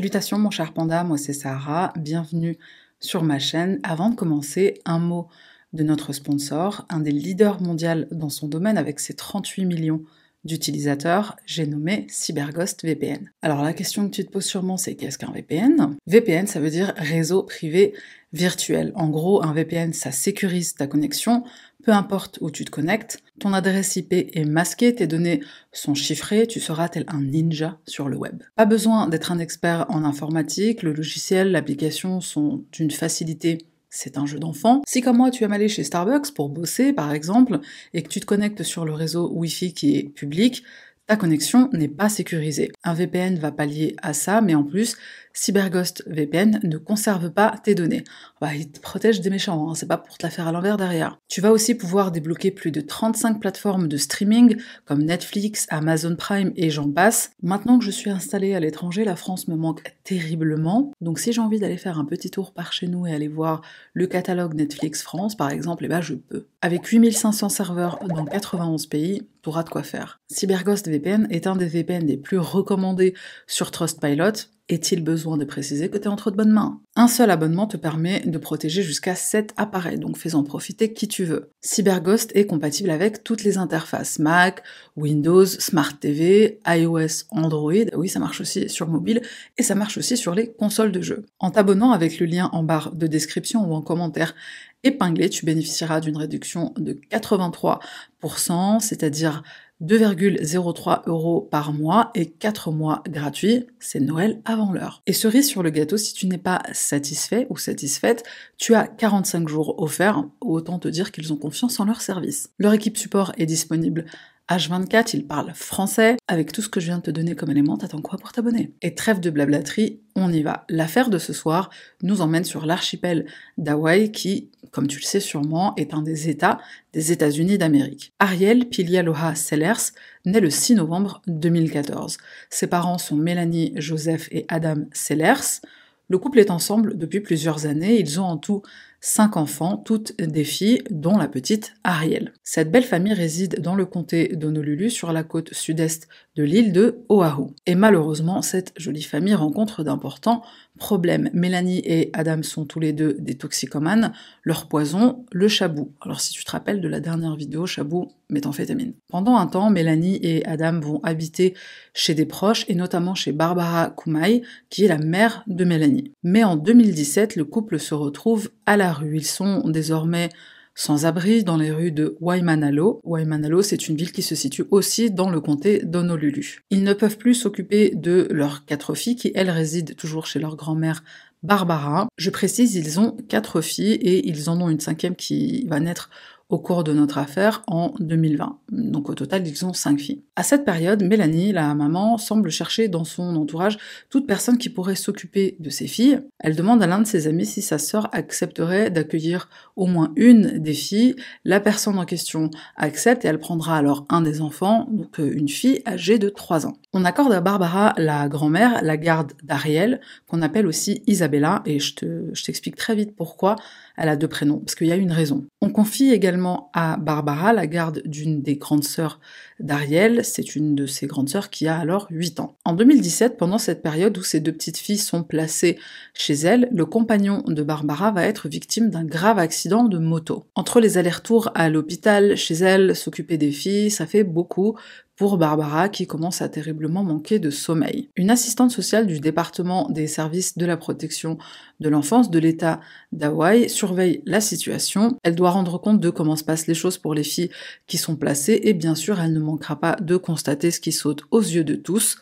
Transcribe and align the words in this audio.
Salutations 0.00 0.38
mon 0.38 0.50
cher 0.50 0.72
panda, 0.72 1.04
moi 1.04 1.18
c'est 1.18 1.34
Sarah, 1.34 1.92
bienvenue 1.94 2.56
sur 3.00 3.22
ma 3.22 3.38
chaîne. 3.38 3.80
Avant 3.82 4.08
de 4.08 4.14
commencer, 4.14 4.80
un 4.86 4.98
mot 4.98 5.28
de 5.74 5.82
notre 5.82 6.14
sponsor, 6.14 6.86
un 6.88 7.00
des 7.00 7.10
leaders 7.10 7.60
mondiaux 7.60 8.06
dans 8.10 8.30
son 8.30 8.48
domaine 8.48 8.78
avec 8.78 8.98
ses 8.98 9.12
38 9.12 9.66
millions 9.66 10.00
d'utilisateurs, 10.44 11.36
j'ai 11.46 11.66
nommé 11.66 12.06
CyberGhost 12.08 12.84
VPN. 12.84 13.30
Alors 13.42 13.62
la 13.62 13.72
question 13.72 14.08
que 14.08 14.14
tu 14.14 14.24
te 14.24 14.30
poses 14.30 14.46
sûrement, 14.46 14.76
c'est 14.76 14.94
qu'est-ce 14.94 15.18
qu'un 15.18 15.32
VPN 15.32 15.96
VPN, 16.06 16.46
ça 16.46 16.60
veut 16.60 16.70
dire 16.70 16.94
réseau 16.96 17.42
privé 17.42 17.94
virtuel. 18.32 18.92
En 18.94 19.08
gros, 19.08 19.44
un 19.44 19.52
VPN, 19.52 19.92
ça 19.92 20.12
sécurise 20.12 20.74
ta 20.74 20.86
connexion, 20.86 21.44
peu 21.82 21.92
importe 21.92 22.38
où 22.40 22.50
tu 22.50 22.64
te 22.64 22.70
connectes. 22.70 23.18
Ton 23.40 23.52
adresse 23.52 23.96
IP 23.96 24.12
est 24.12 24.44
masquée, 24.44 24.94
tes 24.94 25.06
données 25.06 25.40
sont 25.72 25.94
chiffrées, 25.94 26.46
tu 26.46 26.60
seras 26.60 26.88
tel 26.88 27.04
un 27.08 27.22
ninja 27.22 27.78
sur 27.86 28.08
le 28.08 28.16
web. 28.16 28.42
Pas 28.54 28.66
besoin 28.66 29.08
d'être 29.08 29.32
un 29.32 29.38
expert 29.38 29.86
en 29.88 30.04
informatique, 30.04 30.82
le 30.82 30.92
logiciel, 30.92 31.50
l'application 31.50 32.20
sont 32.20 32.64
d'une 32.72 32.90
facilité 32.90 33.58
c'est 33.90 34.16
un 34.16 34.26
jeu 34.26 34.38
d'enfant. 34.38 34.82
Si 34.86 35.00
comme 35.00 35.18
moi 35.18 35.30
tu 35.30 35.44
aimes 35.44 35.52
aller 35.52 35.68
chez 35.68 35.84
Starbucks 35.84 36.32
pour 36.32 36.48
bosser 36.48 36.92
par 36.92 37.12
exemple, 37.12 37.58
et 37.92 38.02
que 38.02 38.08
tu 38.08 38.20
te 38.20 38.26
connectes 38.26 38.62
sur 38.62 38.84
le 38.84 38.92
réseau 38.92 39.30
Wi-Fi 39.32 39.74
qui 39.74 39.96
est 39.96 40.04
public, 40.04 40.62
ta 41.10 41.16
connexion 41.16 41.68
n'est 41.72 41.88
pas 41.88 42.08
sécurisée. 42.08 42.70
Un 42.84 42.94
VPN 42.94 43.36
va 43.36 43.50
pallier 43.50 43.96
à 44.00 44.12
ça, 44.12 44.40
mais 44.40 44.54
en 44.54 44.62
plus, 44.62 44.96
CyberGhost 45.32 46.04
VPN 46.06 46.60
ne 46.62 46.76
conserve 46.76 47.30
pas 47.30 47.54
tes 47.62 47.74
données. 47.74 48.04
Bah, 48.40 48.54
il 48.54 48.70
te 48.70 48.80
protège 48.80 49.20
des 49.20 49.30
méchants, 49.30 49.68
hein, 49.68 49.74
c'est 49.74 49.86
pas 49.86 49.98
pour 49.98 50.18
te 50.18 50.26
la 50.26 50.30
faire 50.30 50.48
à 50.48 50.52
l'envers 50.52 50.76
derrière. 50.76 51.18
Tu 51.28 51.40
vas 51.40 51.52
aussi 51.52 51.74
pouvoir 51.74 52.10
débloquer 52.10 52.50
plus 52.50 52.70
de 52.70 52.80
35 52.80 53.40
plateformes 53.40 53.88
de 53.88 53.96
streaming 53.96 54.56
comme 54.84 55.02
Netflix, 55.02 55.66
Amazon 55.70 56.16
Prime 56.16 56.52
et 56.56 56.70
j'en 56.70 56.90
passe. 56.90 57.32
Maintenant 57.42 57.78
que 57.78 57.84
je 57.84 57.90
suis 57.90 58.10
installée 58.10 58.54
à 58.54 58.60
l'étranger, 58.60 59.04
la 59.04 59.16
France 59.16 59.48
me 59.48 59.56
manque 59.56 59.82
terriblement. 60.04 60.92
Donc 61.00 61.18
si 61.18 61.32
j'ai 61.32 61.40
envie 61.40 61.58
d'aller 61.58 61.76
faire 61.76 61.98
un 61.98 62.04
petit 62.04 62.30
tour 62.30 62.52
par 62.52 62.72
chez 62.72 62.88
nous 62.88 63.06
et 63.06 63.12
aller 63.12 63.28
voir 63.28 63.62
le 63.92 64.06
catalogue 64.06 64.54
Netflix 64.54 65.02
France 65.02 65.36
par 65.36 65.50
exemple, 65.50 65.84
eh 65.84 65.88
ben 65.88 66.00
je 66.00 66.14
peux. 66.14 66.46
Avec 66.62 66.86
8500 66.86 67.48
serveurs 67.48 67.98
dans 68.06 68.24
91 68.24 68.86
pays, 68.86 69.22
tu 69.42 69.48
auras 69.48 69.62
de 69.62 69.70
quoi 69.70 69.82
faire. 69.82 70.20
CyberGhost 70.28 70.88
VPN 70.88 71.26
est 71.30 71.46
un 71.46 71.56
des 71.56 71.66
VPN 71.66 72.06
les 72.06 72.16
plus 72.16 72.38
recommandés 72.38 73.14
sur 73.46 73.70
Trustpilot 73.70 74.32
est-il 74.70 75.02
besoin 75.02 75.36
de 75.36 75.44
préciser 75.44 75.88
que 75.88 75.98
tu 75.98 76.04
es 76.04 76.08
entre 76.08 76.30
de 76.30 76.36
bonnes 76.36 76.52
mains? 76.52 76.80
Un 76.96 77.08
seul 77.08 77.30
abonnement 77.30 77.66
te 77.66 77.76
permet 77.76 78.20
de 78.20 78.38
protéger 78.38 78.82
jusqu'à 78.82 79.14
7 79.14 79.52
appareils, 79.56 79.98
donc 79.98 80.16
fais-en 80.16 80.42
profiter 80.42 80.92
qui 80.92 81.08
tu 81.08 81.24
veux. 81.24 81.50
CyberGhost 81.60 82.32
est 82.34 82.46
compatible 82.46 82.90
avec 82.90 83.24
toutes 83.24 83.44
les 83.44 83.58
interfaces 83.58 84.18
Mac, 84.18 84.62
Windows, 84.96 85.46
Smart 85.46 85.98
TV, 85.98 86.60
iOS, 86.66 87.24
Android, 87.30 87.72
oui 87.94 88.08
ça 88.08 88.18
marche 88.18 88.40
aussi 88.40 88.68
sur 88.68 88.88
mobile, 88.88 89.22
et 89.58 89.62
ça 89.62 89.74
marche 89.74 89.98
aussi 89.98 90.16
sur 90.16 90.34
les 90.34 90.52
consoles 90.52 90.92
de 90.92 91.00
jeux. 91.00 91.24
En 91.38 91.50
t'abonnant 91.50 91.92
avec 91.92 92.18
le 92.18 92.26
lien 92.26 92.48
en 92.52 92.62
barre 92.62 92.94
de 92.94 93.06
description 93.06 93.68
ou 93.68 93.74
en 93.74 93.82
commentaire 93.82 94.34
épinglé, 94.82 95.28
tu 95.28 95.44
bénéficieras 95.44 96.00
d'une 96.00 96.16
réduction 96.16 96.72
de 96.78 96.98
83%, 97.10 98.80
c'est-à-dire 98.80 99.42
2,03 99.82 101.02
euros 101.06 101.40
par 101.40 101.72
mois 101.72 102.10
et 102.14 102.26
4 102.26 102.70
mois 102.70 103.02
gratuits, 103.08 103.66
c'est 103.78 104.00
Noël 104.00 104.40
avant 104.44 104.72
l'heure. 104.72 105.02
Et 105.06 105.12
cerise 105.12 105.48
sur 105.48 105.62
le 105.62 105.70
gâteau, 105.70 105.96
si 105.96 106.12
tu 106.12 106.26
n'es 106.26 106.38
pas 106.38 106.62
satisfait 106.72 107.46
ou 107.48 107.56
satisfaite, 107.56 108.24
tu 108.58 108.74
as 108.74 108.86
45 108.86 109.48
jours 109.48 109.80
offerts, 109.80 110.24
autant 110.40 110.78
te 110.78 110.88
dire 110.88 111.12
qu'ils 111.12 111.32
ont 111.32 111.36
confiance 111.36 111.80
en 111.80 111.86
leur 111.86 112.02
service. 112.02 112.50
Leur 112.58 112.74
équipe 112.74 112.98
support 112.98 113.32
est 113.38 113.46
disponible 113.46 114.04
H24, 114.50 115.10
ils 115.14 115.26
parlent 115.26 115.52
français. 115.54 116.16
Avec 116.26 116.50
tout 116.50 116.60
ce 116.60 116.68
que 116.68 116.80
je 116.80 116.86
viens 116.86 116.98
de 116.98 117.02
te 117.02 117.10
donner 117.12 117.36
comme 117.36 117.52
élément, 117.52 117.76
t'attends 117.76 118.02
quoi 118.02 118.18
pour 118.18 118.32
t'abonner? 118.32 118.74
Et 118.82 118.96
trêve 118.96 119.20
de 119.20 119.30
blablaterie, 119.30 120.00
on 120.16 120.32
y 120.32 120.42
va. 120.42 120.64
L'affaire 120.68 121.08
de 121.08 121.18
ce 121.18 121.32
soir 121.32 121.70
nous 122.02 122.20
emmène 122.20 122.42
sur 122.42 122.66
l'archipel 122.66 123.26
d'Hawaï 123.58 124.10
qui, 124.10 124.50
comme 124.72 124.88
tu 124.88 124.98
le 124.98 125.04
sais 125.04 125.20
sûrement, 125.20 125.74
est 125.76 125.94
un 125.94 126.02
des 126.02 126.28
États 126.28 126.58
des 126.92 127.12
États-Unis 127.12 127.58
d'Amérique. 127.58 128.12
Ariel 128.18 128.68
Pilialoha 128.68 129.36
Sellers 129.36 129.92
naît 130.26 130.40
le 130.40 130.50
6 130.50 130.74
novembre 130.74 131.22
2014. 131.28 132.18
Ses 132.50 132.66
parents 132.66 132.98
sont 132.98 133.16
Mélanie, 133.16 133.72
Joseph 133.76 134.28
et 134.32 134.46
Adam 134.48 134.86
Sellers. 134.92 135.60
Le 136.08 136.18
couple 136.18 136.40
est 136.40 136.50
ensemble 136.50 136.98
depuis 136.98 137.20
plusieurs 137.20 137.66
années, 137.66 138.00
ils 138.00 138.18
ont 138.18 138.24
en 138.24 138.36
tout 138.36 138.62
cinq 139.00 139.36
enfants, 139.36 139.76
toutes 139.76 140.16
des 140.20 140.44
filles, 140.44 140.82
dont 140.90 141.16
la 141.16 141.28
petite 141.28 141.74
Ariel. 141.84 142.32
Cette 142.42 142.70
belle 142.70 142.84
famille 142.84 143.14
réside 143.14 143.60
dans 143.60 143.74
le 143.74 143.86
comté 143.86 144.28
d'Honolulu, 144.36 144.90
sur 144.90 145.12
la 145.12 145.22
côte 145.22 145.52
sud-est 145.54 146.08
de 146.36 146.44
l'île 146.44 146.72
de 146.72 147.04
Oahu. 147.08 147.48
Et 147.66 147.74
malheureusement, 147.74 148.42
cette 148.42 148.72
jolie 148.76 149.02
famille 149.02 149.34
rencontre 149.34 149.82
d'importants 149.82 150.42
problèmes. 150.80 151.30
Mélanie 151.32 151.80
et 151.84 152.10
Adam 152.12 152.42
sont 152.42 152.64
tous 152.64 152.80
les 152.80 152.92
deux 152.92 153.14
des 153.20 153.36
toxicomanes. 153.36 154.12
Leur 154.42 154.66
poison, 154.66 155.24
le 155.30 155.46
chabou. 155.46 155.92
Alors 156.00 156.20
si 156.20 156.32
tu 156.32 156.44
te 156.44 156.50
rappelles 156.50 156.80
de 156.80 156.88
la 156.88 156.98
dernière 156.98 157.36
vidéo, 157.36 157.66
chabou, 157.66 158.10
méthamphétamine. 158.30 158.94
Pendant 159.08 159.36
un 159.36 159.46
temps, 159.46 159.70
Mélanie 159.70 160.18
et 160.22 160.44
Adam 160.46 160.80
vont 160.80 161.00
habiter 161.04 161.54
chez 161.94 162.14
des 162.14 162.26
proches, 162.26 162.64
et 162.68 162.74
notamment 162.74 163.14
chez 163.14 163.30
Barbara 163.30 163.94
Kumai, 163.96 164.42
qui 164.70 164.84
est 164.84 164.88
la 164.88 164.98
mère 164.98 165.44
de 165.46 165.64
Mélanie. 165.64 166.12
Mais 166.24 166.42
en 166.42 166.56
2017, 166.56 167.36
le 167.36 167.44
couple 167.44 167.78
se 167.78 167.94
retrouve 167.94 168.50
à 168.66 168.76
la 168.76 168.92
rue. 168.92 169.18
Ils 169.18 169.26
sont 169.26 169.68
désormais 169.68 170.30
sans 170.74 171.04
abri 171.06 171.44
dans 171.44 171.56
les 171.56 171.70
rues 171.70 171.92
de 171.92 172.16
Waimanalo. 172.20 173.00
Waimanalo, 173.04 173.62
c'est 173.62 173.88
une 173.88 173.96
ville 173.96 174.12
qui 174.12 174.22
se 174.22 174.34
situe 174.34 174.64
aussi 174.70 175.10
dans 175.10 175.30
le 175.30 175.40
comté 175.40 175.80
d'Honolulu. 175.84 176.64
Ils 176.70 176.84
ne 176.84 176.92
peuvent 176.92 177.18
plus 177.18 177.34
s'occuper 177.34 177.92
de 177.94 178.28
leurs 178.30 178.64
quatre 178.64 178.94
filles 178.94 179.16
qui, 179.16 179.32
elles, 179.34 179.50
résident 179.50 179.94
toujours 179.94 180.26
chez 180.26 180.38
leur 180.38 180.56
grand-mère 180.56 181.02
Barbara. 181.42 182.08
Je 182.18 182.30
précise, 182.30 182.74
ils 182.74 183.00
ont 183.00 183.16
quatre 183.28 183.60
filles 183.60 183.94
et 183.94 184.28
ils 184.28 184.50
en 184.50 184.60
ont 184.60 184.68
une 184.68 184.80
cinquième 184.80 185.16
qui 185.16 185.66
va 185.68 185.80
naître 185.80 186.10
au 186.50 186.58
cours 186.58 186.84
de 186.84 186.92
notre 186.92 187.18
affaire 187.18 187.62
en 187.68 187.94
2020. 188.00 188.58
Donc 188.70 189.08
au 189.08 189.14
total, 189.14 189.46
ils 189.46 189.64
ont 189.64 189.72
cinq 189.72 190.00
filles. 190.00 190.22
À 190.36 190.42
cette 190.42 190.64
période, 190.64 191.02
Mélanie, 191.02 191.52
la 191.52 191.74
maman, 191.74 192.18
semble 192.18 192.50
chercher 192.50 192.88
dans 192.88 193.04
son 193.04 193.36
entourage 193.36 193.78
toute 194.10 194.26
personne 194.26 194.58
qui 194.58 194.68
pourrait 194.68 194.96
s'occuper 194.96 195.56
de 195.60 195.70
ses 195.70 195.86
filles. 195.86 196.20
Elle 196.40 196.56
demande 196.56 196.82
à 196.82 196.86
l'un 196.86 197.00
de 197.00 197.06
ses 197.06 197.28
amis 197.28 197.46
si 197.46 197.62
sa 197.62 197.78
sœur 197.78 198.08
accepterait 198.12 198.90
d'accueillir 198.90 199.48
au 199.76 199.86
moins 199.86 200.12
une 200.16 200.58
des 200.58 200.74
filles. 200.74 201.14
La 201.44 201.60
personne 201.60 201.98
en 201.98 202.04
question 202.04 202.50
accepte 202.76 203.24
et 203.24 203.28
elle 203.28 203.38
prendra 203.38 203.76
alors 203.76 204.04
un 204.08 204.20
des 204.20 204.40
enfants, 204.40 204.88
donc 204.90 205.20
euh, 205.20 205.32
une 205.32 205.48
fille 205.48 205.82
âgée 205.86 206.18
de 206.18 206.28
3 206.28 206.66
ans. 206.66 206.76
On 206.92 207.04
accorde 207.04 207.32
à 207.32 207.40
Barbara, 207.40 207.94
la 207.96 208.28
grand-mère, 208.28 208.82
la 208.82 208.96
garde 208.96 209.32
d'Ariel, 209.44 210.00
qu'on 210.26 210.42
appelle 210.42 210.66
aussi 210.66 211.02
Isabella, 211.06 211.62
et 211.64 211.78
je 211.78 212.44
t'explique 212.44 212.76
très 212.76 212.96
vite 212.96 213.14
pourquoi 213.14 213.56
elle 214.00 214.08
a 214.08 214.16
deux 214.16 214.28
prénoms, 214.28 214.58
parce 214.58 214.74
qu'il 214.74 214.86
y 214.86 214.92
a 214.92 214.96
une 214.96 215.12
raison. 215.12 215.46
On 215.60 215.68
confie 215.68 216.10
également 216.10 216.70
à 216.72 216.96
Barbara 216.96 217.52
la 217.52 217.66
garde 217.66 218.00
d'une 218.06 218.40
des 218.40 218.56
grandes 218.56 218.84
sœurs 218.84 219.20
d'Ariel, 219.60 220.24
c'est 220.24 220.56
une 220.56 220.74
de 220.74 220.86
ses 220.86 221.06
grandes 221.06 221.28
sœurs 221.28 221.50
qui 221.50 221.68
a 221.68 221.78
alors 221.78 222.06
8 222.10 222.40
ans. 222.40 222.56
En 222.64 222.72
2017, 222.72 223.36
pendant 223.36 223.58
cette 223.58 223.82
période 223.82 224.16
où 224.16 224.22
ces 224.22 224.40
deux 224.40 224.52
petites 224.52 224.78
filles 224.78 224.96
sont 224.96 225.22
placées 225.22 225.78
chez 226.14 226.32
elle, 226.32 226.70
le 226.72 226.86
compagnon 226.86 227.42
de 227.46 227.62
Barbara 227.62 228.10
va 228.10 228.24
être 228.24 228.48
victime 228.48 228.88
d'un 228.88 229.04
grave 229.04 229.38
accident 229.38 229.84
de 229.84 229.98
moto. 229.98 230.46
Entre 230.54 230.80
les 230.80 230.96
allers-retours 230.96 231.50
à 231.54 231.68
l'hôpital, 231.68 232.36
chez 232.36 232.54
elle, 232.54 232.96
s'occuper 232.96 233.36
des 233.36 233.52
filles, 233.52 233.90
ça 233.90 234.06
fait 234.06 234.24
beaucoup 234.24 234.78
pour 235.20 235.36
Barbara 235.36 235.90
qui 235.90 236.06
commence 236.06 236.40
à 236.40 236.48
terriblement 236.48 237.04
manquer 237.04 237.38
de 237.38 237.50
sommeil. 237.50 238.08
Une 238.16 238.30
assistante 238.30 238.70
sociale 238.70 239.06
du 239.06 239.20
département 239.20 239.86
des 239.90 240.06
services 240.06 240.56
de 240.56 240.64
la 240.64 240.78
protection 240.78 241.36
de 241.78 241.90
l'enfance 241.90 242.30
de 242.30 242.38
l'État 242.38 242.80
d'Hawaï 243.12 243.68
surveille 243.68 244.22
la 244.24 244.40
situation. 244.40 245.18
Elle 245.22 245.34
doit 245.34 245.50
rendre 245.50 245.76
compte 245.76 246.00
de 246.00 246.08
comment 246.08 246.36
se 246.36 246.44
passent 246.44 246.66
les 246.66 246.74
choses 246.74 246.96
pour 246.96 247.12
les 247.12 247.22
filles 247.22 247.50
qui 247.86 247.98
sont 247.98 248.16
placées 248.16 248.62
et 248.62 248.72
bien 248.72 248.94
sûr 248.94 249.20
elle 249.20 249.34
ne 249.34 249.40
manquera 249.40 249.78
pas 249.78 249.96
de 250.00 250.16
constater 250.16 250.70
ce 250.70 250.80
qui 250.80 250.90
saute 250.90 251.24
aux 251.30 251.42
yeux 251.42 251.64
de 251.64 251.74
tous. 251.74 252.16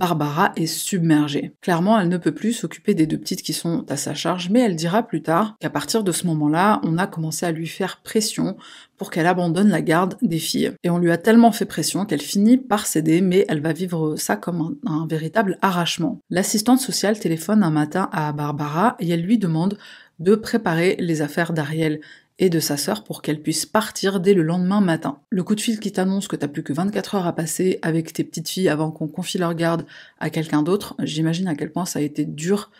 Barbara 0.00 0.52
est 0.56 0.66
submergée. 0.66 1.52
Clairement, 1.60 2.00
elle 2.00 2.08
ne 2.08 2.16
peut 2.16 2.32
plus 2.32 2.54
s'occuper 2.54 2.94
des 2.94 3.06
deux 3.06 3.18
petites 3.18 3.42
qui 3.42 3.52
sont 3.52 3.84
à 3.90 3.98
sa 3.98 4.14
charge, 4.14 4.48
mais 4.48 4.60
elle 4.60 4.74
dira 4.74 5.02
plus 5.02 5.20
tard 5.20 5.56
qu'à 5.60 5.68
partir 5.68 6.02
de 6.02 6.10
ce 6.10 6.26
moment-là, 6.26 6.80
on 6.84 6.96
a 6.96 7.06
commencé 7.06 7.44
à 7.44 7.52
lui 7.52 7.66
faire 7.66 8.00
pression 8.02 8.56
pour 8.96 9.10
qu'elle 9.10 9.26
abandonne 9.26 9.68
la 9.68 9.82
garde 9.82 10.16
des 10.22 10.38
filles. 10.38 10.72
Et 10.84 10.88
on 10.88 10.96
lui 10.96 11.10
a 11.10 11.18
tellement 11.18 11.52
fait 11.52 11.66
pression 11.66 12.06
qu'elle 12.06 12.22
finit 12.22 12.56
par 12.56 12.86
céder, 12.86 13.20
mais 13.20 13.44
elle 13.50 13.60
va 13.60 13.74
vivre 13.74 14.16
ça 14.16 14.36
comme 14.36 14.78
un, 14.86 15.06
véritable 15.06 15.58
arrachement. 15.60 16.18
L'assistante 16.30 16.80
sociale 16.80 17.18
téléphone 17.18 17.62
un 17.62 17.70
matin 17.70 18.08
à 18.10 18.32
Barbara 18.32 18.96
et 19.00 19.08
elle 19.10 19.22
lui 19.22 19.36
demande 19.36 19.76
de 20.18 20.34
préparer 20.34 20.96
les 20.98 21.20
affaires 21.20 21.52
d'Ariel 21.52 22.00
et 22.40 22.50
de 22.50 22.58
sa 22.58 22.76
sœur 22.76 23.04
pour 23.04 23.22
qu'elle 23.22 23.40
puisse 23.40 23.66
partir 23.66 24.18
dès 24.18 24.34
le 24.34 24.42
lendemain 24.42 24.80
matin. 24.80 25.20
Le 25.28 25.44
coup 25.44 25.54
de 25.54 25.60
fil 25.60 25.78
qui 25.78 25.92
t'annonce 25.92 26.26
que 26.26 26.36
t'as 26.36 26.48
plus 26.48 26.62
que 26.62 26.72
24 26.72 27.14
heures 27.14 27.26
à 27.26 27.34
passer 27.34 27.78
avec 27.82 28.12
tes 28.12 28.24
petites 28.24 28.48
filles 28.48 28.70
avant 28.70 28.90
qu'on 28.90 29.06
confie 29.06 29.38
leur 29.38 29.54
garde 29.54 29.84
à 30.18 30.30
quelqu'un 30.30 30.62
d'autre, 30.62 30.96
j'imagine 31.00 31.46
à 31.46 31.54
quel 31.54 31.70
point 31.70 31.84
ça 31.84 31.98
a 31.98 32.02
été 32.02 32.24
dur 32.24 32.70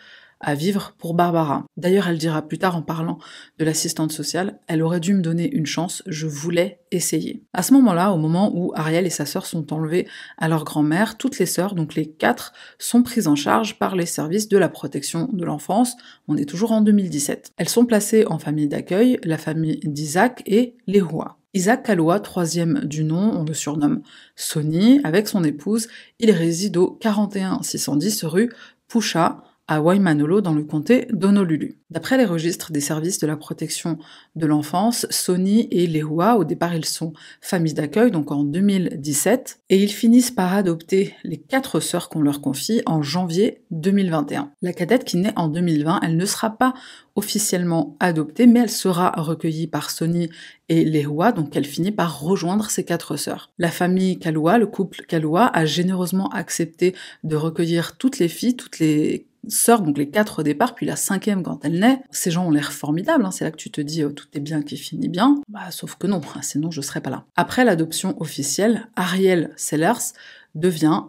à 0.41 0.55
vivre 0.55 0.95
pour 0.97 1.13
Barbara. 1.13 1.65
D'ailleurs, 1.77 2.07
elle 2.07 2.17
dira 2.17 2.41
plus 2.41 2.57
tard 2.57 2.75
en 2.75 2.81
parlant 2.81 3.19
de 3.59 3.65
l'assistante 3.65 4.11
sociale, 4.11 4.59
elle 4.67 4.81
aurait 4.81 4.99
dû 4.99 5.13
me 5.13 5.21
donner 5.21 5.49
une 5.51 5.65
chance, 5.65 6.03
je 6.07 6.27
voulais 6.27 6.81
essayer. 6.91 7.43
À 7.53 7.63
ce 7.63 7.73
moment-là, 7.73 8.11
au 8.11 8.17
moment 8.17 8.51
où 8.53 8.73
Ariel 8.75 9.05
et 9.05 9.11
sa 9.11 9.25
sœur 9.25 9.45
sont 9.45 9.73
enlevées 9.73 10.07
à 10.37 10.47
leur 10.47 10.63
grand-mère, 10.63 11.17
toutes 11.17 11.39
les 11.39 11.45
sœurs, 11.45 11.75
donc 11.75 11.95
les 11.95 12.09
quatre, 12.09 12.53
sont 12.79 13.03
prises 13.03 13.27
en 13.27 13.35
charge 13.35 13.79
par 13.79 13.95
les 13.95 14.05
services 14.05 14.49
de 14.49 14.57
la 14.57 14.69
protection 14.69 15.29
de 15.31 15.45
l'enfance. 15.45 15.95
On 16.27 16.37
est 16.37 16.45
toujours 16.45 16.71
en 16.71 16.81
2017. 16.81 17.53
Elles 17.57 17.69
sont 17.69 17.85
placées 17.85 18.25
en 18.27 18.39
famille 18.39 18.67
d'accueil, 18.67 19.19
la 19.23 19.37
famille 19.37 19.79
d'Isaac 19.83 20.43
et 20.45 20.75
les 20.87 21.01
rois. 21.01 21.37
Isaac 21.53 21.83
Kaloua, 21.83 22.21
troisième 22.21 22.85
du 22.85 23.03
nom, 23.03 23.37
on 23.37 23.43
le 23.43 23.53
surnomme 23.53 24.01
Sony, 24.37 25.01
avec 25.03 25.27
son 25.27 25.43
épouse, 25.43 25.89
il 26.19 26.31
réside 26.31 26.77
au 26.77 26.91
41 26.91 27.61
610 27.61 28.23
rue 28.23 28.53
Poucha, 28.87 29.43
à 29.71 29.79
Waimanolo 29.79 30.41
dans 30.41 30.53
le 30.53 30.65
comté 30.65 31.07
d'Honolulu. 31.13 31.79
D'après 31.91 32.17
les 32.17 32.25
registres 32.25 32.73
des 32.73 32.81
services 32.81 33.19
de 33.19 33.27
la 33.27 33.37
protection 33.37 33.99
de 34.35 34.45
l'enfance, 34.45 35.07
Sony 35.09 35.69
et 35.71 35.87
Lehua, 35.87 36.35
au 36.35 36.43
départ 36.43 36.75
ils 36.75 36.83
sont 36.83 37.13
famille 37.39 37.73
d'accueil, 37.73 38.11
donc 38.11 38.31
en 38.31 38.43
2017, 38.43 39.61
et 39.69 39.81
ils 39.81 39.91
finissent 39.93 40.29
par 40.29 40.53
adopter 40.53 41.15
les 41.23 41.37
quatre 41.37 41.79
sœurs 41.79 42.09
qu'on 42.09 42.21
leur 42.21 42.41
confie 42.41 42.81
en 42.85 43.01
janvier 43.01 43.63
2021. 43.71 44.51
La 44.61 44.73
cadette 44.73 45.05
qui 45.05 45.15
naît 45.15 45.31
en 45.37 45.47
2020, 45.47 46.01
elle 46.03 46.17
ne 46.17 46.25
sera 46.25 46.49
pas 46.49 46.73
officiellement 47.15 47.95
adoptée, 48.01 48.47
mais 48.47 48.59
elle 48.59 48.69
sera 48.69 49.11
recueillie 49.11 49.67
par 49.67 49.89
Sony 49.89 50.29
et 50.67 50.83
Lehua, 50.83 51.31
donc 51.31 51.55
elle 51.55 51.65
finit 51.65 51.91
par 51.91 52.19
rejoindre 52.19 52.69
ses 52.69 52.83
quatre 52.83 53.15
sœurs. 53.15 53.51
La 53.57 53.71
famille 53.71 54.19
Kalua, 54.19 54.57
le 54.57 54.67
couple 54.67 55.05
Kalua, 55.07 55.47
a 55.47 55.63
généreusement 55.63 56.27
accepté 56.29 56.93
de 57.23 57.37
recueillir 57.37 57.97
toutes 57.97 58.19
les 58.19 58.27
filles, 58.27 58.57
toutes 58.57 58.79
les 58.79 59.27
sœurs, 59.47 59.81
donc 59.81 59.97
les 59.97 60.09
quatre 60.09 60.39
au 60.39 60.43
départ, 60.43 60.75
puis 60.75 60.85
la 60.85 60.95
cinquième 60.95 61.43
quand 61.43 61.63
elle 61.65 61.79
naît. 61.79 62.01
Ces 62.11 62.31
gens 62.31 62.47
ont 62.47 62.51
l'air 62.51 62.71
formidables, 62.71 63.25
hein. 63.25 63.31
c'est 63.31 63.43
là 63.43 63.51
que 63.51 63.57
tu 63.57 63.71
te 63.71 63.81
dis 63.81 64.03
oh, 64.03 64.11
tout 64.11 64.27
est 64.33 64.39
bien 64.39 64.61
qui 64.61 64.77
finit 64.77 65.09
bien. 65.09 65.41
Bah, 65.49 65.71
sauf 65.71 65.95
que 65.95 66.07
non, 66.07 66.21
sinon 66.41 66.71
je 66.71 66.81
serais 66.81 67.01
pas 67.01 67.09
là. 67.09 67.25
Après 67.35 67.65
l'adoption 67.65 68.19
officielle, 68.21 68.87
Ariel 68.95 69.51
Sellers 69.55 70.13
devient 70.55 71.03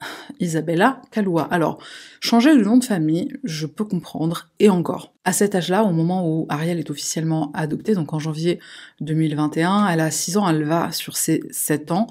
Isabella 0.40 1.02
Kalua. 1.10 1.42
Alors, 1.50 1.82
changer 2.20 2.54
le 2.54 2.64
nom 2.64 2.76
de 2.76 2.84
famille, 2.84 3.32
je 3.44 3.66
peux 3.66 3.84
comprendre, 3.84 4.48
et 4.58 4.68
encore. 4.68 5.12
À 5.24 5.32
cet 5.32 5.54
âge-là, 5.54 5.84
au 5.84 5.92
moment 5.92 6.28
où 6.28 6.46
Ariel 6.48 6.78
est 6.78 6.90
officiellement 6.90 7.50
adoptée, 7.52 7.94
donc 7.94 8.12
en 8.12 8.18
janvier 8.18 8.58
2021, 9.00 9.88
elle 9.88 10.00
a 10.00 10.10
6 10.10 10.36
ans, 10.38 10.48
elle 10.48 10.64
va 10.64 10.92
sur 10.92 11.16
ses 11.16 11.42
7 11.50 11.92
ans. 11.92 12.06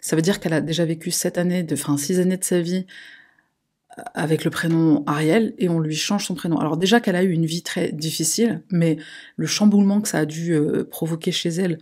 Ça 0.00 0.16
veut 0.16 0.22
dire 0.22 0.40
qu'elle 0.40 0.52
a 0.52 0.60
déjà 0.60 0.84
vécu 0.84 1.10
7 1.10 1.38
années, 1.38 1.62
de, 1.62 1.74
enfin 1.74 1.96
6 1.96 2.20
années 2.20 2.36
de 2.36 2.44
sa 2.44 2.60
vie 2.60 2.86
avec 4.14 4.44
le 4.44 4.50
prénom 4.50 5.04
Ariel 5.06 5.54
et 5.58 5.68
on 5.68 5.80
lui 5.80 5.94
change 5.94 6.26
son 6.26 6.34
prénom. 6.34 6.58
Alors 6.58 6.76
déjà 6.76 7.00
qu'elle 7.00 7.16
a 7.16 7.22
eu 7.22 7.30
une 7.30 7.46
vie 7.46 7.62
très 7.62 7.92
difficile, 7.92 8.62
mais 8.70 8.96
le 9.36 9.46
chamboulement 9.46 10.00
que 10.00 10.08
ça 10.08 10.18
a 10.18 10.26
dû 10.26 10.52
euh, 10.52 10.84
provoquer 10.84 11.32
chez 11.32 11.50
elle 11.50 11.78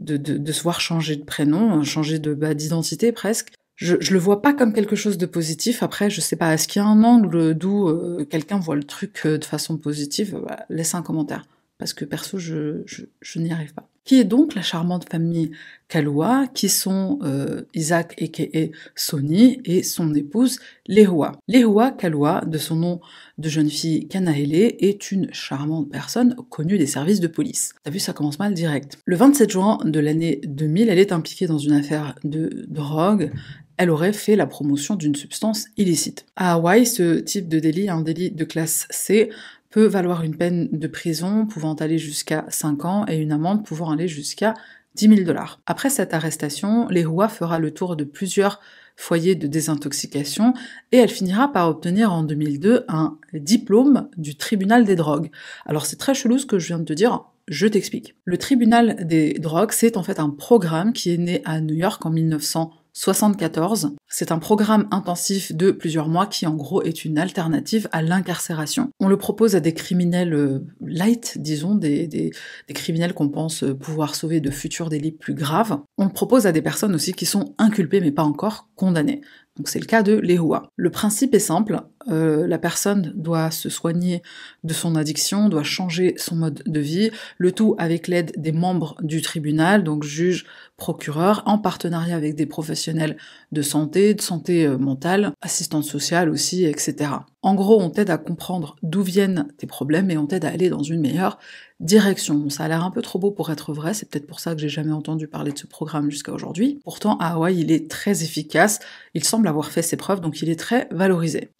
de, 0.00 0.16
de, 0.16 0.52
se 0.52 0.62
voir 0.62 0.80
changer 0.80 1.16
de 1.16 1.24
prénom, 1.24 1.82
changer 1.82 2.18
de 2.18 2.34
bah, 2.34 2.52
d'identité 2.52 3.12
presque, 3.12 3.52
je, 3.76 3.96
je 4.00 4.12
le 4.12 4.18
vois 4.18 4.42
pas 4.42 4.52
comme 4.52 4.74
quelque 4.74 4.96
chose 4.96 5.16
de 5.16 5.24
positif. 5.24 5.82
Après, 5.82 6.10
je 6.10 6.20
sais 6.20 6.36
pas, 6.36 6.52
est-ce 6.52 6.68
qu'il 6.68 6.80
y 6.80 6.84
a 6.84 6.88
un 6.88 7.02
angle 7.02 7.54
d'où 7.54 7.88
euh, 7.88 8.26
quelqu'un 8.28 8.58
voit 8.58 8.76
le 8.76 8.84
truc 8.84 9.22
euh, 9.24 9.38
de 9.38 9.44
façon 9.44 9.78
positive 9.78 10.38
bah, 10.46 10.66
Laisse 10.68 10.94
un 10.94 11.02
commentaire 11.02 11.44
parce 11.78 11.92
que 11.92 12.04
perso, 12.04 12.38
je, 12.38 12.82
je, 13.20 13.38
n'y 13.38 13.52
arrive 13.52 13.74
pas. 13.74 13.88
Qui 14.06 14.20
est 14.20 14.24
donc 14.24 14.54
la 14.54 14.62
charmante 14.62 15.10
famille 15.10 15.50
Kalua, 15.88 16.46
qui 16.54 16.68
sont 16.68 17.18
euh, 17.22 17.62
Isaac 17.74 18.14
et 18.18 18.70
Sony 18.94 19.60
et 19.64 19.82
son 19.82 20.14
épouse 20.14 20.58
Lehua. 20.88 21.32
Lehua 21.48 21.90
Kalua, 21.90 22.42
de 22.46 22.56
son 22.56 22.76
nom 22.76 23.00
de 23.38 23.48
jeune 23.48 23.68
fille 23.68 24.06
Kanaele, 24.06 24.74
est 24.78 25.10
une 25.10 25.32
charmante 25.32 25.90
personne 25.90 26.36
connue 26.50 26.78
des 26.78 26.86
services 26.86 27.20
de 27.20 27.26
police. 27.26 27.74
T'as 27.82 27.90
vu, 27.90 27.98
ça 27.98 28.12
commence 28.12 28.38
mal 28.38 28.54
direct. 28.54 28.98
Le 29.04 29.16
27 29.16 29.50
juin 29.50 29.78
de 29.84 30.00
l'année 30.00 30.40
2000, 30.44 30.88
elle 30.88 30.98
est 30.98 31.12
impliquée 31.12 31.48
dans 31.48 31.58
une 31.58 31.72
affaire 31.72 32.14
de 32.24 32.64
drogue 32.68 33.32
elle 33.78 33.90
aurait 33.90 34.12
fait 34.12 34.36
la 34.36 34.46
promotion 34.46 34.94
d'une 34.94 35.14
substance 35.14 35.66
illicite. 35.76 36.26
À 36.36 36.54
Hawaï, 36.54 36.86
ce 36.86 37.18
type 37.18 37.48
de 37.48 37.58
délit, 37.58 37.88
un 37.88 38.00
délit 38.00 38.30
de 38.30 38.44
classe 38.44 38.86
C, 38.90 39.30
peut 39.76 39.84
valoir 39.84 40.22
une 40.22 40.38
peine 40.38 40.70
de 40.72 40.86
prison 40.86 41.44
pouvant 41.44 41.74
aller 41.74 41.98
jusqu'à 41.98 42.46
5 42.48 42.86
ans 42.86 43.04
et 43.08 43.18
une 43.18 43.30
amende 43.30 43.62
pouvant 43.62 43.90
aller 43.90 44.08
jusqu'à 44.08 44.54
10 44.94 45.08
000 45.08 45.20
dollars. 45.26 45.60
Après 45.66 45.90
cette 45.90 46.14
arrestation, 46.14 46.88
Lehua 46.88 47.28
fera 47.28 47.58
le 47.58 47.70
tour 47.70 47.94
de 47.94 48.04
plusieurs 48.04 48.62
foyers 48.96 49.34
de 49.34 49.46
désintoxication 49.46 50.54
et 50.92 50.96
elle 50.96 51.10
finira 51.10 51.52
par 51.52 51.68
obtenir 51.68 52.10
en 52.10 52.22
2002 52.22 52.86
un 52.88 53.18
diplôme 53.34 54.08
du 54.16 54.38
tribunal 54.38 54.86
des 54.86 54.96
drogues. 54.96 55.30
Alors 55.66 55.84
c'est 55.84 55.96
très 55.96 56.14
chelou 56.14 56.38
ce 56.38 56.46
que 56.46 56.58
je 56.58 56.68
viens 56.68 56.78
de 56.78 56.84
te 56.84 56.94
dire, 56.94 57.26
je 57.46 57.66
t'explique. 57.66 58.16
Le 58.24 58.38
tribunal 58.38 59.06
des 59.06 59.34
drogues, 59.34 59.72
c'est 59.72 59.98
en 59.98 60.02
fait 60.02 60.18
un 60.18 60.30
programme 60.30 60.94
qui 60.94 61.12
est 61.12 61.18
né 61.18 61.42
à 61.44 61.60
New 61.60 61.74
York 61.74 62.06
en 62.06 62.10
1900 62.10 62.72
74. 62.96 63.94
C'est 64.08 64.32
un 64.32 64.38
programme 64.38 64.88
intensif 64.90 65.54
de 65.54 65.70
plusieurs 65.70 66.08
mois 66.08 66.26
qui 66.26 66.46
en 66.46 66.54
gros 66.54 66.82
est 66.82 67.04
une 67.04 67.18
alternative 67.18 67.88
à 67.92 68.00
l'incarcération. 68.00 68.88
On 69.00 69.08
le 69.08 69.18
propose 69.18 69.54
à 69.54 69.60
des 69.60 69.74
criminels 69.74 70.32
euh, 70.32 70.60
light, 70.80 71.36
disons, 71.36 71.74
des, 71.74 72.32
criminels 72.68 73.12
qu'on 73.12 73.28
pense 73.28 73.64
pouvoir 73.78 74.14
sauver 74.14 74.40
de 74.40 74.50
futurs 74.50 74.88
délits 74.88 75.12
plus 75.12 75.34
graves. 75.34 75.78
On 75.98 76.04
le 76.04 76.12
propose 76.12 76.46
à 76.46 76.52
des 76.52 76.62
personnes 76.62 76.94
aussi 76.94 77.12
qui 77.12 77.26
sont 77.26 77.54
inculpées 77.58 78.00
mais 78.00 78.12
pas 78.12 78.22
encore 78.22 78.70
condamnées. 78.76 79.20
Donc 79.58 79.68
c'est 79.68 79.78
le 79.78 79.86
cas 79.86 80.02
de 80.02 80.14
l'EHUA. 80.14 80.70
Le 80.76 80.90
principe 80.90 81.34
est 81.34 81.38
simple, 81.38 81.82
euh, 82.08 82.46
la 82.46 82.58
personne 82.58 83.12
doit 83.14 83.50
se 83.50 83.68
soigner 83.68 84.22
de 84.64 84.72
son 84.72 84.96
addiction, 84.96 85.48
doit 85.48 85.62
changer 85.62 86.14
son 86.16 86.36
mode 86.36 86.62
de 86.66 86.80
vie, 86.80 87.10
le 87.38 87.52
tout 87.52 87.74
avec 87.78 88.08
l'aide 88.08 88.32
des 88.36 88.52
membres 88.52 88.96
du 89.02 89.22
tribunal, 89.22 89.82
donc 89.84 90.04
juge, 90.04 90.46
procureur, 90.76 91.42
en 91.46 91.58
partenariat 91.58 92.16
avec 92.16 92.34
des 92.34 92.46
professionnels 92.46 93.16
de 93.52 93.62
santé, 93.62 94.14
de 94.14 94.20
santé 94.20 94.66
euh, 94.66 94.78
mentale, 94.78 95.32
assistante 95.40 95.84
sociale 95.84 96.28
aussi, 96.28 96.64
etc. 96.64 97.10
En 97.42 97.54
gros, 97.54 97.80
on 97.80 97.90
t'aide 97.90 98.10
à 98.10 98.18
comprendre 98.18 98.76
d'où 98.82 99.02
viennent 99.02 99.48
tes 99.56 99.66
problèmes 99.66 100.10
et 100.10 100.18
on 100.18 100.26
t'aide 100.26 100.44
à 100.44 100.48
aller 100.48 100.68
dans 100.68 100.82
une 100.82 101.00
meilleure 101.00 101.38
direction. 101.80 102.48
Ça 102.50 102.64
a 102.64 102.68
l'air 102.68 102.84
un 102.84 102.90
peu 102.90 103.02
trop 103.02 103.18
beau 103.18 103.30
pour 103.30 103.50
être 103.50 103.72
vrai, 103.72 103.94
c'est 103.94 104.10
peut-être 104.10 104.26
pour 104.26 104.40
ça 104.40 104.54
que 104.54 104.60
j'ai 104.60 104.68
jamais 104.68 104.92
entendu 104.92 105.28
parler 105.28 105.52
de 105.52 105.58
ce 105.58 105.66
programme 105.66 106.10
jusqu'à 106.10 106.32
aujourd'hui. 106.32 106.80
Pourtant, 106.84 107.16
à 107.18 107.34
Hawaï, 107.34 107.60
il 107.60 107.70
est 107.70 107.90
très 107.90 108.22
efficace, 108.22 108.80
il 109.14 109.24
semble 109.24 109.46
avoir 109.48 109.70
fait 109.70 109.82
ses 109.82 109.96
preuves, 109.96 110.20
donc 110.20 110.42
il 110.42 110.48
est 110.48 110.58
très 110.58 110.88
valorisé. 110.90 111.50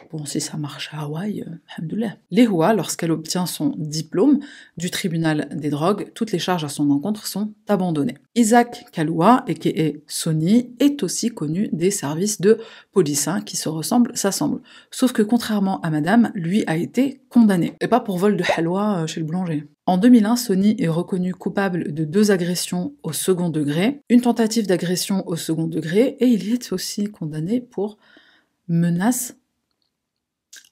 Si 0.40 0.46
ça 0.50 0.56
marche 0.56 0.90
à 0.92 1.02
Hawaï, 1.02 1.42
euh, 1.42 2.08
Lehua, 2.30 2.74
lorsqu'elle 2.74 3.10
obtient 3.10 3.46
son 3.46 3.74
diplôme 3.76 4.40
du 4.76 4.90
tribunal 4.90 5.48
des 5.52 5.70
drogues, 5.70 6.12
toutes 6.14 6.32
les 6.32 6.38
charges 6.38 6.64
à 6.64 6.68
son 6.68 6.90
encontre 6.90 7.26
sont 7.26 7.52
abandonnées. 7.68 8.16
Isaac 8.34 8.86
Kalua, 8.92 9.44
et 9.48 10.02
Sony, 10.06 10.74
est 10.78 11.02
aussi 11.02 11.30
connu 11.30 11.68
des 11.72 11.90
services 11.90 12.40
de 12.40 12.58
police, 12.92 13.28
hein, 13.28 13.40
qui 13.40 13.56
se 13.56 13.68
ressemblent, 13.68 14.16
s'assemblent. 14.16 14.60
Sauf 14.90 15.12
que 15.12 15.22
contrairement 15.22 15.80
à 15.80 15.90
Madame, 15.90 16.30
lui 16.34 16.64
a 16.66 16.76
été 16.76 17.20
condamné, 17.30 17.74
et 17.80 17.88
pas 17.88 18.00
pour 18.00 18.18
vol 18.18 18.36
de 18.36 18.44
halwa 18.56 19.02
euh, 19.02 19.06
chez 19.06 19.20
le 19.20 19.26
boulanger. 19.26 19.66
En 19.86 19.98
2001, 19.98 20.36
Sony 20.36 20.76
est 20.78 20.88
reconnu 20.88 21.32
coupable 21.32 21.94
de 21.94 22.04
deux 22.04 22.30
agressions 22.30 22.94
au 23.02 23.12
second 23.12 23.50
degré, 23.50 24.00
une 24.10 24.20
tentative 24.20 24.66
d'agression 24.66 25.26
au 25.28 25.36
second 25.36 25.66
degré, 25.66 26.16
et 26.20 26.26
il 26.26 26.52
est 26.52 26.72
aussi 26.72 27.04
condamné 27.04 27.60
pour 27.60 27.98
menace. 28.68 29.36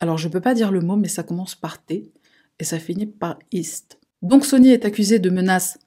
Alors 0.05 0.19
je 0.19 0.29
peux 0.29 0.43
pas 0.43 0.53
dire 0.53 0.71
le 0.71 0.83
mot, 0.83 0.97
mais 0.97 1.09
ça 1.09 1.23
commence 1.23 1.55
par 1.55 1.83
T 1.83 2.13
et 2.59 2.65
ça 2.65 2.79
finit 2.79 3.07
par 3.07 3.39
ist. 3.53 3.99
Donc 4.21 4.45
Sony 4.45 4.69
est 4.69 4.85
accusé 4.85 5.19
de 5.19 5.31
menace 5.31 5.79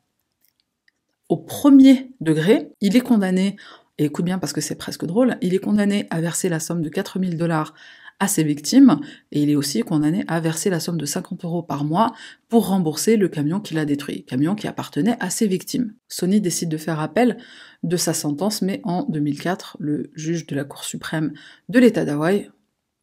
au 1.30 1.38
premier 1.38 2.10
degré. 2.20 2.72
Il 2.82 2.98
est 2.98 3.02
condamné, 3.02 3.58
et 4.00 4.06
écoute 4.06 4.26
bien 4.26 4.40
parce 4.40 4.54
que 4.54 4.60
c'est 4.60 4.74
presque 4.74 5.06
drôle, 5.06 5.38
il 5.42 5.54
est 5.54 5.60
condamné 5.60 6.08
à 6.10 6.20
verser 6.20 6.50
la 6.50 6.60
somme 6.60 6.82
de 6.82 6.90
4000 6.90 7.38
dollars 7.38 7.76
à 8.20 8.28
ses 8.28 8.44
victimes, 8.44 9.00
et 9.32 9.44
il 9.44 9.52
est 9.52 9.56
aussi 9.56 9.82
condamné 9.82 10.26
à 10.28 10.40
verser 10.40 10.72
la 10.72 10.80
somme 10.80 10.98
de 10.98 11.06
50 11.06 11.46
euros 11.46 11.62
par 11.62 11.84
mois 11.84 12.16
pour 12.50 12.70
rembourser 12.70 13.18
le 13.18 13.28
camion 13.28 13.60
qu'il 13.60 13.78
a 13.78 13.86
détruit, 13.86 14.26
camion 14.26 14.56
qui 14.56 14.68
appartenait 14.68 15.18
à 15.20 15.30
ses 15.30 15.46
victimes. 15.46 15.94
Sony 16.08 16.42
décide 16.42 16.70
de 16.70 16.78
faire 16.78 17.00
appel 17.00 17.38
de 17.84 17.98
sa 17.98 18.16
sentence, 18.16 18.64
mais 18.64 18.82
en 18.84 19.04
2004, 19.04 19.78
le 19.80 20.10
juge 20.16 20.48
de 20.48 20.56
la 20.56 20.64
Cour 20.64 20.84
suprême 20.86 21.34
de 21.70 21.78
l'État 21.78 22.04
d'Hawaï 22.04 22.50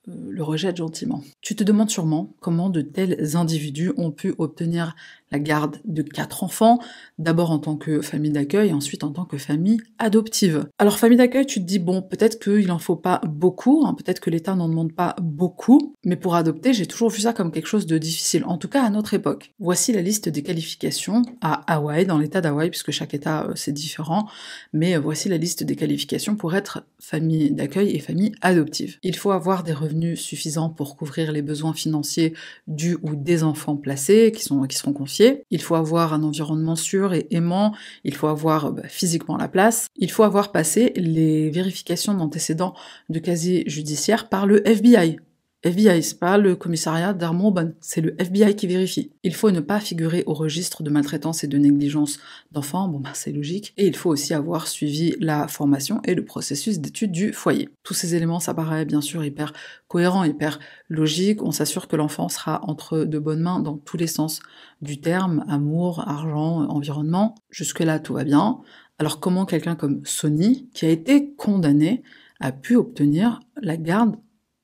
le 0.06 0.42
rejette 0.42 0.76
gentiment. 0.76 1.23
Tu 1.40 1.56
te 1.56 1.64
demandes 1.64 1.90
sûrement 1.90 2.34
comment 2.40 2.68
de 2.68 2.82
tels 2.82 3.37
individus 3.37 3.92
ont 3.96 4.11
pu 4.11 4.34
obtenir 4.38 4.94
la 5.35 5.41
garde 5.41 5.81
de 5.85 6.03
quatre 6.03 6.45
enfants, 6.45 6.79
d'abord 7.19 7.50
en 7.50 7.59
tant 7.59 7.75
que 7.76 8.00
famille 8.03 8.31
d'accueil, 8.31 8.73
ensuite 8.73 9.03
en 9.03 9.11
tant 9.11 9.25
que 9.25 9.37
famille 9.37 9.81
adoptive. 9.99 10.69
Alors 10.79 10.97
famille 10.97 11.19
d'accueil, 11.19 11.45
tu 11.45 11.59
te 11.61 11.64
dis, 11.64 11.81
bon, 11.81 12.03
peut-être 12.03 12.38
qu'il 12.38 12.69
n'en 12.69 12.79
faut 12.79 12.95
pas 12.95 13.21
beaucoup, 13.26 13.85
hein, 13.85 13.95
peut-être 13.95 14.21
que 14.21 14.31
l'État 14.31 14.55
n'en 14.55 14.69
demande 14.69 14.93
pas 14.93 15.17
beaucoup, 15.21 15.97
mais 16.05 16.14
pour 16.14 16.37
adopter, 16.37 16.73
j'ai 16.73 16.87
toujours 16.87 17.11
vu 17.11 17.21
ça 17.21 17.33
comme 17.33 17.50
quelque 17.50 17.67
chose 17.67 17.87
de 17.87 17.99
difficile, 17.99 18.45
en 18.45 18.59
tout 18.59 18.69
cas 18.69 18.85
à 18.85 18.91
notre 18.91 19.12
époque. 19.14 19.53
Voici 19.59 19.93
la 19.93 20.03
liste 20.03 20.29
des 20.29 20.45
qualifications 20.45 21.23
à 21.41 21.55
Hawaï, 21.75 22.07
dans 22.07 22.19
l'État 22.19 22.41
d'Hawaï, 22.41 22.71
puisque 22.71 22.93
chaque 22.93 23.12
État 23.12 23.47
euh, 23.49 23.55
c'est 23.57 23.73
différent, 23.73 24.29
mais 24.73 24.95
euh, 24.95 25.00
voici 25.00 25.29
la 25.29 25.37
liste 25.37 25.64
des 25.64 25.75
qualifications 25.75 26.37
pour 26.37 26.55
être 26.55 26.85
famille 27.00 27.50
d'accueil 27.50 27.91
et 27.91 27.99
famille 27.99 28.33
adoptive. 28.41 28.99
Il 29.03 29.17
faut 29.17 29.33
avoir 29.33 29.64
des 29.64 29.73
revenus 29.73 30.21
suffisants 30.21 30.71
pour 30.71 30.95
couvrir 30.95 31.33
les 31.33 31.43
besoins 31.43 31.73
financiers 31.73 32.35
du 32.69 32.97
ou 33.03 33.17
des 33.17 33.43
enfants 33.43 33.76
placés, 33.76 34.31
qui, 34.31 34.45
sont, 34.45 34.62
qui 34.62 34.76
seront 34.76 34.93
confiés, 34.93 35.24
il 35.50 35.62
faut 35.62 35.75
avoir 35.75 36.12
un 36.12 36.23
environnement 36.23 36.76
sûr 36.76 37.14
et 37.14 37.26
aimant, 37.31 37.75
il 38.04 38.14
faut 38.14 38.28
avoir 38.28 38.73
bah, 38.73 38.83
physiquement 38.88 39.37
la 39.37 39.49
place, 39.49 39.88
il 39.97 40.11
faut 40.11 40.23
avoir 40.23 40.52
passé 40.52 40.93
les 40.97 41.50
vérifications 41.50 42.14
d'antécédents 42.14 42.75
de 43.09 43.19
casier 43.19 43.64
judiciaire 43.66 44.28
par 44.28 44.47
le 44.47 44.66
FBI. 44.66 45.19
FBI, 45.64 46.14
pas 46.21 46.37
le 46.37 46.56
commissariat 46.56 47.14
darmon 47.14 47.54
c'est 47.80 48.02
le 48.02 48.14
FBI 48.21 48.54
qui 48.54 48.66
vérifie. 48.66 49.12
Il 49.23 49.35
faut 49.35 49.50
ne 49.50 49.61
pas 49.61 49.80
figurer 49.80 50.23
au 50.26 50.35
registre 50.35 50.83
de 50.83 50.90
maltraitance 50.90 51.42
et 51.42 51.47
de 51.47 51.56
négligence 51.56 52.18
d'enfants, 52.52 52.87
bon 52.87 53.00
bah 53.00 53.12
c'est 53.14 53.33
logique, 53.33 53.73
et 53.78 53.87
il 53.87 53.97
faut 53.97 54.11
aussi 54.11 54.35
avoir 54.35 54.68
suivi 54.68 55.16
la 55.21 55.49
formation 55.49 56.02
et 56.04 56.14
le 56.14 56.23
processus 56.23 56.80
d'étude 56.80 57.12
du 57.12 57.33
foyer. 57.33 57.71
Tous 57.83 57.94
ces 57.94 58.14
éléments, 58.14 58.40
ça 58.40 58.52
paraît 58.52 58.85
bien 58.85 59.00
sûr 59.00 59.25
hyper 59.25 59.54
cohérent, 59.88 60.25
hyper 60.25 60.59
logique, 60.90 61.42
on 61.42 61.50
s'assure 61.50 61.88
que 61.88 61.97
l'enfant 61.97 62.28
sera 62.28 62.62
entre 62.64 62.99
de 63.04 63.18
bonnes 63.18 63.40
mains 63.40 63.61
dans 63.61 63.78
tous 63.78 63.97
les 63.97 64.06
sens 64.06 64.40
du 64.83 65.00
terme, 65.00 65.47
amour, 65.49 66.06
argent, 66.06 66.68
environnement, 66.68 67.37
jusque-là 67.49 68.00
tout 68.00 68.12
va 68.12 68.25
bien. 68.25 68.61
Alors 68.99 69.18
comment 69.18 69.47
quelqu'un 69.47 69.76
comme 69.76 70.04
Sony, 70.04 70.68
qui 70.75 70.85
a 70.85 70.90
été 70.90 71.35
condamné, 71.37 72.02
a 72.38 72.52
pu 72.52 72.76
obtenir 72.76 73.40
la 73.62 73.78
garde 73.78 74.16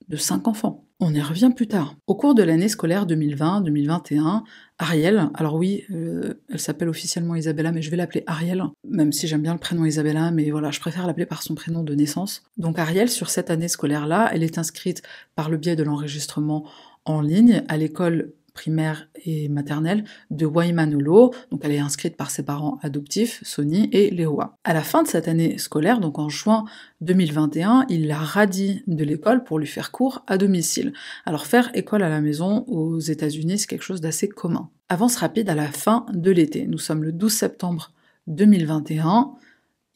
de 0.09 0.17
cinq 0.17 0.47
enfants? 0.47 0.90
On 1.01 1.15
y 1.15 1.21
revient 1.21 1.51
plus 1.55 1.67
tard. 1.67 1.95
Au 2.07 2.15
cours 2.15 2.35
de 2.35 2.43
l'année 2.43 2.69
scolaire 2.69 3.07
2020-2021, 3.07 4.43
Ariel, 4.79 5.31
alors 5.35 5.55
oui, 5.55 5.85
euh, 5.91 6.35
elle 6.51 6.59
s'appelle 6.59 6.89
officiellement 6.89 7.35
Isabella, 7.35 7.73
mais 7.73 7.83
je 7.83 7.91
vais 7.91 7.97
l'appeler 7.97 8.23
Ariel, 8.27 8.63
même 8.89 9.13
si 9.13 9.27
j'aime 9.27 9.43
bien 9.43 9.55
le 9.55 9.59
prénom 9.59 9.85
Isabella, 9.85 10.31
mais 10.31 10.51
voilà, 10.51 10.71
je 10.71 10.81
préfère 10.81 11.07
l'appeler 11.07 11.27
par 11.27 11.43
son 11.43 11.55
prénom 11.55 11.83
de 11.83 11.95
naissance. 11.95 12.43
Donc 12.59 12.79
Ariel, 12.79 13.09
sur 13.09 13.31
cette 13.31 13.51
année 13.51 13.69
scolaire-là, 13.69 14.31
elle 14.33 14.43
est 14.43 14.59
inscrite 14.59 15.03
par 15.35 15.49
le 15.49 15.57
biais 15.57 15.77
de 15.77 15.83
l'enregistrement 15.83 16.67
en 17.05 17.23
ligne 17.23 17.65
à 17.69 17.77
l'école 17.77 18.33
primaire 18.53 19.09
et 19.25 19.49
maternelle 19.49 20.05
de 20.31 20.47
Waimanolo. 20.47 21.33
Donc 21.51 21.61
elle 21.65 21.73
est 21.73 21.79
inscrite 21.79 22.17
par 22.17 22.31
ses 22.31 22.43
parents 22.43 22.79
adoptifs, 22.83 23.41
Sony 23.43 23.89
et 23.93 24.11
Leoa. 24.11 24.57
À 24.65 24.73
la 24.73 24.83
fin 24.83 25.03
de 25.03 25.09
cette 25.09 25.29
année 25.29 25.59
scolaire, 25.59 26.01
donc 26.01 26.19
en 26.19 26.29
juin 26.29 26.65
2021, 27.01 27.87
il 27.89 28.07
la 28.07 28.19
radie 28.19 28.83
de 28.87 29.05
l'école 29.05 29.45
pour 29.45 29.59
lui 29.59 29.67
faire 29.67 29.91
cours 29.91 30.25
à 30.27 30.39
domicile. 30.39 30.93
Alors 31.25 31.47
faire 31.47 31.71
école 31.75 32.03
à 32.03 32.09
la 32.09 32.21
maison 32.21 32.65
aux 32.67 32.99
États-Unis, 32.99 33.59
c'est 33.59 33.67
quelque 33.67 33.83
chose 33.83 34.01
d'assez 34.01 34.29
commun. 34.29 34.71
Avance 34.89 35.17
rapide 35.17 35.49
à 35.49 35.55
la 35.55 35.69
fin 35.69 36.07
de 36.13 36.31
l'été. 36.31 36.67
Nous 36.67 36.79
sommes 36.79 37.05
le 37.05 37.13
12 37.13 37.33
septembre 37.33 37.93
2021. 38.27 39.33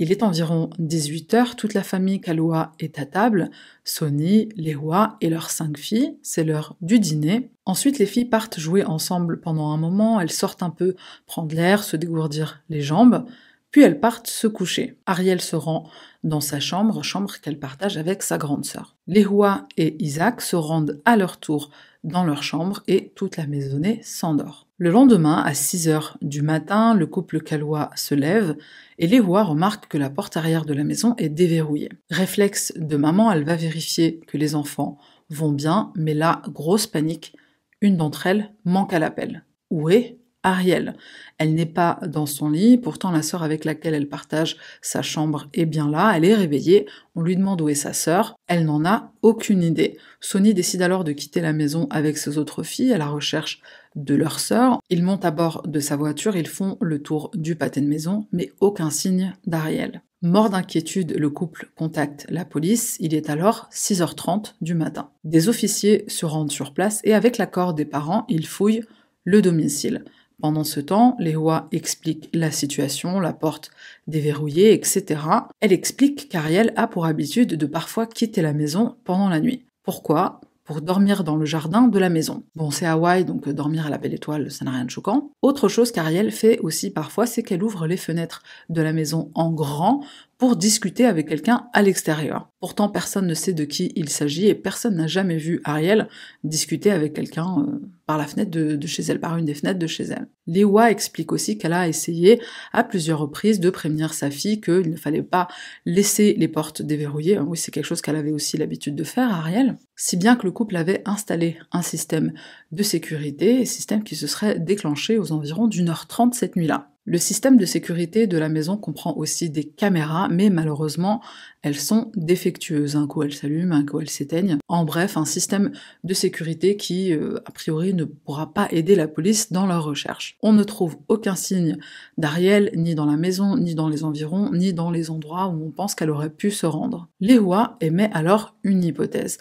Il 0.01 0.11
est 0.11 0.25
environ 0.25 0.71
18h, 0.81 1.55
toute 1.55 1.73
la 1.73 1.85
famille 1.85 2.21
Kaloa 2.21 2.73
est 2.81 2.99
à 2.99 3.07
table, 3.07 3.51
Sony, 3.85 4.49
Lewa 4.57 5.17
et 5.21 5.31
leurs 5.31 5.51
cinq 5.51 5.79
filles, 5.79 6.19
c'est 6.21 6.43
l'heure 6.43 6.75
du 6.81 6.99
dîner. 6.99 7.53
Ensuite, 7.65 8.01
les 8.01 8.07
filles 8.07 8.25
partent 8.25 8.59
jouer 8.59 8.85
ensemble 8.85 9.41
pendant 9.41 9.71
un 9.71 9.77
moment, 9.77 10.21
elles 10.21 10.33
sortent 10.33 10.65
un 10.65 10.71
peu 10.71 10.97
prendre 11.27 11.55
l'air, 11.55 11.85
se 11.85 11.97
dégourdir 11.97 12.65
les 12.71 12.81
jambes, 12.81 13.25
puis 13.71 13.83
elles 13.83 14.01
partent 14.01 14.27
se 14.27 14.49
coucher. 14.49 14.99
Ariel 15.07 15.41
se 15.41 15.55
rend 15.55 15.89
dans 16.25 16.41
sa 16.41 16.59
chambre, 16.59 17.05
chambre 17.05 17.33
qu'elle 17.41 17.61
partage 17.61 17.97
avec 17.97 18.25
sa 18.25 18.37
grande 18.37 18.65
sœur. 18.65 18.97
Lewa 19.07 19.69
et 19.77 20.03
Isaac 20.03 20.41
se 20.41 20.57
rendent 20.57 21.01
à 21.05 21.17
leur 21.17 21.39
tour 21.39 21.71
dans 22.03 22.25
leur 22.25 22.43
chambre 22.43 22.83
et 22.89 23.13
toute 23.15 23.37
la 23.37 23.47
maisonnée 23.47 24.01
s'endort. 24.03 24.64
Le 24.77 24.91
lendemain, 24.91 25.41
à 25.41 25.55
6 25.55 25.89
heures 25.89 26.19
du 26.21 26.43
matin, 26.43 26.95
le 26.95 27.07
couple 27.07 27.41
calois 27.41 27.91
se 27.95 28.13
lève 28.13 28.57
et 28.99 29.07
Léoua 29.07 29.45
remarque 29.45 29.87
que 29.87 29.99
la 29.99 30.11
porte 30.11 30.37
arrière 30.37 30.65
de 30.65 30.75
la 30.75 30.83
maison 30.83 31.15
est 31.17 31.29
déverrouillée. 31.29 31.91
Réflexe 32.11 32.73
de 32.75 32.97
maman, 32.97 33.31
elle 33.31 33.45
va 33.45 33.55
vérifier 33.55 34.19
que 34.27 34.37
les 34.37 34.57
enfants 34.57 34.99
vont 35.31 35.53
bien, 35.53 35.93
mais 35.95 36.13
là, 36.13 36.43
grosse 36.49 36.89
panique, 36.89 37.37
une 37.83 37.97
d'entre 37.97 38.27
elles 38.27 38.53
manque 38.65 38.93
à 38.93 38.99
l'appel. 38.99 39.45
Où 39.71 39.91
est 39.91 40.19
Ariel? 40.43 40.97
Elle 41.39 41.55
n'est 41.55 41.67
pas 41.67 42.01
dans 42.05 42.27
son 42.27 42.51
lit, 42.51 42.77
pourtant 42.77 43.13
la 43.13 43.23
sœur 43.23 43.45
avec 43.45 43.65
laquelle 43.65 43.95
elle 43.95 44.09
partage 44.09 44.57
sa 44.83 45.03
chambre 45.03 45.47
est 45.55 45.67
bien 45.67 45.89
là, 45.89 46.15
elle 46.17 46.25
est 46.25 46.35
réveillée, 46.35 46.87
on 47.15 47.23
lui 47.23 47.37
demande 47.37 47.61
où 47.61 47.69
est 47.69 47.75
sa 47.77 47.93
sœur, 47.93 48.35
elle 48.49 48.65
n'en 48.65 48.85
a 48.85 49.13
aucune 49.23 49.63
idée. 49.63 49.99
Sony 50.21 50.53
décide 50.53 50.83
alors 50.83 51.05
de 51.05 51.13
quitter 51.13 51.41
la 51.41 51.53
maison 51.53 51.87
avec 51.91 52.19
ses 52.19 52.39
autres 52.39 52.65
filles 52.65 52.93
à 52.93 52.99
la 52.99 53.07
recherche 53.07 53.61
de 53.95 54.15
leur 54.15 54.41
sœur. 54.41 54.81
Ils 54.91 55.03
montent 55.03 55.25
à 55.25 55.31
bord 55.31 55.63
de 55.67 55.81
sa 55.81 55.97
voiture, 55.97 56.37
ils 56.37 56.49
font 56.49 56.77
le 56.81 57.01
tour 57.03 57.31
du 57.35 57.57
pâté 57.57 57.81
de 57.81 57.87
maison, 57.87 58.27
mais 58.33 58.53
aucun 58.61 58.91
signe 58.91 59.35
d'Ariel. 59.47 60.03
Mort 60.23 60.49
d'inquiétude, 60.49 61.17
le 61.19 61.29
couple 61.29 61.71
contacte 61.77 62.27
la 62.31 62.47
police. 62.47 62.97
Il 62.99 63.15
est 63.15 63.29
alors 63.29 63.69
6h30 63.71 64.55
du 64.63 64.75
matin. 64.75 65.11
Des 65.23 65.51
officiers 65.51 66.05
se 66.09 66.25
rendent 66.25 66.51
sur 66.51 66.73
place 66.73 67.01
et 67.05 67.13
avec 67.13 67.37
l'accord 67.37 67.75
des 67.75 67.85
parents, 67.85 68.25
ils 68.29 68.47
fouillent 68.47 68.85
le 69.25 69.43
domicile. 69.43 70.05
Pendant 70.41 70.65
ce 70.65 70.81
temps, 70.81 71.17
Léoa 71.21 71.69
explique 71.73 72.31
la 72.33 72.51
situation, 72.51 73.21
la 73.21 73.33
porte 73.33 73.71
déverrouillée, 74.07 74.73
etc. 74.73 75.21
Elle 75.61 75.73
explique 75.73 76.29
qu'Ariel 76.29 76.73
a 76.77 76.87
pour 76.87 77.07
habitude 77.07 77.57
de 77.57 77.67
parfois 77.67 78.07
quitter 78.07 78.43
la 78.43 78.53
maison 78.53 78.97
pendant 79.05 79.29
la 79.29 79.41
nuit. 79.41 79.65
Pourquoi? 79.83 80.41
Pour 80.65 80.81
dormir 80.81 81.25
dans 81.25 81.37
le 81.37 81.45
jardin 81.45 81.83
de 81.83 81.99
la 81.99 82.09
maison. 82.09 82.43
Bon, 82.55 82.71
c'est 82.71 82.87
Hawaï, 82.87 83.25
donc 83.25 83.47
euh, 83.49 83.53
dormir 83.53 83.87
à 83.87 83.91
la 83.91 83.99
belle 83.99 84.15
étoile, 84.15 84.51
ça 84.51 84.65
n'a 84.65 84.71
rien 84.73 84.85
de 84.85 84.91
choquant. 84.91 85.31
Autre 85.43 85.69
chose 85.69 85.93
qu'Ariel 85.93 86.33
fait 86.33 86.59
aussi 86.61 86.91
parfois, 86.91 87.27
c'est 87.27 87.43
qu'elle 87.43 87.63
ouvre 87.63 87.87
les 87.87 87.97
fenêtres 87.97 88.43
de 88.71 88.81
la 88.83 88.93
maison 88.93 89.31
en 89.35 89.53
grand 89.53 90.03
pour 90.39 90.57
discuter 90.57 91.05
avec 91.07 91.29
quelqu'un 91.29 91.69
à 91.73 91.83
l'extérieur. 91.83 92.51
Pourtant, 92.61 92.89
personne 92.89 93.27
ne 93.27 93.35
sait 93.35 93.53
de 93.53 93.65
qui 93.65 93.93
il 93.95 94.09
s'agit 94.09 94.47
et 94.47 94.55
personne 94.55 94.97
n'a 94.97 95.07
jamais 95.07 95.37
vu 95.37 95.61
Ariel 95.65 96.09
discuter 96.43 96.91
avec 96.91 97.13
quelqu'un 97.13 97.59
euh, 97.61 97.81
par 98.07 98.19
la 98.19 98.27
fenêtre 98.27 98.51
de, 98.51 98.87
chez 98.87 99.03
elle, 99.03 99.21
par 99.21 99.37
une 99.37 99.45
des 99.45 99.55
fenêtres 99.55 99.79
de 99.79 99.87
chez 99.87 100.05
elle. 100.05 100.29
Lewa 100.47 100.91
explique 100.91 101.33
aussi 101.33 101.57
qu'elle 101.57 101.73
a 101.73 101.89
essayé 101.89 102.41
à 102.73 102.85
plusieurs 102.85 103.19
reprises 103.19 103.61
de 103.61 103.71
prévenir 103.71 104.13
sa 104.13 104.31
fille 104.31 104.61
qu'il 104.61 104.91
ne 104.91 104.97
fallait 104.97 105.23
pas 105.23 105.49
laisser 105.87 106.35
les 106.39 106.49
portes 106.49 106.83
déverrouillées. 106.83 107.39
Oui, 107.39 107.57
c'est 107.57 107.71
quelque 107.71 107.87
chose 107.87 108.03
qu'elle 108.03 108.17
avait 108.17 108.33
aussi 108.33 108.57
l'habitude 108.57 108.97
de 108.97 109.05
faire, 109.05 109.33
Ariel. 109.33 109.77
Si 109.97 110.17
bien 110.17 110.37
que 110.37 110.47
le 110.47 110.53
couple 110.53 110.77
avait 110.77 111.03
installé 111.05 111.59
un 111.73 111.83
système 111.83 112.33
de 112.73 112.83
sécurité, 112.83 113.65
système 113.65 114.03
qui 114.03 114.17
se 114.17 114.27
serait 114.27 114.59
déclenché 114.59 115.19
aux 115.19 115.33
environs 115.33 115.69
d'une 115.69 115.89
heure 115.89 116.07
trente 116.07 116.35
cette 116.35 116.57
nuit-là. 116.57 116.94
Le 117.07 117.19
système 117.19 117.59
de 117.59 117.67
sécurité 117.67 118.27
de 118.27 118.39
la 118.39 118.49
maison 118.49 118.79
comprend 118.79 119.15
aussi 119.15 119.51
des 119.51 119.65
caméras, 119.65 120.29
mais 120.31 120.49
malheureusement, 120.49 121.21
elles 121.61 121.79
sont 121.79 122.11
défectueuses. 122.17 122.97
Un 122.97 123.07
coup 123.07 123.23
elles 123.23 123.35
s'allument, 123.35 123.75
un 123.75 123.85
coup 123.85 124.01
elles 124.01 124.09
s'éteignent. 124.09 124.57
En 124.69 124.87
bref, 124.87 125.19
un 125.19 125.27
système 125.27 125.73
de 126.03 126.15
sécurité 126.15 126.79
qui, 126.79 127.13
euh, 127.13 127.41
a 127.45 127.51
priori, 127.51 127.93
ne 127.93 128.05
pourra 128.05 128.55
pas 128.55 128.69
aider 128.71 128.95
la 128.95 129.07
police 129.07 129.53
dans 129.53 129.67
leur 129.67 129.85
recherche. 129.85 130.39
On 130.43 130.55
ne 130.55 130.65
trouve 130.65 130.97
aucun 131.09 131.35
signe 131.35 131.77
d'Ariel, 132.17 132.71
ni 132.75 132.95
dans 132.95 133.07
la 133.07 133.19
maison, 133.19 133.59
ni 133.59 133.75
dans 133.75 133.91
les 133.91 134.03
environs, 134.03 134.51
ni 134.53 134.73
dans 134.73 134.91
les 134.91 135.11
endroits 135.11 135.49
où 135.49 135.63
on 135.63 135.71
pense 135.71 135.95
qu'elle 135.95 136.11
aurait 136.11 136.31
pu 136.31 136.51
se 136.51 136.65
rendre. 136.65 137.09
Léoua 137.21 137.77
émet 137.83 138.11
alors 138.15 138.57
une 138.65 138.83
hypothèse. 138.83 139.37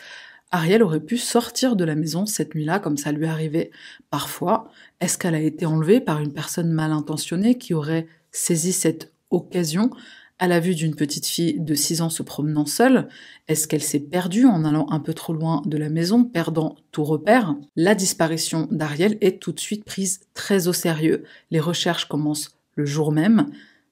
Ariel 0.54 0.84
aurait 0.84 1.00
pu 1.00 1.18
sortir 1.18 1.76
de 1.76 1.84
la 1.84 1.96
maison 1.96 2.28
cette 2.28 2.54
nuit-là, 2.54 2.78
comme 2.78 2.96
ça 2.96 3.12
lui 3.12 3.26
arrivait 3.26 3.72
parfois. 4.12 4.70
Est-ce 5.02 5.18
qu'elle 5.18 5.34
a 5.34 5.42
été 5.42 5.66
enlevée 5.66 6.00
par 6.00 6.20
une 6.20 6.32
personne 6.32 6.72
mal 6.72 6.92
intentionnée 6.92 7.58
qui 7.58 7.74
aurait 7.74 8.06
saisi 8.32 8.72
cette 8.72 9.12
occasion? 9.32 9.90
À 10.38 10.48
la 10.48 10.60
vue 10.60 10.76
d'une 10.76 10.94
petite 10.94 11.26
fille 11.26 11.60
de 11.60 11.74
6 11.74 12.02
ans 12.04 12.12
se 12.12 12.22
promenant 12.22 12.68
seule 12.68 13.08
Est-ce 13.48 13.68
qu'elle 13.68 13.82
s'est 13.82 14.00
perdue 14.00 14.46
en 14.46 14.64
allant 14.64 14.86
un 14.92 15.00
peu 15.00 15.16
trop 15.16 15.34
loin 15.34 15.64
de 15.66 15.78
la 15.78 15.90
maison, 15.90 16.24
perdant 16.24 16.76
tout 16.92 17.04
repère? 17.04 17.56
La 17.76 17.96
disparition 17.96 18.68
d'Ariel 18.70 19.18
est 19.22 19.42
tout 19.42 19.54
de 19.54 19.60
suite 19.60 19.84
prise 19.84 20.20
très 20.36 20.68
au 20.68 20.74
sérieux. 20.74 21.24
Les 21.50 21.60
recherches 21.60 22.06
commencent 22.06 22.60
le 22.76 22.86
jour 22.86 23.12
même. 23.12 23.50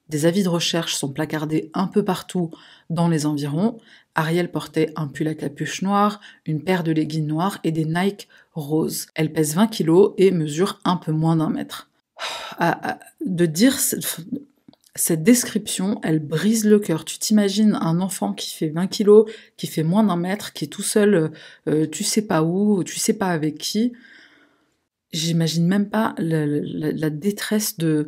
Des 0.08 0.26
avis 0.26 0.42
de 0.42 0.48
recherche 0.48 0.94
sont 0.94 1.10
placardés 1.10 1.70
un 1.74 1.86
peu 1.86 2.04
partout 2.04 2.50
dans 2.90 3.08
les 3.08 3.24
environs. 3.24 3.78
Ariel 4.14 4.50
portait 4.50 4.92
un 4.96 5.08
pull 5.08 5.28
à 5.28 5.34
capuche 5.34 5.82
noire, 5.82 6.20
une 6.44 6.62
paire 6.62 6.84
de 6.84 6.92
leggings 6.92 7.26
noirs 7.26 7.58
et 7.64 7.72
des 7.72 7.84
Nike 7.84 8.28
roses. 8.54 9.06
Elle 9.14 9.32
pèse 9.32 9.54
20 9.54 9.68
kilos 9.68 10.12
et 10.18 10.30
mesure 10.30 10.80
un 10.84 10.96
peu 10.96 11.12
moins 11.12 11.36
d'un 11.36 11.50
mètre. 11.50 11.90
Ah, 12.58 12.78
ah, 12.82 12.98
de 13.24 13.46
dire 13.46 13.78
cette 14.94 15.22
description, 15.22 15.98
elle 16.02 16.18
brise 16.18 16.64
le 16.66 16.78
cœur. 16.78 17.04
Tu 17.04 17.18
t'imagines 17.18 17.74
un 17.80 18.00
enfant 18.00 18.34
qui 18.34 18.54
fait 18.54 18.68
20 18.68 18.86
kilos, 18.88 19.30
qui 19.56 19.66
fait 19.66 19.82
moins 19.82 20.04
d'un 20.04 20.16
mètre, 20.16 20.52
qui 20.52 20.66
est 20.66 20.68
tout 20.68 20.82
seul, 20.82 21.32
euh, 21.68 21.86
tu 21.86 22.04
sais 22.04 22.22
pas 22.22 22.42
où, 22.42 22.84
tu 22.84 22.98
sais 22.98 23.14
pas 23.14 23.28
avec 23.28 23.58
qui. 23.58 23.92
j'imagine 25.12 25.66
même 25.66 25.88
pas 25.88 26.14
la, 26.18 27.10
détresse 27.10 27.78
de, 27.78 28.06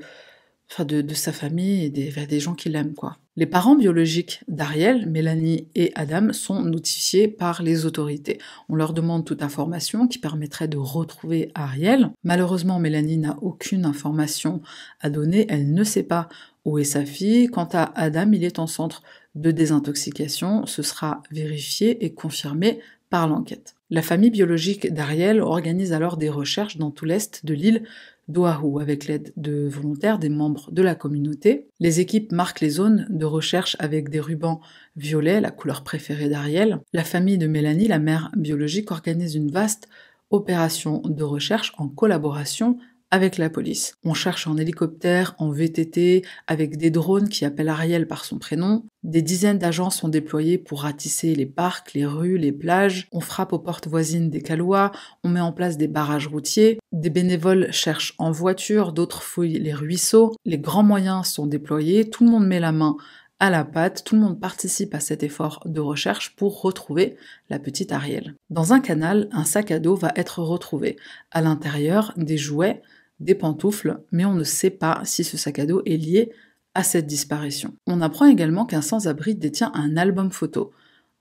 de, 0.79 1.15
sa 1.15 1.33
famille 1.33 1.85
et 1.85 1.91
des, 1.91 2.11
des 2.27 2.41
gens 2.41 2.55
qui 2.55 2.69
l'aiment, 2.69 2.95
quoi. 2.95 3.19
Les 3.37 3.47
parents 3.47 3.75
biologiques 3.75 4.45
d'Ariel, 4.47 5.11
Mélanie 5.11 5.67
et 5.75 5.91
Adam, 5.97 6.33
sont 6.33 6.63
notifiés 6.63 7.27
par 7.27 7.65
les 7.65 7.85
autorités. 7.85 8.39
On 8.69 8.77
leur 8.77 8.93
demande 8.93 9.25
toute 9.25 9.43
information 9.43 10.07
qui 10.07 10.19
permettrait 10.19 10.69
de 10.69 10.77
retrouver 10.77 11.51
Ariel. 11.57 12.11
Malheureusement, 12.23 12.79
Mélanie 12.79 13.19
n'a 13.19 13.37
aucune 13.43 13.87
information 13.87 14.63
à 15.01 15.11
donner, 15.11 15.47
elle 15.49 15.75
ne 15.75 15.83
sait 15.83 16.05
pas 16.05 16.29
où 16.65 16.79
est 16.79 16.85
sa 16.85 17.05
fille. 17.05 17.49
Quant 17.49 17.69
à 17.73 17.93
Adam, 17.97 18.31
il 18.33 18.45
est 18.45 18.61
en 18.61 18.69
centre 18.69 19.03
de 19.35 19.51
désintoxication, 19.51 20.65
ce 20.67 20.83
sera 20.83 21.23
vérifié 21.33 22.05
et 22.05 22.15
confirmé 22.15 22.79
par 23.11 23.27
l'enquête. 23.27 23.75
La 23.91 24.03
famille 24.03 24.31
biologique 24.31 24.93
d'Ariel 24.93 25.41
organise 25.41 25.93
alors 25.93 26.17
des 26.17 26.31
recherches 26.31 26.79
dans 26.79 26.91
tout 26.91 27.05
l'est 27.05 27.45
de 27.45 27.55
l'île 27.55 27.85
d'Oahu 28.29 28.81
avec 28.81 29.07
l'aide 29.07 29.33
de 29.37 29.69
volontaires 29.69 30.19
des 30.19 30.29
membres 30.29 30.71
de 30.71 30.83
la 30.83 30.95
communauté. 30.95 31.69
Les 31.81 32.01
équipes 32.01 32.33
marquent 32.33 32.61
les 32.61 32.71
zones 32.71 33.07
de 33.11 33.25
recherche 33.25 33.77
avec 33.79 34.09
des 34.09 34.21
rubans 34.21 34.61
violets, 34.97 35.41
la 35.41 35.51
couleur 35.51 35.85
préférée 35.85 36.29
d'Ariel. 36.29 36.81
La 36.93 37.05
famille 37.05 37.39
de 37.39 37.47
Mélanie, 37.47 37.89
la 37.89 37.99
mère 37.99 38.31
biologique, 38.37 38.91
organise 38.91 39.35
une 39.35 39.51
vaste 39.51 39.89
opération 40.31 41.01
de 41.05 41.23
recherche 41.23 41.73
en 41.79 41.89
collaboration 41.89 42.79
avec 43.15 43.39
la 43.39 43.49
police. 43.49 43.95
On 44.03 44.13
cherche 44.13 44.49
en 44.49 44.57
hélicoptère, 44.57 45.37
en 45.39 45.49
VTT, 45.49 46.25
avec 46.49 46.77
des 46.77 46.91
drones 46.91 47.29
qui 47.29 47.45
appellent 47.45 47.69
Ariel 47.69 48.09
par 48.09 48.25
son 48.25 48.41
prénom. 48.41 48.87
Des 49.05 49.23
dizaines 49.23 49.61
d'agents 49.61 49.91
sont 49.91 50.09
déployés 50.09 50.59
pour 50.59 50.83
ratisser 50.83 51.37
les 51.37 51.47
parcs, 51.47 51.95
les 51.95 52.07
rues, 52.07 52.39
les 52.39 52.51
plages. 52.51 53.07
On 53.13 53.21
frappe 53.21 53.53
aux 53.53 53.61
portes 53.61 53.87
voisines 53.87 54.31
des 54.31 54.43
Calois, 54.43 54.91
on 55.23 55.29
met 55.29 55.41
en 55.41 55.53
place 55.53 55.77
des 55.77 55.87
barrages 55.87 56.27
routiers. 56.27 56.81
Des 56.91 57.09
bénévoles 57.09 57.71
cherchent 57.71 58.17
en 58.19 58.33
voiture, 58.33 58.93
d'autres 58.93 59.23
fouillent 59.23 59.61
les 59.61 59.75
ruisseaux. 59.75 60.35
Les 60.45 60.59
grands 60.59 60.83
moyens 60.83 61.29
sont 61.29 61.47
déployés, 61.47 62.11
tout 62.11 62.25
le 62.25 62.31
monde 62.31 62.49
met 62.49 62.59
la 62.59 62.73
main 62.73 62.97
à 63.41 63.51
la 63.51 63.65
pâte, 63.65 64.05
tout 64.05 64.15
le 64.15 64.23
monde 64.23 64.41
participe 64.41 64.95
à 64.95 65.01
cet 65.01 65.23
effort 65.23 65.61
de 65.67 65.81
recherche 65.81 66.35
pour 66.35 66.63
retrouver 66.63 67.17
la 67.51 67.59
petite 67.59 67.93
Ariel. 67.93 68.35
Dans 68.49 68.73
un 68.73 68.81
canal, 68.81 69.29
un 69.33 69.45
sac 69.45 69.71
à 69.71 69.79
dos 69.79 69.97
va 69.97 70.13
être 70.17 70.39
retrouvé. 70.39 70.97
À 71.31 71.43
l'intérieur, 71.43 72.13
des 72.17 72.39
jouets, 72.39 72.81
des 73.25 73.35
pantoufles, 73.35 73.99
mais 74.13 74.25
on 74.25 74.35
ne 74.35 74.45
sait 74.45 74.71
pas 74.71 75.01
si 75.05 75.25
ce 75.25 75.37
sac 75.37 75.59
à 75.59 75.67
dos 75.67 75.83
est 75.87 75.97
lié 75.97 76.31
à 76.75 76.83
cette 76.83 77.07
disparition. 77.07 77.75
On 77.87 78.01
apprend 78.01 78.27
également 78.27 78.67
qu'un 78.67 78.83
sans-abri 78.83 79.35
détient 79.35 79.73
un 79.75 79.97
album 79.97 80.31
photo, 80.31 80.73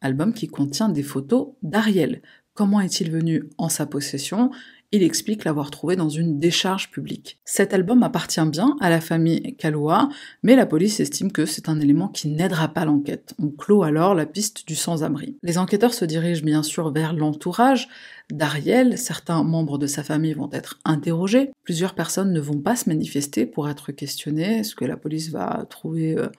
album 0.01 0.33
qui 0.33 0.47
contient 0.47 0.89
des 0.89 1.03
photos 1.03 1.49
d'Ariel. 1.61 2.21
Comment 2.53 2.81
est-il 2.81 3.09
venu 3.09 3.49
en 3.57 3.69
sa 3.69 3.85
possession? 3.85 4.51
Il 4.93 5.01
explique 5.01 5.43
l'avoir 5.43 5.71
trouvé 5.71 5.95
dans 5.95 6.07
une 6.07 6.37
décharge 6.37 6.91
publique. 6.91 7.39
Cet 7.45 7.73
album 7.73 8.03
appartient 8.03 8.45
bien 8.45 8.77
à 8.79 8.91
la 8.91 9.01
famille 9.01 9.55
Kaloua, 9.57 10.07
mais 10.43 10.55
la 10.55 10.67
police 10.67 10.99
estime 10.99 11.31
que 11.31 11.47
c'est 11.47 11.67
un 11.67 11.79
élément 11.79 12.07
qui 12.07 12.27
n'aidera 12.27 12.67
pas 12.67 12.85
l'enquête. 12.85 13.33
On 13.41 13.49
clôt 13.49 13.81
alors 13.81 14.13
la 14.13 14.27
piste 14.27 14.67
du 14.67 14.75
sans-abri. 14.75 15.35
Les 15.41 15.57
enquêteurs 15.57 15.95
se 15.95 16.05
dirigent 16.05 16.45
bien 16.45 16.61
sûr 16.61 16.91
vers 16.91 17.13
l'entourage 17.13 17.89
d'Ariel, 18.31 18.99
certains 18.99 19.43
membres 19.43 19.79
de 19.79 19.87
sa 19.87 20.03
famille 20.03 20.33
vont 20.33 20.49
être 20.53 20.79
interrogés, 20.85 21.51
plusieurs 21.63 21.95
personnes 21.95 22.31
ne 22.31 22.39
vont 22.39 22.59
pas 22.59 22.75
se 22.75 22.87
manifester 22.87 23.47
pour 23.47 23.67
être 23.67 23.91
questionnées, 23.91 24.59
est-ce 24.59 24.75
que 24.75 24.85
la 24.85 24.95
police 24.95 25.31
va 25.31 25.65
trouver... 25.69 26.17
Euh, 26.17 26.29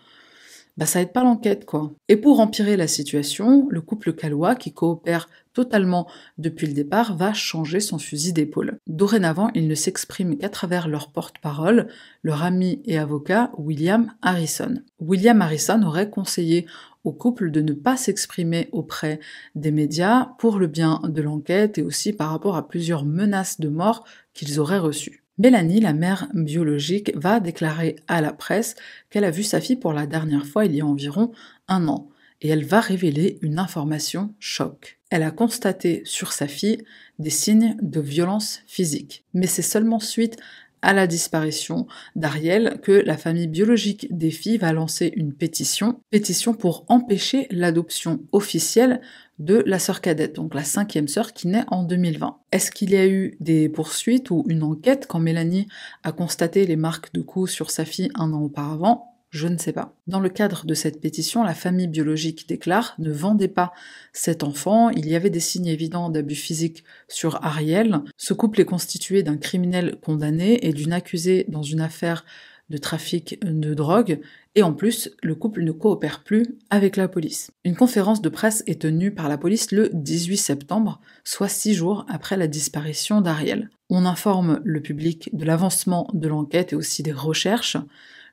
bah 0.76 0.86
ça 0.86 1.00
aide 1.00 1.12
pas 1.12 1.22
l'enquête 1.22 1.64
quoi. 1.64 1.92
Et 2.08 2.16
pour 2.16 2.40
empirer 2.40 2.76
la 2.76 2.88
situation, 2.88 3.66
le 3.70 3.80
couple 3.80 4.12
calois 4.12 4.54
qui 4.54 4.72
coopère 4.72 5.28
totalement 5.52 6.08
depuis 6.36 6.66
le 6.66 6.72
départ 6.72 7.16
va 7.16 7.32
changer 7.32 7.80
son 7.80 7.98
fusil 7.98 8.32
d'épaule. 8.32 8.78
Dorénavant, 8.86 9.50
ils 9.54 9.68
ne 9.68 9.74
s'expriment 9.74 10.36
qu'à 10.36 10.48
travers 10.48 10.88
leur 10.88 11.12
porte-parole, 11.12 11.88
leur 12.22 12.42
ami 12.42 12.82
et 12.84 12.98
avocat 12.98 13.52
William 13.56 14.12
Harrison. 14.20 14.74
William 14.98 15.40
Harrison 15.40 15.82
aurait 15.82 16.10
conseillé 16.10 16.66
au 17.04 17.12
couple 17.12 17.50
de 17.50 17.60
ne 17.60 17.72
pas 17.72 17.96
s'exprimer 17.96 18.68
auprès 18.72 19.20
des 19.54 19.70
médias 19.70 20.30
pour 20.38 20.58
le 20.58 20.66
bien 20.66 21.00
de 21.04 21.22
l'enquête 21.22 21.78
et 21.78 21.82
aussi 21.82 22.12
par 22.12 22.30
rapport 22.30 22.56
à 22.56 22.66
plusieurs 22.66 23.04
menaces 23.04 23.60
de 23.60 23.68
mort 23.68 24.04
qu'ils 24.32 24.58
auraient 24.58 24.78
reçues. 24.78 25.23
Mélanie, 25.36 25.80
la 25.80 25.92
mère 25.92 26.28
biologique, 26.32 27.12
va 27.16 27.40
déclarer 27.40 27.96
à 28.06 28.20
la 28.20 28.32
presse 28.32 28.76
qu'elle 29.10 29.24
a 29.24 29.32
vu 29.32 29.42
sa 29.42 29.60
fille 29.60 29.76
pour 29.76 29.92
la 29.92 30.06
dernière 30.06 30.46
fois 30.46 30.64
il 30.64 30.76
y 30.76 30.80
a 30.80 30.86
environ 30.86 31.32
un 31.66 31.88
an, 31.88 32.08
et 32.40 32.48
elle 32.48 32.64
va 32.64 32.80
révéler 32.80 33.38
une 33.42 33.58
information 33.58 34.32
choc. 34.38 34.98
Elle 35.10 35.24
a 35.24 35.32
constaté 35.32 36.02
sur 36.04 36.32
sa 36.32 36.46
fille 36.46 36.84
des 37.18 37.30
signes 37.30 37.76
de 37.82 38.00
violence 38.00 38.62
physique. 38.66 39.24
Mais 39.34 39.46
c'est 39.46 39.62
seulement 39.62 40.00
suite 40.00 40.36
à 40.82 40.92
la 40.92 41.06
disparition 41.06 41.86
d'Ariel 42.14 42.78
que 42.82 42.92
la 42.92 43.16
famille 43.16 43.48
biologique 43.48 44.06
des 44.10 44.30
filles 44.30 44.58
va 44.58 44.72
lancer 44.72 45.12
une 45.16 45.32
pétition, 45.32 46.00
pétition 46.10 46.52
pour 46.52 46.84
empêcher 46.88 47.46
l'adoption 47.50 48.20
officielle 48.32 49.00
de 49.38 49.62
la 49.66 49.78
sœur 49.78 50.00
cadette, 50.00 50.36
donc 50.36 50.54
la 50.54 50.64
cinquième 50.64 51.08
sœur 51.08 51.32
qui 51.32 51.48
naît 51.48 51.64
en 51.68 51.82
2020. 51.82 52.38
Est-ce 52.52 52.70
qu'il 52.70 52.90
y 52.90 52.96
a 52.96 53.06
eu 53.06 53.36
des 53.40 53.68
poursuites 53.68 54.30
ou 54.30 54.44
une 54.48 54.62
enquête 54.62 55.06
quand 55.08 55.20
Mélanie 55.20 55.66
a 56.02 56.12
constaté 56.12 56.66
les 56.66 56.76
marques 56.76 57.12
de 57.12 57.20
coups 57.20 57.50
sur 57.50 57.70
sa 57.70 57.84
fille 57.84 58.10
un 58.14 58.32
an 58.32 58.42
auparavant? 58.42 59.10
Je 59.34 59.48
ne 59.48 59.58
sais 59.58 59.72
pas. 59.72 59.96
Dans 60.06 60.20
le 60.20 60.28
cadre 60.28 60.64
de 60.64 60.74
cette 60.74 61.00
pétition, 61.00 61.42
la 61.42 61.54
famille 61.54 61.88
biologique 61.88 62.48
déclare 62.48 62.94
ne 63.00 63.10
vendez 63.10 63.48
pas 63.48 63.72
cet 64.12 64.44
enfant, 64.44 64.90
il 64.90 65.08
y 65.08 65.16
avait 65.16 65.28
des 65.28 65.40
signes 65.40 65.66
évidents 65.66 66.08
d'abus 66.08 66.36
physique 66.36 66.84
sur 67.08 67.44
Ariel. 67.44 67.98
Ce 68.16 68.32
couple 68.32 68.60
est 68.60 68.64
constitué 68.64 69.24
d'un 69.24 69.36
criminel 69.36 69.96
condamné 70.00 70.64
et 70.64 70.72
d'une 70.72 70.92
accusée 70.92 71.46
dans 71.48 71.64
une 71.64 71.80
affaire 71.80 72.24
de 72.70 72.78
trafic 72.78 73.38
de 73.44 73.74
drogue, 73.74 74.20
et 74.54 74.62
en 74.62 74.72
plus, 74.72 75.10
le 75.22 75.34
couple 75.34 75.62
ne 75.62 75.72
coopère 75.72 76.22
plus 76.22 76.46
avec 76.70 76.96
la 76.96 77.08
police. 77.08 77.50
Une 77.64 77.76
conférence 77.76 78.22
de 78.22 78.28
presse 78.28 78.62
est 78.66 78.82
tenue 78.82 79.12
par 79.12 79.28
la 79.28 79.38
police 79.38 79.70
le 79.70 79.90
18 79.92 80.36
septembre, 80.36 81.00
soit 81.24 81.48
six 81.48 81.74
jours 81.74 82.06
après 82.08 82.36
la 82.36 82.46
disparition 82.46 83.20
d'Ariel. 83.20 83.70
On 83.90 84.06
informe 84.06 84.60
le 84.64 84.80
public 84.80 85.28
de 85.32 85.44
l'avancement 85.44 86.08
de 86.14 86.28
l'enquête 86.28 86.72
et 86.72 86.76
aussi 86.76 87.02
des 87.02 87.12
recherches 87.12 87.76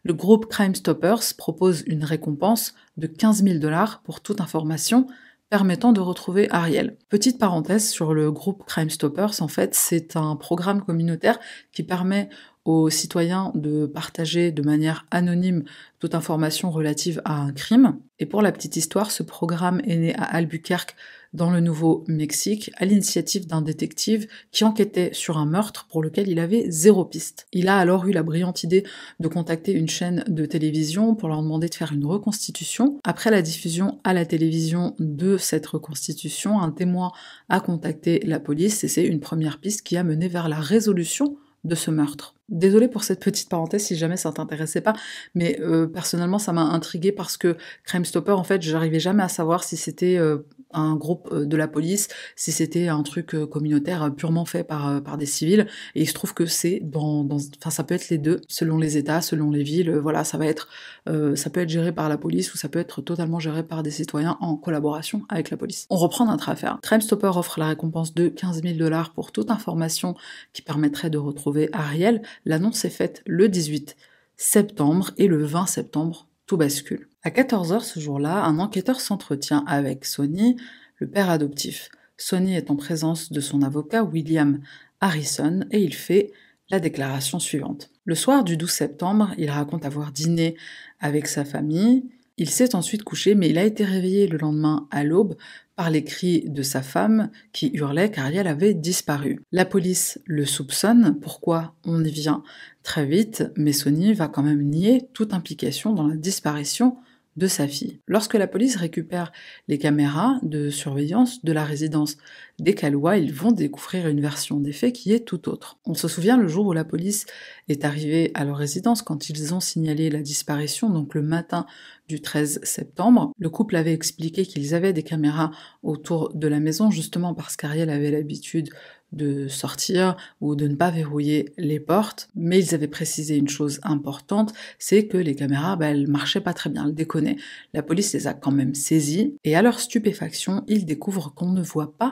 le 0.03 0.13
groupe 0.13 0.47
Crime 0.47 0.73
Stoppers 0.73 1.35
propose 1.37 1.83
une 1.85 2.03
récompense 2.03 2.73
de 2.97 3.07
15 3.07 3.43
000 3.43 3.59
dollars 3.59 4.01
pour 4.01 4.21
toute 4.21 4.41
information 4.41 5.07
permettant 5.49 5.91
de 5.91 5.99
retrouver 5.99 6.49
Ariel. 6.49 6.97
Petite 7.09 7.37
parenthèse 7.37 7.89
sur 7.89 8.13
le 8.13 8.31
groupe 8.31 8.63
Crime 8.65 8.89
Stoppers, 8.89 9.41
en 9.41 9.49
fait, 9.49 9.75
c'est 9.75 10.15
un 10.15 10.37
programme 10.37 10.81
communautaire 10.81 11.39
qui 11.73 11.83
permet 11.83 12.29
aux 12.65 12.89
citoyens 12.89 13.51
de 13.55 13.85
partager 13.85 14.51
de 14.51 14.61
manière 14.61 15.05
anonyme 15.11 15.63
toute 15.99 16.15
information 16.15 16.69
relative 16.69 17.21
à 17.25 17.41
un 17.41 17.51
crime. 17.51 17.99
Et 18.19 18.25
pour 18.25 18.41
la 18.41 18.51
petite 18.51 18.75
histoire, 18.75 19.11
ce 19.11 19.23
programme 19.23 19.81
est 19.85 19.97
né 19.97 20.15
à 20.15 20.23
Albuquerque 20.23 20.95
dans 21.33 21.49
le 21.49 21.59
Nouveau-Mexique 21.59 22.71
à 22.75 22.85
l'initiative 22.85 23.47
d'un 23.47 23.61
détective 23.61 24.27
qui 24.51 24.63
enquêtait 24.63 25.11
sur 25.13 25.37
un 25.37 25.45
meurtre 25.45 25.87
pour 25.89 26.03
lequel 26.03 26.27
il 26.27 26.39
avait 26.39 26.69
zéro 26.69 27.05
piste. 27.05 27.47
Il 27.53 27.67
a 27.67 27.77
alors 27.77 28.05
eu 28.05 28.11
la 28.11 28.23
brillante 28.23 28.63
idée 28.63 28.83
de 29.19 29.27
contacter 29.27 29.71
une 29.71 29.87
chaîne 29.87 30.23
de 30.27 30.45
télévision 30.45 31.15
pour 31.15 31.29
leur 31.29 31.41
demander 31.41 31.69
de 31.69 31.75
faire 31.75 31.93
une 31.93 32.05
reconstitution. 32.05 32.99
Après 33.03 33.31
la 33.31 33.41
diffusion 33.41 33.99
à 34.03 34.13
la 34.13 34.25
télévision 34.25 34.95
de 34.99 35.37
cette 35.37 35.67
reconstitution, 35.67 36.59
un 36.59 36.71
témoin 36.71 37.11
a 37.49 37.59
contacté 37.59 38.19
la 38.25 38.39
police 38.39 38.83
et 38.83 38.87
c'est 38.87 39.05
une 39.05 39.19
première 39.19 39.59
piste 39.59 39.83
qui 39.83 39.97
a 39.97 40.03
mené 40.03 40.27
vers 40.27 40.49
la 40.49 40.59
résolution 40.59 41.37
de 41.63 41.75
ce 41.75 41.91
meurtre. 41.91 42.35
Désolée 42.51 42.89
pour 42.89 43.05
cette 43.05 43.21
petite 43.21 43.47
parenthèse 43.47 43.83
si 43.83 43.95
jamais 43.95 44.17
ça 44.17 44.29
t'intéressait 44.33 44.81
pas, 44.81 44.93
mais 45.35 45.57
euh, 45.61 45.87
personnellement 45.87 46.37
ça 46.37 46.51
m'a 46.51 46.63
intrigué 46.63 47.13
parce 47.13 47.37
que 47.37 47.55
Crime 47.85 48.03
Stopper, 48.03 48.33
en 48.33 48.43
fait, 48.43 48.61
j'arrivais 48.61 48.99
jamais 48.99 49.23
à 49.23 49.29
savoir 49.29 49.63
si 49.63 49.77
c'était 49.77 50.17
euh, 50.17 50.39
un 50.73 50.97
groupe 50.97 51.29
euh, 51.31 51.45
de 51.45 51.55
la 51.55 51.69
police, 51.69 52.09
si 52.35 52.51
c'était 52.51 52.89
un 52.89 53.03
truc 53.03 53.37
communautaire 53.49 54.13
purement 54.13 54.43
fait 54.43 54.65
par, 54.65 55.01
par 55.01 55.17
des 55.17 55.25
civils, 55.25 55.65
et 55.95 56.01
il 56.01 56.07
se 56.09 56.13
trouve 56.13 56.33
que 56.33 56.45
c'est 56.45 56.81
dans, 56.83 57.25
enfin 57.25 57.69
ça 57.69 57.85
peut 57.85 57.95
être 57.95 58.09
les 58.09 58.17
deux, 58.17 58.41
selon 58.49 58.77
les 58.77 58.97
États, 58.97 59.21
selon 59.21 59.49
les 59.49 59.63
villes, 59.63 59.89
voilà, 59.91 60.25
ça 60.25 60.37
va 60.37 60.45
être, 60.45 60.67
ça 61.05 61.49
peut 61.49 61.61
être 61.61 61.69
géré 61.69 61.93
par 61.93 62.09
la 62.09 62.17
police 62.17 62.53
ou 62.53 62.57
ça 62.57 62.67
peut 62.67 62.79
être 62.79 63.01
totalement 63.01 63.39
géré 63.39 63.63
par 63.63 63.81
des 63.81 63.91
citoyens 63.91 64.37
en 64.41 64.57
collaboration 64.57 65.21
avec 65.29 65.51
la 65.51 65.57
police. 65.57 65.87
On 65.89 65.95
reprend 65.95 66.25
notre 66.25 66.49
affaire. 66.49 66.79
Crime 66.81 67.01
Stopper 67.01 67.31
offre 67.33 67.59
la 67.59 67.67
récompense 67.67 68.13
de 68.13 68.27
15 68.27 68.61
000 68.61 68.77
dollars 68.77 69.13
pour 69.13 69.31
toute 69.31 69.51
information 69.51 70.15
qui 70.51 70.61
permettrait 70.61 71.09
de 71.09 71.17
retrouver 71.17 71.69
Ariel, 71.71 72.21
L'annonce 72.45 72.85
est 72.85 72.89
faite 72.89 73.21
le 73.25 73.49
18 73.49 73.95
septembre 74.37 75.11
et 75.17 75.27
le 75.27 75.43
20 75.43 75.67
septembre, 75.67 76.27
tout 76.45 76.57
bascule. 76.57 77.07
À 77.23 77.29
14h 77.29 77.81
ce 77.81 77.99
jour-là, 77.99 78.43
un 78.43 78.59
enquêteur 78.59 78.99
s'entretient 78.99 79.63
avec 79.67 80.05
Sonny, 80.05 80.57
le 80.97 81.07
père 81.07 81.29
adoptif. 81.29 81.89
Sonny 82.17 82.55
est 82.55 82.71
en 82.71 82.75
présence 82.75 83.31
de 83.31 83.39
son 83.39 83.61
avocat 83.61 84.03
William 84.03 84.59
Harrison 84.99 85.61
et 85.71 85.81
il 85.81 85.93
fait 85.93 86.31
la 86.69 86.79
déclaration 86.79 87.39
suivante. 87.39 87.91
Le 88.05 88.15
soir 88.15 88.43
du 88.43 88.57
12 88.57 88.69
septembre, 88.69 89.31
il 89.37 89.49
raconte 89.49 89.85
avoir 89.85 90.11
dîné 90.11 90.55
avec 90.99 91.27
sa 91.27 91.45
famille. 91.45 92.05
Il 92.41 92.49
s'est 92.49 92.73
ensuite 92.73 93.03
couché, 93.03 93.35
mais 93.35 93.49
il 93.49 93.59
a 93.59 93.63
été 93.63 93.85
réveillé 93.85 94.25
le 94.25 94.39
lendemain 94.39 94.87
à 94.89 95.03
l'aube 95.03 95.35
par 95.75 95.91
les 95.91 96.03
cris 96.03 96.43
de 96.49 96.63
sa 96.63 96.81
femme 96.81 97.29
qui 97.53 97.69
hurlait 97.71 98.09
qu'Ariel 98.09 98.47
avait 98.47 98.73
disparu. 98.73 99.43
La 99.51 99.63
police 99.63 100.19
le 100.25 100.43
soupçonne, 100.47 101.19
pourquoi 101.21 101.75
on 101.85 102.03
y 102.03 102.09
vient 102.09 102.41
très 102.81 103.05
vite, 103.05 103.43
mais 103.57 103.73
Sony 103.73 104.15
va 104.15 104.27
quand 104.27 104.41
même 104.41 104.63
nier 104.63 105.07
toute 105.13 105.35
implication 105.35 105.93
dans 105.93 106.07
la 106.07 106.15
disparition 106.15 106.97
de 107.37 107.47
sa 107.47 107.67
fille. 107.67 107.99
Lorsque 108.07 108.33
la 108.33 108.47
police 108.47 108.75
récupère 108.75 109.31
les 109.67 109.77
caméras 109.77 110.37
de 110.41 110.69
surveillance 110.69 111.43
de 111.45 111.53
la 111.53 111.63
résidence 111.63 112.17
des 112.59 112.75
Calois, 112.75 113.17
ils 113.17 113.33
vont 113.33 113.51
découvrir 113.51 114.07
une 114.07 114.19
version 114.19 114.59
des 114.59 114.73
faits 114.73 114.93
qui 114.93 115.13
est 115.13 115.25
tout 115.25 115.47
autre. 115.47 115.79
On 115.85 115.93
se 115.93 116.07
souvient 116.07 116.37
le 116.37 116.47
jour 116.47 116.67
où 116.67 116.73
la 116.73 116.83
police 116.83 117.25
est 117.69 117.85
arrivée 117.85 118.31
à 118.33 118.43
leur 118.43 118.57
résidence 118.57 119.01
quand 119.01 119.29
ils 119.29 119.53
ont 119.53 119.61
signalé 119.61 120.09
la 120.09 120.21
disparition, 120.21 120.89
donc 120.89 121.15
le 121.15 121.21
matin 121.21 121.65
du 122.09 122.21
13 122.21 122.59
septembre. 122.63 123.31
Le 123.39 123.49
couple 123.49 123.77
avait 123.77 123.93
expliqué 123.93 124.45
qu'ils 124.45 124.75
avaient 124.75 124.93
des 124.93 125.03
caméras 125.03 125.51
autour 125.83 126.33
de 126.33 126.47
la 126.47 126.59
maison 126.59 126.91
justement 126.91 127.33
parce 127.33 127.55
qu'Ariel 127.55 127.89
avait 127.89 128.11
l'habitude 128.11 128.69
de 129.11 129.47
sortir 129.47 130.15
ou 130.39 130.55
de 130.55 130.67
ne 130.67 130.75
pas 130.75 130.91
verrouiller 130.91 131.53
les 131.57 131.79
portes, 131.79 132.29
mais 132.35 132.59
ils 132.59 132.75
avaient 132.75 132.87
précisé 132.87 133.37
une 133.37 133.49
chose 133.49 133.79
importante, 133.83 134.53
c'est 134.79 135.07
que 135.07 135.17
les 135.17 135.35
caméras, 135.35 135.75
bah, 135.75 135.87
elles 135.87 136.07
marchaient 136.07 136.41
pas 136.41 136.53
très 136.53 136.69
bien, 136.69 136.85
elles 136.87 136.95
déconnaient. 136.95 137.37
La 137.73 137.83
police 137.83 138.13
les 138.13 138.27
a 138.27 138.33
quand 138.33 138.51
même 138.51 138.75
saisies, 138.75 139.35
et 139.43 139.55
à 139.55 139.61
leur 139.61 139.79
stupéfaction, 139.79 140.63
ils 140.67 140.85
découvrent 140.85 141.33
qu'on 141.33 141.51
ne 141.51 141.61
voit 141.61 141.97
pas 141.97 142.11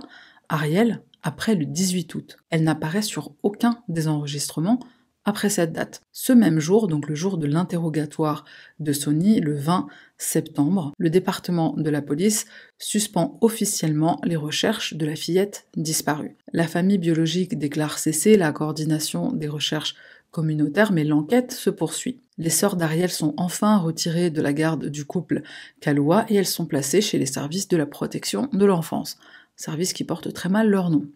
Ariel 0.49 1.01
après 1.23 1.55
le 1.55 1.65
18 1.65 2.15
août. 2.15 2.38
Elle 2.49 2.63
n'apparaît 2.63 3.01
sur 3.01 3.33
aucun 3.43 3.81
des 3.88 4.07
enregistrements, 4.07 4.79
après 5.29 5.49
cette 5.49 5.71
date. 5.71 6.01
Ce 6.11 6.33
même 6.33 6.59
jour, 6.59 6.87
donc 6.87 7.07
le 7.07 7.15
jour 7.15 7.37
de 7.37 7.47
l'interrogatoire 7.47 8.43
de 8.79 8.91
Sony, 8.91 9.39
le 9.39 9.55
20 9.55 9.87
septembre, 10.17 10.91
le 10.97 11.09
département 11.09 11.73
de 11.77 11.89
la 11.89 12.01
police 12.01 12.45
suspend 12.77 13.37
officiellement 13.41 14.19
les 14.25 14.35
recherches 14.35 14.95
de 14.95 15.05
la 15.05 15.15
fillette 15.15 15.67
disparue. 15.77 16.35
La 16.51 16.67
famille 16.67 16.97
biologique 16.97 17.57
déclare 17.57 17.99
cesser 17.99 18.35
la 18.35 18.51
coordination 18.51 19.31
des 19.31 19.47
recherches 19.47 19.95
communautaires, 20.31 20.91
mais 20.91 21.03
l'enquête 21.03 21.51
se 21.51 21.69
poursuit. 21.69 22.19
Les 22.37 22.49
sœurs 22.49 22.75
d'Ariel 22.75 23.09
sont 23.09 23.33
enfin 23.37 23.77
retirées 23.77 24.31
de 24.31 24.41
la 24.41 24.53
garde 24.53 24.87
du 24.87 25.05
couple 25.05 25.43
Kaloua 25.79 26.25
et 26.29 26.35
elles 26.35 26.45
sont 26.45 26.65
placées 26.65 27.01
chez 27.01 27.19
les 27.19 27.25
services 27.25 27.67
de 27.67 27.77
la 27.77 27.85
protection 27.85 28.49
de 28.51 28.65
l'enfance, 28.65 29.17
service 29.55 29.93
qui 29.93 30.03
porte 30.03 30.33
très 30.33 30.49
mal 30.49 30.69
leur 30.69 30.89
nom 30.89 31.07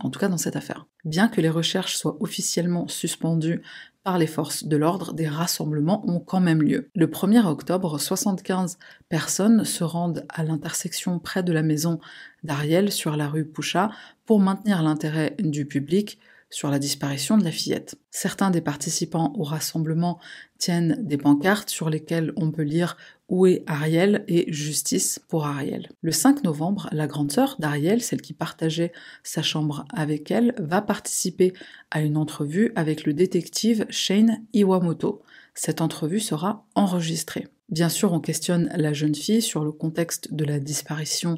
en 0.00 0.10
tout 0.10 0.20
cas 0.20 0.28
dans 0.28 0.38
cette 0.38 0.56
affaire. 0.56 0.86
Bien 1.04 1.28
que 1.28 1.40
les 1.40 1.50
recherches 1.50 1.96
soient 1.96 2.16
officiellement 2.20 2.88
suspendues 2.88 3.62
par 4.06 4.18
les 4.18 4.28
forces 4.28 4.64
de 4.64 4.76
l'ordre, 4.76 5.14
des 5.14 5.26
rassemblements 5.26 6.08
ont 6.08 6.20
quand 6.20 6.40
même 6.40 6.62
lieu. 6.62 6.90
Le 6.94 7.08
1er 7.08 7.44
octobre, 7.44 7.98
75 7.98 8.78
personnes 9.08 9.64
se 9.64 9.82
rendent 9.82 10.24
à 10.28 10.44
l'intersection 10.44 11.18
près 11.18 11.42
de 11.42 11.52
la 11.52 11.64
maison 11.64 11.98
d'Ariel 12.44 12.92
sur 12.92 13.16
la 13.16 13.26
rue 13.26 13.44
Poucha 13.44 13.90
pour 14.24 14.38
maintenir 14.38 14.82
l'intérêt 14.82 15.34
du 15.40 15.66
public 15.66 16.20
sur 16.50 16.70
la 16.70 16.78
disparition 16.78 17.36
de 17.36 17.44
la 17.44 17.50
fillette. 17.50 17.96
Certains 18.10 18.50
des 18.50 18.60
participants 18.60 19.32
au 19.36 19.42
rassemblement 19.42 20.20
tiennent 20.58 20.96
des 21.00 21.18
pancartes 21.18 21.68
sur 21.68 21.90
lesquelles 21.90 22.32
on 22.36 22.52
peut 22.52 22.62
lire 22.62 22.96
Où 23.28 23.46
est 23.46 23.64
Ariel 23.66 24.24
et 24.28 24.52
Justice 24.52 25.18
pour 25.28 25.46
Ariel? 25.46 25.88
Le 26.00 26.12
5 26.12 26.44
novembre, 26.44 26.88
la 26.92 27.06
grande 27.06 27.32
sœur 27.32 27.56
d'Ariel, 27.58 28.00
celle 28.02 28.22
qui 28.22 28.32
partageait 28.32 28.92
sa 29.24 29.42
chambre 29.42 29.84
avec 29.92 30.30
elle, 30.30 30.54
va 30.58 30.80
participer 30.80 31.52
à 31.90 32.02
une 32.02 32.16
entrevue 32.16 32.72
avec 32.76 33.04
le 33.04 33.14
détective 33.14 33.86
Shane 33.90 34.44
Iwamoto. 34.52 35.22
Cette 35.54 35.80
entrevue 35.80 36.20
sera 36.20 36.66
enregistrée. 36.74 37.48
Bien 37.68 37.88
sûr, 37.88 38.12
on 38.12 38.20
questionne 38.20 38.70
la 38.76 38.92
jeune 38.92 39.14
fille 39.14 39.42
sur 39.42 39.64
le 39.64 39.72
contexte 39.72 40.32
de 40.32 40.44
la 40.44 40.60
disparition 40.60 41.36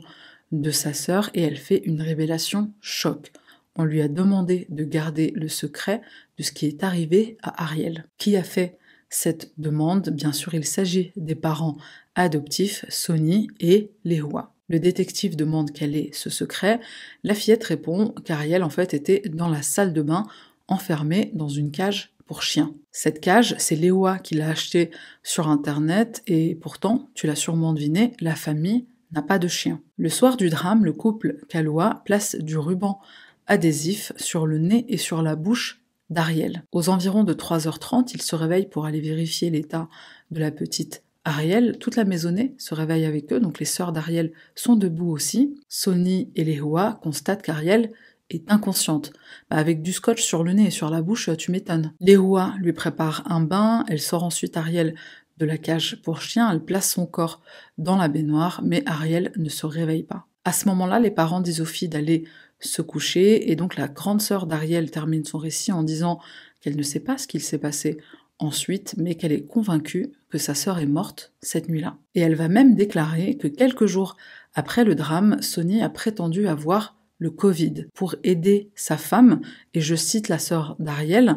de 0.52 0.70
sa 0.70 0.92
sœur 0.92 1.30
et 1.32 1.42
elle 1.42 1.56
fait 1.56 1.82
une 1.84 2.02
révélation 2.02 2.72
choc 2.80 3.32
on 3.78 3.84
lui 3.84 4.02
a 4.02 4.08
demandé 4.08 4.66
de 4.68 4.84
garder 4.84 5.32
le 5.36 5.48
secret 5.48 6.02
de 6.36 6.42
ce 6.42 6.52
qui 6.52 6.66
est 6.66 6.82
arrivé 6.82 7.38
à 7.42 7.62
Ariel. 7.62 8.06
Qui 8.18 8.36
a 8.36 8.42
fait 8.42 8.76
cette 9.10 9.52
demande 9.58 10.10
Bien 10.10 10.32
sûr, 10.32 10.54
il 10.54 10.64
s'agit 10.64 11.12
des 11.16 11.34
parents 11.34 11.76
adoptifs, 12.14 12.84
Sony 12.88 13.48
et 13.60 13.92
Lehoua. 14.04 14.54
Le 14.68 14.78
détective 14.78 15.34
demande 15.34 15.72
quel 15.72 15.96
est 15.96 16.14
ce 16.14 16.28
secret. 16.28 16.80
La 17.24 17.34
fillette 17.34 17.64
répond 17.64 18.14
qu'Ariel 18.24 18.62
en 18.62 18.70
fait 18.70 18.92
était 18.92 19.22
dans 19.30 19.48
la 19.48 19.62
salle 19.62 19.92
de 19.92 20.02
bain, 20.02 20.26
enfermée 20.66 21.30
dans 21.34 21.48
une 21.48 21.70
cage 21.70 22.12
pour 22.26 22.42
chiens. 22.42 22.74
Cette 22.92 23.20
cage, 23.20 23.54
c'est 23.58 23.76
Lehoua 23.76 24.18
qui 24.18 24.34
l'a 24.34 24.50
achetée 24.50 24.90
sur 25.22 25.48
internet 25.48 26.22
et 26.26 26.54
pourtant, 26.56 27.08
tu 27.14 27.26
l'as 27.26 27.34
sûrement 27.34 27.72
deviné, 27.72 28.12
la 28.20 28.34
famille 28.34 28.86
n'a 29.12 29.22
pas 29.22 29.38
de 29.38 29.48
chien. 29.48 29.80
Le 29.96 30.10
soir 30.10 30.36
du 30.36 30.50
drame, 30.50 30.84
le 30.84 30.92
couple 30.92 31.38
Kaloua 31.48 32.02
place 32.04 32.36
du 32.36 32.58
ruban 32.58 33.00
adhésif 33.46 34.12
sur 34.16 34.46
le 34.46 34.58
nez 34.58 34.84
et 34.88 34.98
sur 34.98 35.22
la 35.22 35.34
bouche 35.34 35.80
d'Ariel. 36.10 36.64
Aux 36.72 36.88
environs 36.88 37.24
de 37.24 37.34
3h30, 37.34 38.10
il 38.14 38.22
se 38.22 38.34
réveille 38.34 38.66
pour 38.66 38.86
aller 38.86 39.00
vérifier 39.00 39.50
l'état 39.50 39.88
de 40.30 40.40
la 40.40 40.50
petite 40.50 41.02
Ariel. 41.24 41.78
Toute 41.78 41.96
la 41.96 42.04
maisonnée 42.04 42.54
se 42.58 42.74
réveille 42.74 43.04
avec 43.04 43.32
eux, 43.32 43.40
donc 43.40 43.58
les 43.58 43.66
sœurs 43.66 43.92
d'Ariel 43.92 44.32
sont 44.54 44.76
debout 44.76 45.10
aussi. 45.10 45.60
Sony 45.68 46.30
et 46.36 46.44
Lehoua 46.44 46.98
constatent 47.02 47.42
qu'Ariel 47.42 47.92
est 48.30 48.50
inconsciente. 48.50 49.12
Bah, 49.50 49.56
avec 49.56 49.82
du 49.82 49.92
scotch 49.92 50.22
sur 50.22 50.44
le 50.44 50.52
nez 50.52 50.66
et 50.66 50.70
sur 50.70 50.90
la 50.90 51.02
bouche, 51.02 51.30
tu 51.36 51.50
m'étonnes. 51.50 51.92
Lehoua 52.00 52.54
lui 52.58 52.72
prépare 52.72 53.22
un 53.30 53.40
bain, 53.40 53.84
elle 53.88 54.00
sort 54.00 54.24
ensuite 54.24 54.56
Ariel 54.56 54.94
de 55.38 55.46
la 55.46 55.56
cage 55.56 56.02
pour 56.02 56.20
chien, 56.20 56.50
elle 56.50 56.64
place 56.64 56.92
son 56.92 57.06
corps 57.06 57.40
dans 57.78 57.96
la 57.96 58.08
baignoire, 58.08 58.60
mais 58.64 58.82
Ariel 58.86 59.32
ne 59.36 59.48
se 59.48 59.66
réveille 59.66 60.02
pas. 60.02 60.26
À 60.44 60.52
ce 60.52 60.66
moment-là, 60.68 60.98
les 60.98 61.10
parents 61.10 61.40
disent 61.40 61.60
aux 61.60 61.66
filles 61.66 61.88
d'aller 61.88 62.24
se 62.60 62.82
coucher, 62.82 63.50
et 63.50 63.56
donc 63.56 63.76
la 63.76 63.88
grande 63.88 64.20
sœur 64.20 64.46
d'Ariel 64.46 64.90
termine 64.90 65.24
son 65.24 65.38
récit 65.38 65.72
en 65.72 65.82
disant 65.82 66.20
qu'elle 66.60 66.76
ne 66.76 66.82
sait 66.82 67.00
pas 67.00 67.18
ce 67.18 67.26
qu'il 67.26 67.42
s'est 67.42 67.58
passé 67.58 67.98
ensuite, 68.38 68.94
mais 68.96 69.14
qu'elle 69.14 69.32
est 69.32 69.46
convaincue 69.46 70.12
que 70.30 70.38
sa 70.38 70.54
sœur 70.54 70.78
est 70.78 70.86
morte 70.86 71.32
cette 71.40 71.68
nuit-là. 71.68 71.96
Et 72.14 72.20
elle 72.20 72.34
va 72.34 72.48
même 72.48 72.74
déclarer 72.74 73.36
que 73.36 73.48
quelques 73.48 73.86
jours 73.86 74.16
après 74.54 74.84
le 74.84 74.94
drame, 74.94 75.40
Sony 75.42 75.82
a 75.82 75.88
prétendu 75.88 76.46
avoir 76.48 76.96
le 77.18 77.30
Covid 77.30 77.86
pour 77.94 78.14
aider 78.22 78.70
sa 78.74 78.96
femme, 78.96 79.40
et 79.74 79.80
je 79.80 79.94
cite 79.94 80.28
la 80.28 80.38
sœur 80.38 80.76
d'Ariel, 80.78 81.36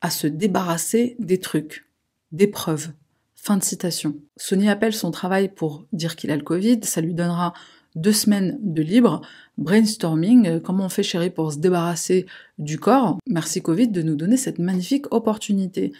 à 0.00 0.10
se 0.10 0.26
débarrasser 0.26 1.16
des 1.18 1.38
trucs, 1.38 1.88
des 2.32 2.46
preuves. 2.46 2.90
Fin 3.34 3.56
de 3.56 3.64
citation. 3.64 4.16
Sony 4.36 4.68
appelle 4.68 4.92
son 4.92 5.10
travail 5.10 5.48
pour 5.48 5.86
dire 5.92 6.16
qu'il 6.16 6.30
a 6.30 6.36
le 6.36 6.42
Covid, 6.42 6.80
ça 6.82 7.00
lui 7.00 7.14
donnera 7.14 7.54
deux 7.96 8.12
semaines 8.12 8.58
de 8.60 8.82
libre, 8.82 9.22
brainstorming, 9.58 10.46
euh, 10.46 10.60
comment 10.60 10.84
on 10.84 10.88
fait 10.88 11.02
chérie 11.02 11.30
pour 11.30 11.52
se 11.52 11.58
débarrasser 11.58 12.26
du 12.58 12.78
corps. 12.78 13.18
Merci 13.26 13.62
Covid 13.62 13.88
de 13.88 14.02
nous 14.02 14.14
donner 14.14 14.36
cette 14.36 14.58
magnifique 14.58 15.12
opportunité. 15.12 15.92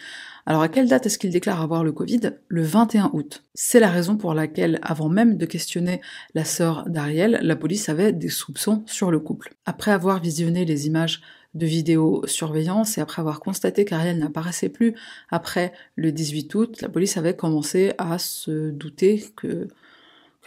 Alors 0.45 0.61
à 0.61 0.69
quelle 0.69 0.87
date 0.87 1.07
est-ce 1.07 1.17
qu'il 1.17 1.31
déclare 1.31 1.61
avoir 1.61 1.83
le 1.83 1.91
Covid? 1.91 2.31
Le 2.47 2.61
21 2.61 3.09
août. 3.13 3.43
C'est 3.53 3.81
la 3.81 3.89
raison 3.89 4.15
pour 4.15 4.33
laquelle, 4.33 4.79
avant 4.81 5.09
même 5.09 5.37
de 5.37 5.45
questionner 5.45 5.99
la 6.35 6.45
sœur 6.45 6.85
d'Ariel, 6.87 7.39
la 7.41 7.55
police 7.55 7.89
avait 7.89 8.13
des 8.13 8.29
soupçons 8.29 8.83
sur 8.85 9.11
le 9.11 9.19
couple. 9.19 9.53
Après 9.65 9.91
avoir 9.91 10.21
visionné 10.21 10.63
les 10.63 10.87
images 10.87 11.21
de 11.53 11.65
vidéosurveillance 11.65 12.97
et 12.97 13.01
après 13.01 13.21
avoir 13.21 13.39
constaté 13.39 13.83
qu'Ariel 13.83 14.19
n'apparaissait 14.19 14.69
plus 14.69 14.93
après 15.29 15.73
le 15.95 16.11
18 16.11 16.53
août, 16.55 16.81
la 16.81 16.89
police 16.89 17.17
avait 17.17 17.35
commencé 17.35 17.93
à 17.97 18.19
se 18.19 18.69
douter 18.69 19.25
que 19.35 19.67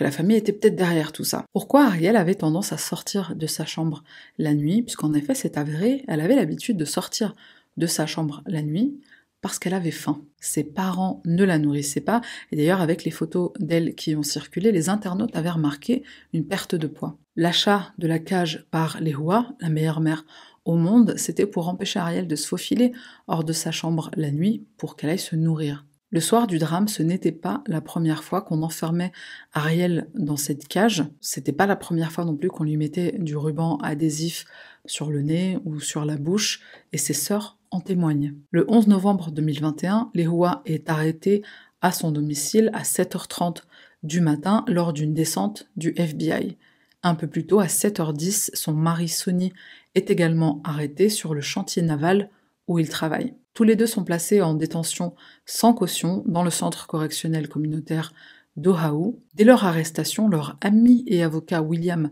la 0.04 0.10
famille 0.10 0.36
était 0.36 0.52
peut-être 0.52 0.76
derrière 0.76 1.12
tout 1.12 1.24
ça. 1.24 1.44
Pourquoi 1.52 1.84
Ariel 1.84 2.16
avait 2.16 2.34
tendance 2.34 2.72
à 2.72 2.78
sortir 2.78 3.34
de 3.36 3.46
sa 3.46 3.64
chambre 3.64 4.02
la 4.38 4.54
nuit? 4.54 4.82
Puisqu'en 4.82 5.14
effet, 5.14 5.34
c'est 5.34 5.58
avéré, 5.58 6.04
elle 6.08 6.20
avait 6.20 6.36
l'habitude 6.36 6.76
de 6.76 6.84
sortir 6.84 7.34
de 7.76 7.86
sa 7.86 8.06
chambre 8.06 8.42
la 8.46 8.62
nuit 8.62 9.00
parce 9.40 9.58
qu'elle 9.58 9.74
avait 9.74 9.90
faim. 9.90 10.22
Ses 10.38 10.64
parents 10.64 11.22
ne 11.24 11.44
la 11.44 11.58
nourrissaient 11.58 12.00
pas, 12.00 12.20
et 12.52 12.56
d'ailleurs 12.56 12.80
avec 12.80 13.04
les 13.04 13.10
photos 13.10 13.52
d'elle 13.58 13.94
qui 13.94 14.14
ont 14.14 14.22
circulé, 14.22 14.70
les 14.70 14.88
internautes 14.88 15.34
avaient 15.34 15.50
remarqué 15.50 16.02
une 16.32 16.46
perte 16.46 16.74
de 16.74 16.86
poids. 16.86 17.16
L'achat 17.36 17.92
de 17.98 18.06
la 18.06 18.18
cage 18.18 18.66
par 18.70 19.00
les 19.00 19.14
la 19.60 19.68
meilleure 19.68 20.00
mère 20.00 20.24
au 20.66 20.76
monde, 20.76 21.14
c'était 21.16 21.46
pour 21.46 21.68
empêcher 21.68 21.98
Ariel 21.98 22.28
de 22.28 22.36
se 22.36 22.46
faufiler 22.46 22.92
hors 23.28 23.44
de 23.44 23.52
sa 23.52 23.70
chambre 23.70 24.10
la 24.14 24.30
nuit 24.30 24.66
pour 24.76 24.96
qu'elle 24.96 25.10
aille 25.10 25.18
se 25.18 25.36
nourrir. 25.36 25.86
Le 26.12 26.18
soir 26.18 26.48
du 26.48 26.58
drame, 26.58 26.88
ce 26.88 27.04
n'était 27.04 27.30
pas 27.30 27.62
la 27.68 27.80
première 27.80 28.24
fois 28.24 28.42
qu'on 28.42 28.62
enfermait 28.62 29.12
Ariel 29.52 30.08
dans 30.14 30.36
cette 30.36 30.66
cage. 30.66 31.04
C'était 31.20 31.52
pas 31.52 31.66
la 31.66 31.76
première 31.76 32.10
fois 32.10 32.24
non 32.24 32.36
plus 32.36 32.48
qu'on 32.48 32.64
lui 32.64 32.76
mettait 32.76 33.14
du 33.18 33.36
ruban 33.36 33.76
adhésif 33.78 34.44
sur 34.86 35.12
le 35.12 35.22
nez 35.22 35.58
ou 35.64 35.78
sur 35.78 36.04
la 36.04 36.16
bouche, 36.16 36.62
et 36.92 36.98
ses 36.98 37.12
sœurs 37.12 37.58
en 37.70 37.80
témoignent. 37.80 38.34
Le 38.50 38.64
11 38.68 38.88
novembre 38.88 39.30
2021, 39.30 40.10
Lehoua 40.14 40.62
est 40.66 40.90
arrêté 40.90 41.42
à 41.80 41.92
son 41.92 42.10
domicile 42.10 42.72
à 42.74 42.82
7h30 42.82 43.62
du 44.02 44.20
matin 44.20 44.64
lors 44.66 44.92
d'une 44.92 45.14
descente 45.14 45.70
du 45.76 45.94
FBI. 45.96 46.56
Un 47.04 47.14
peu 47.14 47.28
plus 47.28 47.46
tôt, 47.46 47.60
à 47.60 47.66
7h10, 47.66 48.50
son 48.54 48.72
mari 48.72 49.08
Sonny 49.08 49.52
est 49.94 50.10
également 50.10 50.60
arrêté 50.64 51.08
sur 51.08 51.34
le 51.34 51.40
chantier 51.40 51.82
naval 51.82 52.30
où 52.66 52.80
il 52.80 52.88
travaille. 52.88 53.34
Tous 53.54 53.64
les 53.64 53.76
deux 53.76 53.86
sont 53.86 54.04
placés 54.04 54.42
en 54.42 54.54
détention 54.54 55.14
sans 55.44 55.74
caution 55.74 56.22
dans 56.26 56.42
le 56.42 56.50
centre 56.50 56.86
correctionnel 56.86 57.48
communautaire 57.48 58.12
d'Oahu. 58.56 59.16
Dès 59.34 59.44
leur 59.44 59.64
arrestation, 59.64 60.28
leur 60.28 60.56
ami 60.60 61.04
et 61.06 61.22
avocat 61.22 61.62
William 61.62 62.10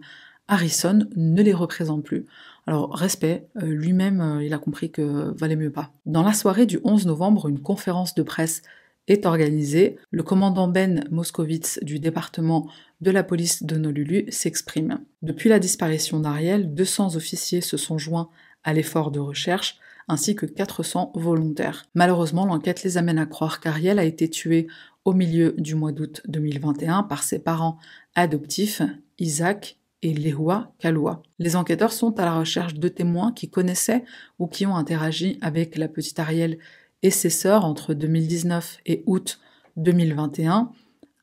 Harrison 0.49 1.07
ne 1.15 1.43
les 1.43 1.53
représente 1.53 2.05
plus. 2.05 2.27
Alors, 2.67 2.95
respect, 2.95 3.49
euh, 3.63 3.67
lui-même, 3.67 4.21
euh, 4.21 4.45
il 4.45 4.53
a 4.55 4.59
compris 4.59 4.91
que 4.91 5.33
valait 5.39 5.57
mieux 5.57 5.71
pas. 5.71 5.93
Dans 6.07 6.23
la 6.23 6.33
soirée 6.33 6.67
du 6.67 6.81
11 6.85 7.07
novembre, 7.07 7.49
une 7.49 7.61
conférence 7.61 8.15
de 8.15 8.23
presse 8.23 8.63
est 9.09 9.27
organisée. 9.27 9.97
Le 10.11 10.23
commandant 10.23 10.69
Ben 10.69 11.05
Moskowitz 11.11 11.79
du 11.83 11.99
département 11.99 12.69
de 13.01 13.11
la 13.11 13.23
police 13.23 13.63
d'Honolulu 13.63 14.27
s'exprime. 14.31 15.01
Depuis 15.23 15.49
la 15.49 15.59
disparition 15.59 16.21
d'Ariel, 16.21 16.75
200 16.75 17.17
officiers 17.17 17.61
se 17.61 17.77
sont 17.77 17.99
joints 17.99 18.29
à 18.65 18.73
l'effort 18.75 19.11
de 19.11 19.21
recherche, 19.21 19.79
ainsi 20.09 20.35
que 20.35 20.47
400 20.47 21.13
volontaires. 21.15 21.87
Malheureusement, 21.95 22.47
l'enquête 22.47 22.83
les 22.83 22.97
amène 22.97 23.19
à 23.19 23.27
croire 23.27 23.61
qu'Ariel 23.61 23.99
a 23.99 24.05
été 24.05 24.29
tuée 24.29 24.67
au 25.05 25.13
milieu 25.13 25.55
du 25.59 25.75
mois 25.75 25.93
d'août 25.93 26.23
2021 26.29 27.03
par 27.05 27.23
ses 27.23 27.39
parents 27.39 27.79
adoptifs, 28.15 28.83
Isaac 29.19 29.79
et 30.03 30.13
Lehua 30.13 30.73
Kalua. 30.79 31.23
Les 31.39 31.57
enquêteurs 31.57 31.93
sont 31.93 32.19
à 32.19 32.25
la 32.25 32.39
recherche 32.39 32.75
de 32.75 32.89
témoins 32.89 33.33
qui 33.33 33.51
connaissaient 33.51 34.05
ou 34.39 34.47
qui 34.47 34.67
ont 34.67 34.77
interagi 34.77 35.39
avec 35.41 35.77
la 35.77 35.89
petite 35.89 36.19
Ariel 36.19 36.59
et 37.03 37.11
ses 37.11 37.31
sœurs 37.31 37.65
entre 37.65 37.95
2019 37.95 38.79
et 38.87 39.03
août 39.07 39.41
2021, 39.77 40.71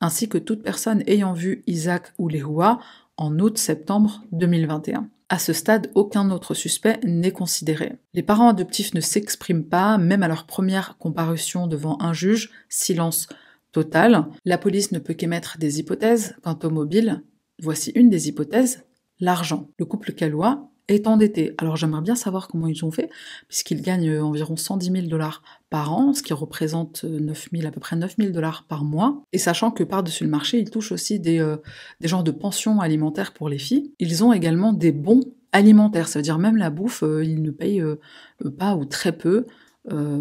ainsi 0.02 0.30
que 0.30 0.38
toute 0.38 0.63
personne 0.63 1.04
ayant 1.08 1.34
vu 1.34 1.63
Isaac 1.67 2.13
ou 2.17 2.30
Lehua 2.30 2.80
en 3.17 3.39
août-septembre 3.39 4.24
2021. 4.32 5.10
À 5.29 5.39
ce 5.39 5.53
stade, 5.53 5.91
aucun 5.95 6.29
autre 6.29 6.53
suspect 6.53 6.99
n'est 7.03 7.31
considéré. 7.31 7.93
Les 8.13 8.23
parents 8.23 8.49
adoptifs 8.49 8.93
ne 8.93 9.01
s'expriment 9.01 9.65
pas, 9.65 9.97
même 9.97 10.21
à 10.21 10.27
leur 10.27 10.45
première 10.45 10.97
comparution 10.99 11.65
devant 11.65 11.97
un 11.99 12.13
juge, 12.13 12.51
silence 12.69 13.27
total. 13.71 14.27
La 14.45 14.57
police 14.57 14.91
ne 14.91 14.99
peut 14.99 15.15
qu'émettre 15.15 15.57
des 15.57 15.79
hypothèses 15.79 16.35
quant 16.43 16.59
au 16.63 16.69
mobile, 16.69 17.23
Voici 17.61 17.91
une 17.91 18.09
des 18.09 18.27
hypothèses, 18.27 18.83
l'argent. 19.19 19.69
Le 19.79 19.85
couple 19.85 20.11
calois 20.11 20.69
est 20.88 21.07
endetté. 21.07 21.55
Alors 21.57 21.77
j'aimerais 21.77 22.01
bien 22.01 22.15
savoir 22.15 22.47
comment 22.47 22.67
ils 22.67 22.83
ont 22.83 22.91
fait, 22.91 23.09
puisqu'ils 23.47 23.81
gagnent 23.81 24.19
environ 24.19 24.55
110 24.57 24.91
000 24.91 25.07
dollars 25.07 25.41
ce 26.13 26.21
qui 26.21 26.33
représente 26.33 27.03
9 27.03 27.49
euh, 27.53 27.57
000, 27.57 27.67
à 27.67 27.71
peu 27.71 27.79
près 27.79 27.95
9 27.95 28.15
000 28.17 28.31
dollars 28.31 28.65
par 28.67 28.83
mois. 28.83 29.21
Et 29.33 29.38
sachant 29.38 29.71
que 29.71 29.83
par-dessus 29.83 30.23
le 30.23 30.29
marché, 30.29 30.59
ils 30.59 30.69
touchent 30.69 30.91
aussi 30.91 31.19
des, 31.19 31.39
euh, 31.39 31.57
des 32.01 32.07
genres 32.07 32.23
de 32.23 32.31
pensions 32.31 32.79
alimentaires 32.79 33.33
pour 33.33 33.49
les 33.49 33.57
filles. 33.57 33.93
Ils 33.99 34.23
ont 34.23 34.33
également 34.33 34.73
des 34.73 34.91
bons 34.91 35.21
alimentaires, 35.51 36.07
ça 36.07 36.19
veut 36.19 36.23
dire 36.23 36.38
même 36.38 36.57
la 36.57 36.69
bouffe, 36.69 37.03
ils 37.03 37.41
ne 37.41 37.51
payent 37.51 37.83
pas 38.57 38.75
ou 38.75 38.83
très 38.83 39.13
peu. 39.13 39.45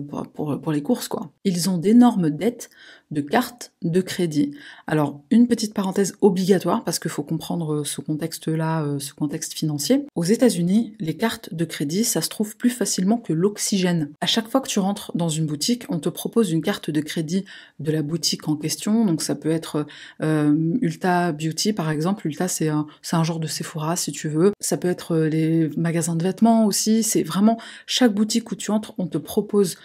pour, 0.08 0.60
pour, 0.60 0.72
les 0.72 0.82
courses, 0.82 1.08
quoi. 1.08 1.32
Ils 1.44 1.70
ont 1.70 1.78
d'énormes 1.78 2.30
dettes 2.30 2.70
de 3.14 3.22
cartes 3.22 3.72
de 3.83 4.00
crédit. 4.00 4.55
Alors, 4.87 5.22
une 5.31 5.46
petite 5.46 5.72
parenthèse 5.72 6.14
obligatoire, 6.20 6.85
parce 6.85 6.98
qu'il 6.98 7.11
faut 7.11 7.22
comprendre 7.22 7.74
euh, 7.74 7.85
ce 7.85 8.00
contexte-là, 8.00 8.83
euh, 8.83 8.98
ce 8.98 9.14
contexte 9.14 9.55
financier. 9.55 10.05
Aux 10.14 10.24
États-Unis, 10.24 10.94
les 11.00 11.16
cartes 11.16 11.55
de 11.55 11.64
crédit, 11.64 12.05
ça 12.05 12.20
se 12.20 12.29
trouve 12.29 12.57
plus 12.57 12.70
facilement 12.70 13.16
que 13.16 13.33
l'oxygène. 13.33 14.11
À 14.20 14.27
chaque 14.27 14.48
fois 14.48 14.61
que 14.61 14.68
tu 14.68 14.79
rentres 14.79 15.12
dans 15.14 15.29
une 15.29 15.46
boutique, 15.46 15.85
on 15.88 15.98
te 15.98 16.09
propose 16.09 16.50
une 16.50 16.62
carte 16.62 16.90
de 16.90 17.00
crédit 17.00 17.44
de 17.79 17.92
la 17.92 18.03
boutique 18.03 18.48
en 18.48 18.57
question. 18.57 19.05
Donc, 19.07 19.22
ça 19.22 19.35
peut 19.35 19.50
être 19.50 19.87
euh, 20.22 20.77
Ulta 20.83 21.33
Beauty, 21.33 21.72
par 21.72 21.90
exemple. 21.90 22.27
Ulta, 22.27 22.48
c'est 22.48 22.68
un 22.68 23.24
genre 23.24 23.40
de 23.40 23.46
Sephora, 23.46 23.96
si 23.96 24.12
tu 24.12 24.29
veux. 24.29 24.53
Ça 24.61 24.77
peut 24.77 24.88
être 24.88 25.16
les 25.16 25.70
magasins 25.77 26.16
de 26.16 26.22
vêtements 26.22 26.66
aussi. 26.66 27.03
C'est 27.03 27.22
vraiment 27.22 27.59
chaque 27.87 28.12
boutique 28.12 28.50
où 28.50 28.57
tu 28.57 28.70
entres, 28.70 28.94
on 28.98 29.07
te 29.07 29.18
propose 29.18 29.77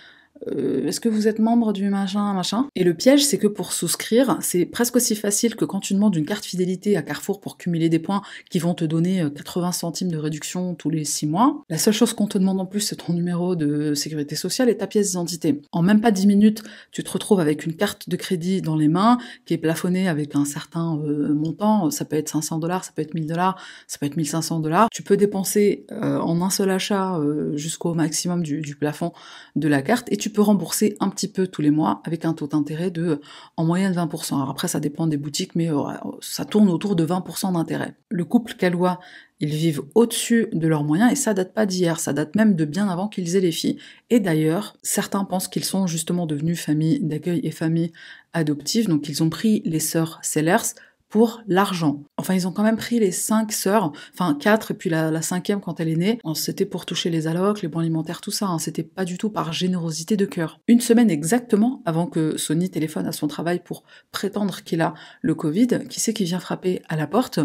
euh, 0.47 0.87
est-ce 0.87 0.99
que 0.99 1.09
vous 1.09 1.27
êtes 1.27 1.39
membre 1.39 1.73
du 1.73 1.89
machin, 1.89 2.33
machin? 2.33 2.67
Et 2.75 2.83
le 2.83 2.93
piège, 2.93 3.23
c'est 3.23 3.37
que 3.37 3.47
pour 3.47 3.73
souscrire, 3.73 4.37
c'est 4.41 4.65
presque 4.65 4.95
aussi 4.95 5.15
facile 5.15 5.55
que 5.55 5.65
quand 5.65 5.79
tu 5.79 5.93
demandes 5.93 6.15
une 6.15 6.25
carte 6.25 6.45
fidélité 6.45 6.97
à 6.97 7.01
Carrefour 7.01 7.39
pour 7.39 7.57
cumuler 7.57 7.89
des 7.89 7.99
points 7.99 8.21
qui 8.49 8.59
vont 8.59 8.73
te 8.73 8.85
donner 8.85 9.25
80 9.35 9.67
euh, 9.67 9.71
centimes 9.71 10.11
de 10.11 10.17
réduction 10.17 10.75
tous 10.75 10.89
les 10.89 11.03
6 11.03 11.27
mois. 11.27 11.63
La 11.69 11.77
seule 11.77 11.93
chose 11.93 12.13
qu'on 12.13 12.27
te 12.27 12.37
demande 12.37 12.59
en 12.59 12.65
plus, 12.65 12.81
c'est 12.81 12.95
ton 12.95 13.13
numéro 13.13 13.55
de 13.55 13.93
sécurité 13.93 14.35
sociale 14.35 14.69
et 14.69 14.77
ta 14.77 14.87
pièce 14.87 15.09
d'identité. 15.09 15.61
En 15.71 15.81
même 15.81 16.01
pas 16.01 16.11
10 16.11 16.27
minutes, 16.27 16.63
tu 16.91 17.03
te 17.03 17.11
retrouves 17.11 17.39
avec 17.39 17.65
une 17.65 17.75
carte 17.75 18.09
de 18.09 18.15
crédit 18.15 18.61
dans 18.61 18.75
les 18.75 18.87
mains 18.87 19.17
qui 19.45 19.53
est 19.53 19.57
plafonnée 19.57 20.07
avec 20.07 20.35
un 20.35 20.45
certain 20.45 20.97
euh, 20.97 21.33
montant. 21.33 21.91
Ça 21.91 22.05
peut 22.05 22.15
être 22.15 22.29
500 22.29 22.59
dollars, 22.59 22.85
ça 22.85 22.91
peut 22.95 23.01
être 23.01 23.13
1000 23.13 23.25
dollars, 23.25 23.61
ça 23.87 23.97
peut 23.97 24.05
être 24.05 24.17
1500 24.17 24.59
dollars. 24.59 24.87
Tu 24.91 25.03
peux 25.03 25.17
dépenser 25.17 25.85
en 25.91 26.41
un 26.41 26.49
seul 26.49 26.69
achat 26.69 27.19
jusqu'au 27.55 27.93
maximum 27.93 28.43
du, 28.43 28.61
du 28.61 28.75
plafond 28.75 29.11
de 29.55 29.67
la 29.67 29.81
carte 29.81 30.07
et 30.11 30.17
tu 30.17 30.28
tu 30.29 30.33
peux 30.33 30.41
rembourser 30.43 30.95
un 30.99 31.09
petit 31.09 31.27
peu 31.27 31.47
tous 31.47 31.63
les 31.63 31.71
mois 31.71 32.03
avec 32.05 32.23
un 32.23 32.33
taux 32.33 32.45
d'intérêt 32.45 32.91
de 32.91 33.19
en 33.57 33.65
moyenne 33.65 33.93
20%. 33.93 34.35
Alors 34.35 34.51
après, 34.51 34.67
ça 34.67 34.79
dépend 34.79 35.07
des 35.07 35.17
boutiques, 35.17 35.55
mais 35.55 35.71
euh, 35.71 35.81
ça 36.21 36.45
tourne 36.45 36.69
autour 36.69 36.95
de 36.95 37.03
20% 37.03 37.53
d'intérêt. 37.53 37.95
Le 38.09 38.23
couple 38.25 38.53
calois, 38.53 38.99
ils 39.39 39.49
vivent 39.49 39.81
au-dessus 39.95 40.49
de 40.53 40.67
leurs 40.67 40.83
moyens 40.83 41.11
et 41.11 41.15
ça 41.15 41.33
date 41.33 41.55
pas 41.55 41.65
d'hier, 41.65 41.99
ça 41.99 42.13
date 42.13 42.35
même 42.35 42.55
de 42.55 42.63
bien 42.65 42.89
avant 42.89 43.07
qu'ils 43.07 43.37
aient 43.37 43.41
les 43.41 43.51
filles. 43.51 43.79
Et 44.11 44.19
d'ailleurs, 44.19 44.77
certains 44.83 45.23
pensent 45.23 45.47
qu'ils 45.47 45.65
sont 45.65 45.87
justement 45.87 46.27
devenus 46.27 46.61
famille 46.61 46.99
d'accueil 46.99 47.39
et 47.43 47.49
famille 47.49 47.91
adoptive, 48.33 48.87
donc 48.87 49.09
ils 49.09 49.23
ont 49.23 49.31
pris 49.31 49.63
les 49.65 49.79
sœurs 49.79 50.19
Sellers 50.21 50.75
pour 51.09 51.41
l'argent. 51.47 52.03
Enfin, 52.17 52.35
ils 52.35 52.47
ont 52.47 52.51
quand 52.51 52.63
même 52.63 52.77
pris 52.77 52.99
les 52.99 53.11
cinq 53.11 53.51
sœurs, 53.51 53.91
enfin 54.13 54.35
quatre, 54.35 54.71
et 54.71 54.73
puis 54.75 54.89
la, 54.89 55.21
cinquième 55.21 55.59
quand 55.59 55.79
elle 55.79 55.89
est 55.89 55.95
née. 55.95 56.19
C'était 56.35 56.65
pour 56.65 56.85
toucher 56.85 57.09
les 57.09 57.27
allocs, 57.27 57.61
les 57.61 57.67
bons 57.67 57.79
alimentaires, 57.79 58.21
tout 58.21 58.31
ça. 58.31 58.47
Hein. 58.47 58.59
C'était 58.59 58.83
pas 58.83 59.05
du 59.05 59.17
tout 59.17 59.29
par 59.29 59.51
générosité 59.51 60.15
de 60.15 60.25
cœur. 60.25 60.59
Une 60.67 60.81
semaine 60.81 61.09
exactement 61.09 61.81
avant 61.85 62.05
que 62.05 62.37
Sony 62.37 62.69
téléphone 62.69 63.07
à 63.07 63.11
son 63.11 63.27
travail 63.27 63.61
pour 63.63 63.83
prétendre 64.11 64.61
qu'il 64.63 64.81
a 64.81 64.93
le 65.21 65.35
Covid, 65.35 65.67
qui 65.89 65.99
c'est 65.99 66.13
qui 66.13 66.23
vient 66.23 66.39
frapper 66.39 66.81
à 66.87 66.95
la 66.95 67.07
porte? 67.07 67.39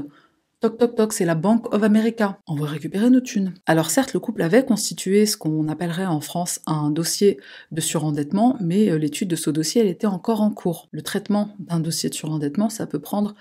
Toc 0.65 0.79
toc 0.79 0.95
toc, 0.95 1.13
c'est 1.13 1.27
la 1.27 1.35
Bank 1.35 1.75
of 1.75 1.83
America. 1.83 2.39
On 2.47 2.55
veut 2.55 2.65
récupérer 2.65 3.11
nos 3.11 3.21
thunes. 3.21 3.53
Alors 3.67 3.91
certes, 3.91 4.15
le 4.15 4.19
couple 4.19 4.41
avait 4.41 4.65
constitué 4.65 5.27
ce 5.27 5.37
qu'on 5.37 5.69
appellerait 5.69 6.07
en 6.07 6.23
France 6.23 6.63
un 6.65 6.89
dossier 6.89 7.39
de 7.71 7.83
surendettement, 7.83 8.57
mais 8.61 8.89
euh, 8.89 8.97
l'étude 8.97 9.29
de 9.29 9.37
ce 9.37 9.51
dossier, 9.51 9.87
était 9.87 10.07
encore 10.07 10.41
en 10.41 10.51
cours. 10.51 10.89
Le 10.91 11.03
traitement 11.03 11.55
d'un 11.59 11.81
dossier 11.81 12.09
de 12.09 12.15
surendettement, 12.15 12.71
ça 12.71 12.87
peut 12.87 12.99
prendre 12.99 13.35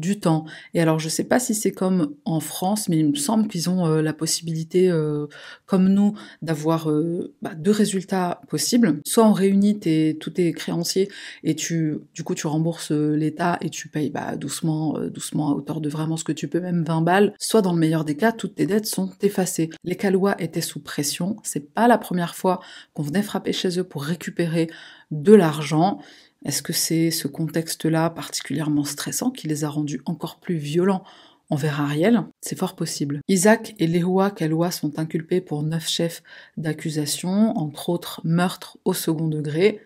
du 0.00 0.18
temps. 0.18 0.46
Et 0.74 0.80
alors, 0.80 0.98
je 0.98 1.08
sais 1.08 1.24
pas 1.24 1.38
si 1.38 1.54
c'est 1.54 1.70
comme 1.70 2.14
en 2.24 2.40
France, 2.40 2.88
mais 2.88 2.98
il 2.98 3.10
me 3.10 3.14
semble 3.14 3.46
qu'ils 3.46 3.70
ont 3.70 3.86
euh, 3.86 4.02
la 4.02 4.12
possibilité, 4.12 4.90
euh, 4.90 5.26
comme 5.66 5.88
nous, 5.88 6.14
d'avoir 6.42 6.90
euh, 6.90 7.34
bah, 7.42 7.54
deux 7.54 7.70
résultats 7.70 8.40
possibles. 8.48 9.00
Soit 9.06 9.26
on 9.26 9.32
réunit 9.32 9.78
tous 10.18 10.30
tes 10.30 10.52
créanciers 10.52 11.08
et 11.44 11.54
tu, 11.54 11.98
du 12.14 12.24
coup, 12.24 12.34
tu 12.34 12.46
rembourses 12.46 12.90
l'État 12.90 13.58
et 13.60 13.70
tu 13.70 13.88
payes 13.88 14.10
bah, 14.10 14.36
doucement, 14.36 14.98
doucement 15.08 15.50
à 15.50 15.54
hauteur 15.54 15.80
de 15.80 15.88
vraiment 15.88 16.16
ce 16.16 16.24
que 16.24 16.32
tu 16.32 16.48
peux, 16.48 16.60
même 16.60 16.84
20 16.84 17.02
balles. 17.02 17.34
Soit 17.38 17.62
dans 17.62 17.72
le 17.72 17.78
meilleur 17.78 18.04
des 18.04 18.16
cas, 18.16 18.32
toutes 18.32 18.54
tes 18.56 18.66
dettes 18.66 18.86
sont 18.86 19.10
effacées. 19.20 19.70
Les 19.84 19.96
Calois 19.96 20.40
étaient 20.40 20.60
sous 20.60 20.80
pression. 20.80 21.36
C'est 21.42 21.72
pas 21.72 21.86
la 21.86 21.98
première 21.98 22.34
fois 22.34 22.60
qu'on 22.94 23.02
venait 23.02 23.22
frapper 23.22 23.52
chez 23.52 23.78
eux 23.78 23.84
pour 23.84 24.02
récupérer 24.02 24.68
de 25.10 25.34
l'argent. 25.34 26.00
Est-ce 26.44 26.62
que 26.62 26.72
c'est 26.72 27.10
ce 27.10 27.28
contexte-là 27.28 28.10
particulièrement 28.10 28.84
stressant 28.84 29.30
qui 29.30 29.46
les 29.46 29.64
a 29.64 29.68
rendus 29.68 30.00
encore 30.06 30.40
plus 30.40 30.56
violents 30.56 31.04
envers 31.50 31.80
Ariel? 31.80 32.22
C'est 32.40 32.58
fort 32.58 32.76
possible. 32.76 33.20
Isaac 33.28 33.74
et 33.78 33.86
Lehua 33.86 34.30
Kaloua 34.30 34.70
sont 34.70 34.98
inculpés 34.98 35.40
pour 35.40 35.62
neuf 35.62 35.88
chefs 35.88 36.22
d'accusation, 36.56 37.56
entre 37.58 37.90
autres 37.90 38.22
meurtre 38.24 38.78
au 38.84 38.94
second 38.94 39.28
degré, 39.28 39.80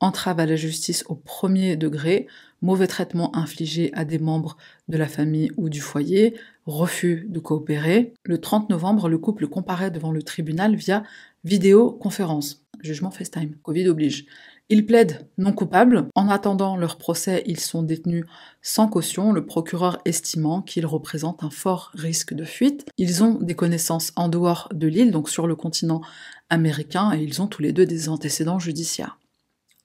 entrave 0.00 0.40
à 0.40 0.46
la 0.46 0.56
justice 0.56 1.04
au 1.08 1.14
premier 1.14 1.76
degré, 1.76 2.26
mauvais 2.62 2.86
traitement 2.86 3.36
infligé 3.36 3.90
à 3.92 4.06
des 4.06 4.18
membres 4.18 4.56
de 4.88 4.96
la 4.96 5.06
famille 5.06 5.52
ou 5.58 5.68
du 5.68 5.80
foyer, 5.82 6.34
refus 6.66 7.26
de 7.28 7.38
coopérer. 7.38 8.14
Le 8.24 8.38
30 8.38 8.70
novembre, 8.70 9.08
le 9.08 9.18
couple 9.18 9.46
comparaît 9.46 9.90
devant 9.90 10.12
le 10.12 10.22
tribunal 10.22 10.74
via 10.74 11.02
vidéoconférence. 11.44 12.64
Jugement 12.82 13.10
FaceTime. 13.10 13.56
Covid 13.62 13.88
oblige. 13.88 14.24
Ils 14.72 14.86
plaident 14.86 15.28
non 15.36 15.52
coupables. 15.52 16.06
En 16.14 16.28
attendant 16.28 16.76
leur 16.76 16.96
procès, 16.96 17.42
ils 17.46 17.58
sont 17.58 17.82
détenus 17.82 18.24
sans 18.62 18.86
caution, 18.86 19.32
le 19.32 19.44
procureur 19.44 19.98
estimant 20.04 20.62
qu'ils 20.62 20.86
représentent 20.86 21.42
un 21.42 21.50
fort 21.50 21.90
risque 21.94 22.34
de 22.34 22.44
fuite. 22.44 22.86
Ils 22.96 23.24
ont 23.24 23.34
des 23.34 23.56
connaissances 23.56 24.12
en 24.14 24.28
dehors 24.28 24.68
de 24.72 24.86
l'île, 24.86 25.10
donc 25.10 25.28
sur 25.28 25.48
le 25.48 25.56
continent 25.56 26.02
américain, 26.50 27.12
et 27.12 27.20
ils 27.20 27.42
ont 27.42 27.48
tous 27.48 27.62
les 27.62 27.72
deux 27.72 27.84
des 27.84 28.08
antécédents 28.08 28.60
judiciaires 28.60 29.18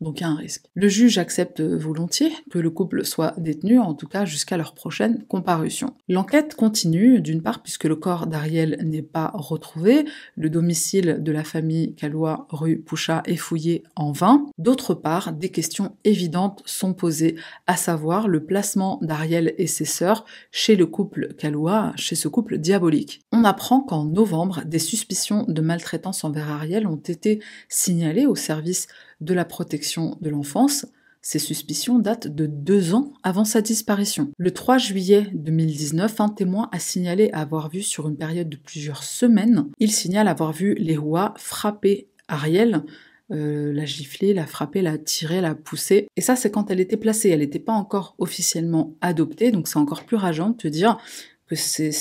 donc 0.01 0.19
il 0.19 0.23
y 0.23 0.25
a 0.25 0.29
un 0.29 0.35
risque. 0.35 0.65
Le 0.73 0.87
juge 0.87 1.17
accepte 1.17 1.61
volontiers 1.61 2.31
que 2.49 2.59
le 2.59 2.69
couple 2.69 3.05
soit 3.05 3.33
détenu, 3.37 3.79
en 3.79 3.93
tout 3.93 4.07
cas 4.07 4.25
jusqu'à 4.25 4.57
leur 4.57 4.73
prochaine 4.73 5.23
comparution. 5.27 5.95
L'enquête 6.07 6.55
continue, 6.55 7.21
d'une 7.21 7.41
part 7.41 7.61
puisque 7.61 7.85
le 7.85 7.95
corps 7.95 8.27
d'Ariel 8.27 8.77
n'est 8.83 9.01
pas 9.01 9.31
retrouvé, 9.33 10.05
le 10.35 10.49
domicile 10.49 11.17
de 11.21 11.31
la 11.31 11.43
famille 11.43 11.95
Calois 11.95 12.47
rue 12.49 12.79
Poucha 12.79 13.23
est 13.25 13.35
fouillé 13.35 13.83
en 13.95 14.11
vain, 14.11 14.45
d'autre 14.57 14.93
part 14.93 15.33
des 15.33 15.49
questions 15.49 15.95
évidentes 16.03 16.61
sont 16.65 16.93
posées, 16.93 17.35
à 17.67 17.77
savoir 17.77 18.27
le 18.27 18.45
placement 18.45 18.99
d'Ariel 19.01 19.53
et 19.57 19.67
ses 19.67 19.85
sœurs 19.85 20.25
chez 20.51 20.75
le 20.75 20.85
couple 20.85 21.33
Calois, 21.37 21.93
chez 21.95 22.15
ce 22.15 22.27
couple 22.27 22.57
diabolique. 22.57 23.21
On 23.31 23.43
apprend 23.43 23.81
qu'en 23.81 24.05
novembre, 24.05 24.63
des 24.65 24.79
suspicions 24.79 25.45
de 25.47 25.61
maltraitance 25.61 26.23
envers 26.23 26.49
Ariel 26.49 26.87
ont 26.87 26.95
été 26.95 27.41
signalées 27.69 28.25
au 28.25 28.35
service 28.35 28.87
de 29.21 29.33
la 29.33 29.45
protection 29.45 30.17
de 30.21 30.29
l'enfance, 30.29 30.85
Ces 31.21 31.39
suspicions 31.39 31.97
datent 31.97 32.27
de 32.27 32.45
deux 32.45 32.93
ans 32.93 33.13
avant 33.23 33.45
sa 33.45 33.61
disparition. 33.61 34.29
Le 34.37 34.51
3 34.51 34.77
juillet 34.77 35.27
2019, 35.33 36.21
un 36.21 36.29
témoin 36.29 36.69
a 36.71 36.77
signalé 36.77 37.31
avoir 37.33 37.69
vu 37.69 37.81
sur 37.81 38.07
une 38.07 38.15
période 38.15 38.47
de 38.47 38.57
plusieurs 38.57 39.03
semaines, 39.03 39.65
il 39.79 39.91
signale 39.91 40.27
avoir 40.27 40.53
vu 40.53 40.75
les 40.75 40.97
rois 40.97 41.33
frapper 41.37 42.09
Ariel 42.27 42.83
euh, 43.31 43.73
la 43.73 43.85
gifler, 43.85 44.35
la 44.35 44.45
frapper, 44.45 44.83
la 44.83 44.99
tirer, 44.99 45.41
la 45.41 45.55
pousser. 45.55 46.07
Et 46.15 46.21
ça, 46.21 46.35
c'est 46.35 46.51
quand 46.51 46.69
elle 46.69 46.79
était 46.79 46.95
placée. 46.95 47.29
Elle 47.29 47.39
n'était 47.39 47.57
pas 47.57 47.73
encore 47.73 48.13
officiellement 48.19 48.95
adoptée, 49.01 49.51
donc 49.51 49.67
c'est 49.67 49.79
encore 49.79 50.03
plus 50.03 50.15
rageant 50.15 50.49
de 50.51 50.57
te 50.57 50.67
dire 50.67 50.99
que 51.47 51.55
c'est, 51.55 51.91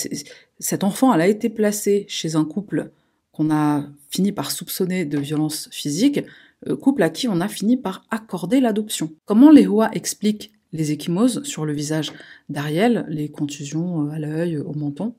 cet 0.59 0.85
enfant, 0.85 1.15
elle 1.15 1.23
a 1.23 1.27
été 1.27 1.49
placée 1.49 2.05
chez 2.09 2.37
un 2.37 2.45
couple 2.45 2.91
qu'on 3.33 3.51
a 3.51 3.87
fini 4.11 4.33
par 4.33 4.51
soupçonner 4.51 5.07
de 5.07 5.19
violence 5.19 5.69
physique, 5.73 6.21
couple 6.75 7.03
à 7.03 7.11
qui 7.11 7.29
on 7.29 7.41
a 7.41 7.49
fini 7.49 7.77
par 7.77 8.05
accorder 8.11 8.61
l'adoption. 8.61 9.13
Comment 9.25 9.51
les 9.51 9.67
Hoa 9.67 9.91
expliquent 9.93 10.53
les 10.73 10.93
échymoses 10.93 11.43
sur 11.45 11.65
le 11.65 11.73
visage 11.73 12.13
d'Ariel, 12.49 13.07
les 13.09 13.31
contusions 13.31 14.07
euh, 14.07 14.11
à 14.11 14.19
l'œil, 14.19 14.59
au 14.59 14.75
menton? 14.75 15.15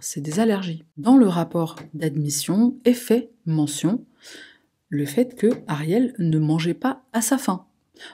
C'est 0.00 0.20
des 0.20 0.40
allergies. 0.40 0.84
Dans 0.96 1.16
le 1.16 1.28
rapport 1.28 1.76
d'admission 1.94 2.78
est 2.84 2.94
fait 2.94 3.32
mention 3.44 4.04
le 4.88 5.06
fait 5.06 5.36
que 5.36 5.48
Ariel 5.68 6.14
ne 6.18 6.38
mangeait 6.38 6.74
pas 6.74 7.04
à 7.12 7.22
sa 7.22 7.38
faim. 7.38 7.66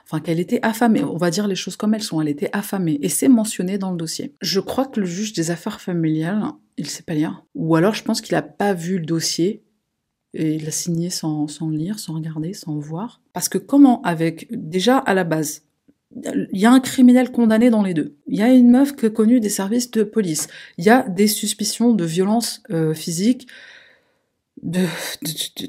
Enfin, 0.03 0.19
qu'elle 0.19 0.39
était 0.39 0.59
affamée. 0.63 1.03
On 1.03 1.17
va 1.17 1.29
dire 1.29 1.47
les 1.47 1.55
choses 1.55 1.75
comme 1.75 1.93
elles 1.93 2.03
sont. 2.03 2.21
Elle 2.21 2.27
était 2.27 2.49
affamée. 2.53 2.99
Et 3.01 3.09
c'est 3.09 3.29
mentionné 3.29 3.77
dans 3.77 3.91
le 3.91 3.97
dossier. 3.97 4.35
Je 4.41 4.59
crois 4.59 4.85
que 4.85 4.99
le 4.99 5.05
juge 5.05 5.33
des 5.33 5.49
affaires 5.49 5.81
familiales, 5.81 6.43
il 6.77 6.87
sait 6.87 7.03
pas 7.03 7.13
lire. 7.13 7.45
Ou 7.55 7.75
alors, 7.75 7.93
je 7.93 8.03
pense 8.03 8.21
qu'il 8.21 8.35
a 8.35 8.41
pas 8.41 8.73
vu 8.73 8.99
le 8.99 9.05
dossier. 9.05 9.63
Et 10.33 10.55
il 10.55 10.67
a 10.67 10.71
signé 10.71 11.09
sans, 11.09 11.47
lire, 11.69 11.99
sans 11.99 12.13
regarder, 12.13 12.53
sans 12.53 12.77
voir. 12.77 13.21
Parce 13.33 13.49
que 13.49 13.57
comment, 13.57 14.01
avec, 14.01 14.47
déjà 14.51 14.97
à 14.97 15.13
la 15.13 15.23
base, 15.23 15.63
il 16.15 16.59
y 16.59 16.65
a 16.65 16.71
un 16.71 16.79
criminel 16.79 17.31
condamné 17.31 17.69
dans 17.69 17.83
les 17.83 17.93
deux. 17.93 18.15
Il 18.27 18.37
y 18.37 18.41
a 18.41 18.53
une 18.53 18.71
meuf 18.71 18.95
que 18.95 19.07
connue 19.07 19.39
des 19.39 19.49
services 19.49 19.91
de 19.91 20.03
police. 20.03 20.47
Il 20.77 20.85
y 20.85 20.89
a 20.89 21.07
des 21.07 21.27
suspicions 21.27 21.93
de 21.93 22.05
violence 22.05 22.63
euh, 22.71 22.93
physique 22.93 23.47
de, 24.63 24.85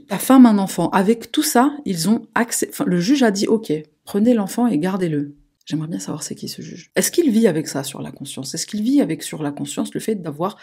ta 0.09 0.19
femme 0.19 0.47
un 0.47 0.59
enfant. 0.59 0.91
Avec 0.91 1.33
tout 1.33 1.43
ça, 1.43 1.77
ils 1.85 2.09
ont 2.09 2.27
accès. 2.35 2.71
Le 2.85 3.01
juge 3.01 3.23
a 3.23 3.31
dit 3.31 3.47
OK, 3.47 3.73
prenez 4.05 4.35
l'enfant 4.35 4.67
et 4.67 4.79
gardez-le. 4.79 5.35
J'aimerais 5.65 5.89
bien 5.89 5.99
savoir 5.99 6.23
c'est 6.23 6.35
qui 6.35 6.49
ce 6.49 6.63
juge. 6.63 6.91
Est-ce 6.97 7.11
qu'il 7.11 7.31
vit 7.31 7.47
avec 7.47 7.69
ça 7.69 7.85
sur 7.85 8.01
la 8.01 8.11
conscience? 8.11 8.55
Est-ce 8.55 8.67
qu'il 8.67 8.83
vit 8.83 9.03
avec 9.03 9.23
sur 9.23 9.43
la 9.43 9.51
conscience 9.51 9.93
le 9.93 10.01
fait 10.01 10.15
d'avoir 10.15 10.57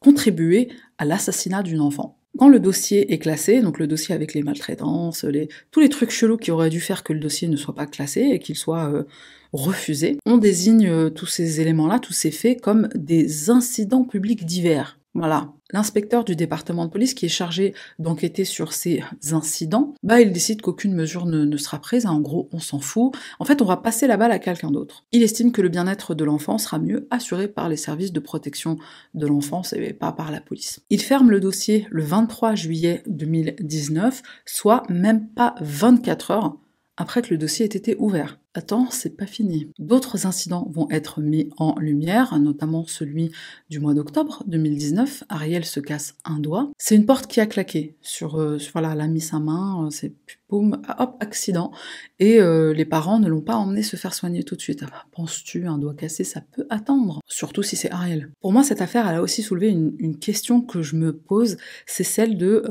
contribué 0.00 0.70
à 0.96 1.04
l'assassinat 1.04 1.62
d'une 1.62 1.80
enfant? 1.80 2.18
Quand 2.38 2.48
le 2.48 2.60
dossier 2.60 3.12
est 3.12 3.18
classé, 3.18 3.60
donc 3.60 3.78
le 3.78 3.86
dossier 3.86 4.14
avec 4.14 4.32
les 4.32 4.42
maltraitances, 4.42 5.24
les, 5.24 5.48
tous 5.70 5.80
les 5.80 5.88
trucs 5.88 6.10
chelous 6.10 6.38
qui 6.38 6.50
auraient 6.50 6.70
dû 6.70 6.80
faire 6.80 7.04
que 7.04 7.12
le 7.12 7.20
dossier 7.20 7.48
ne 7.48 7.56
soit 7.56 7.74
pas 7.74 7.86
classé 7.86 8.22
et 8.22 8.38
qu'il 8.38 8.56
soit 8.56 8.90
euh, 8.90 9.04
refusé, 9.52 10.18
on 10.24 10.38
désigne 10.38 10.88
euh, 10.88 11.10
tous 11.10 11.26
ces 11.26 11.60
éléments-là, 11.60 11.98
tous 11.98 12.14
ces 12.14 12.30
faits 12.30 12.60
comme 12.60 12.88
des 12.94 13.50
incidents 13.50 14.04
publics 14.04 14.46
divers. 14.46 14.98
Voilà. 15.14 15.52
L'inspecteur 15.72 16.24
du 16.24 16.36
département 16.36 16.86
de 16.86 16.90
police 16.90 17.14
qui 17.14 17.26
est 17.26 17.30
chargé 17.30 17.74
d'enquêter 17.98 18.44
sur 18.44 18.72
ces 18.72 19.02
incidents, 19.30 19.94
bah 20.02 20.20
il 20.20 20.32
décide 20.32 20.60
qu'aucune 20.62 20.94
mesure 20.94 21.26
ne, 21.26 21.56
sera 21.56 21.78
prise. 21.78 22.06
En 22.06 22.20
gros, 22.20 22.48
on 22.52 22.58
s'en 22.58 22.80
fout. 22.80 23.14
En 23.38 23.44
fait, 23.44 23.62
on 23.62 23.64
va 23.64 23.76
passer 23.76 24.06
la 24.06 24.16
balle 24.16 24.32
à 24.32 24.38
quelqu'un 24.38 24.70
d'autre. 24.70 25.04
Il 25.12 25.22
estime 25.22 25.52
que 25.52 25.62
le 25.62 25.68
bien-être 25.68 26.14
de 26.14 26.24
l'enfant 26.24 26.58
sera 26.58 26.78
mieux 26.78 27.06
assuré 27.10 27.48
par 27.48 27.68
les 27.68 27.76
services 27.76 28.12
de 28.12 28.20
protection 28.20 28.76
de 29.14 29.26
l'enfance 29.26 29.72
et 29.72 29.92
pas 29.92 30.12
par 30.12 30.30
la 30.30 30.40
police. 30.40 30.80
Il 30.90 31.00
ferme 31.00 31.30
le 31.30 31.40
dossier 31.40 31.86
le 31.90 32.02
23 32.02 32.54
juillet 32.54 33.02
2019, 33.06 34.22
soit 34.44 34.82
même 34.88 35.28
pas 35.28 35.54
24 35.60 36.30
heures 36.30 36.56
après 36.96 37.22
que 37.22 37.30
le 37.30 37.38
dossier 37.38 37.64
ait 37.64 37.76
été 37.76 37.96
ouvert. 37.98 38.38
Attends, 38.54 38.90
c'est 38.90 39.16
pas 39.16 39.24
fini. 39.24 39.72
D'autres 39.78 40.26
incidents 40.26 40.68
vont 40.70 40.86
être 40.90 41.22
mis 41.22 41.48
en 41.56 41.74
lumière, 41.78 42.38
notamment 42.38 42.84
celui 42.86 43.32
du 43.70 43.80
mois 43.80 43.94
d'octobre 43.94 44.44
2019. 44.46 45.24
Ariel 45.30 45.64
se 45.64 45.80
casse 45.80 46.16
un 46.26 46.38
doigt. 46.38 46.70
C'est 46.76 46.94
une 46.94 47.06
porte 47.06 47.28
qui 47.28 47.40
a 47.40 47.46
claqué 47.46 47.96
sur, 48.02 48.38
euh, 48.38 48.58
voilà, 48.72 48.92
elle 48.92 49.00
a 49.00 49.08
mis 49.08 49.22
sa 49.22 49.38
main, 49.38 49.86
euh, 49.86 49.90
c'est 49.90 50.12
boum, 50.50 50.82
ah, 50.86 51.02
hop, 51.02 51.16
accident. 51.20 51.72
Et 52.18 52.40
euh, 52.40 52.74
les 52.74 52.84
parents 52.84 53.18
ne 53.18 53.26
l'ont 53.26 53.40
pas 53.40 53.56
emmené 53.56 53.82
se 53.82 53.96
faire 53.96 54.12
soigner 54.12 54.42
tout 54.42 54.54
de 54.54 54.60
suite. 54.60 54.84
Ah, 54.92 55.06
penses-tu, 55.12 55.66
un 55.66 55.78
doigt 55.78 55.94
cassé, 55.94 56.22
ça 56.22 56.42
peut 56.42 56.66
attendre, 56.68 57.20
surtout 57.26 57.62
si 57.62 57.76
c'est 57.76 57.90
Ariel. 57.90 58.30
Pour 58.42 58.52
moi, 58.52 58.64
cette 58.64 58.82
affaire, 58.82 59.08
elle 59.08 59.16
a 59.16 59.22
aussi 59.22 59.42
soulevé 59.42 59.70
une, 59.70 60.18
question 60.18 60.60
que 60.60 60.82
je 60.82 60.94
me 60.94 61.16
pose, 61.16 61.56
c'est 61.86 62.04
celle 62.04 62.36
de 62.36 62.62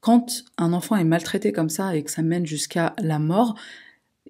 quand 0.00 0.44
un 0.58 0.74
enfant 0.74 0.96
est 0.96 1.04
maltraité 1.04 1.50
comme 1.50 1.70
ça 1.70 1.96
et 1.96 2.04
que 2.04 2.10
ça 2.10 2.20
mène 2.20 2.44
jusqu'à 2.44 2.94
la 2.98 3.18
mort, 3.18 3.56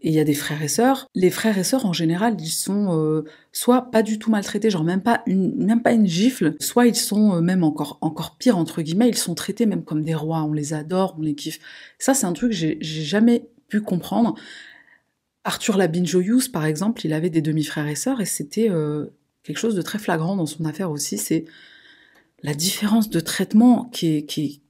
il 0.04 0.14
y 0.14 0.20
a 0.20 0.24
des 0.24 0.34
frères 0.34 0.62
et 0.62 0.68
sœurs, 0.68 1.08
les 1.14 1.30
frères 1.30 1.56
et 1.56 1.64
sœurs 1.64 1.86
en 1.86 1.92
général, 1.92 2.36
ils 2.38 2.50
sont 2.50 2.98
euh, 2.98 3.24
soit 3.52 3.90
pas 3.90 4.02
du 4.02 4.18
tout 4.18 4.30
maltraités, 4.30 4.68
genre 4.68 4.84
même 4.84 5.02
pas 5.02 5.22
une, 5.26 5.54
même 5.56 5.82
pas 5.82 5.92
une 5.92 6.06
gifle, 6.06 6.54
soit 6.60 6.86
ils 6.86 6.94
sont 6.94 7.36
euh, 7.36 7.40
même 7.40 7.64
encore, 7.64 7.98
encore 8.02 8.36
pire 8.36 8.58
entre 8.58 8.82
guillemets, 8.82 9.08
ils 9.08 9.16
sont 9.16 9.34
traités 9.34 9.64
même 9.64 9.82
comme 9.82 10.02
des 10.02 10.14
rois, 10.14 10.42
on 10.42 10.52
les 10.52 10.74
adore, 10.74 11.16
on 11.18 11.22
les 11.22 11.34
kiffe. 11.34 11.58
Ça 11.98 12.12
c'est 12.12 12.26
un 12.26 12.34
truc 12.34 12.50
que 12.50 12.56
j'ai 12.56 12.78
jamais 12.80 13.48
pu 13.68 13.80
comprendre. 13.80 14.34
Arthur 15.44 15.76
Labine-Joyous, 15.76 16.50
par 16.52 16.64
exemple, 16.64 17.04
il 17.04 17.12
avait 17.12 17.30
des 17.30 17.42
demi-frères 17.42 17.86
et 17.86 17.96
sœurs 17.96 18.20
et 18.20 18.26
c'était 18.26 18.70
euh, 18.70 19.06
quelque 19.42 19.58
chose 19.58 19.74
de 19.74 19.82
très 19.82 19.98
flagrant 19.98 20.36
dans 20.36 20.46
son 20.46 20.64
affaire 20.64 20.90
aussi, 20.90 21.18
c'est 21.18 21.44
la 22.42 22.54
différence 22.54 23.08
de 23.08 23.20
traitement 23.20 23.84
qui 23.86 24.16
est, 24.16 24.26
qui, 24.26 24.63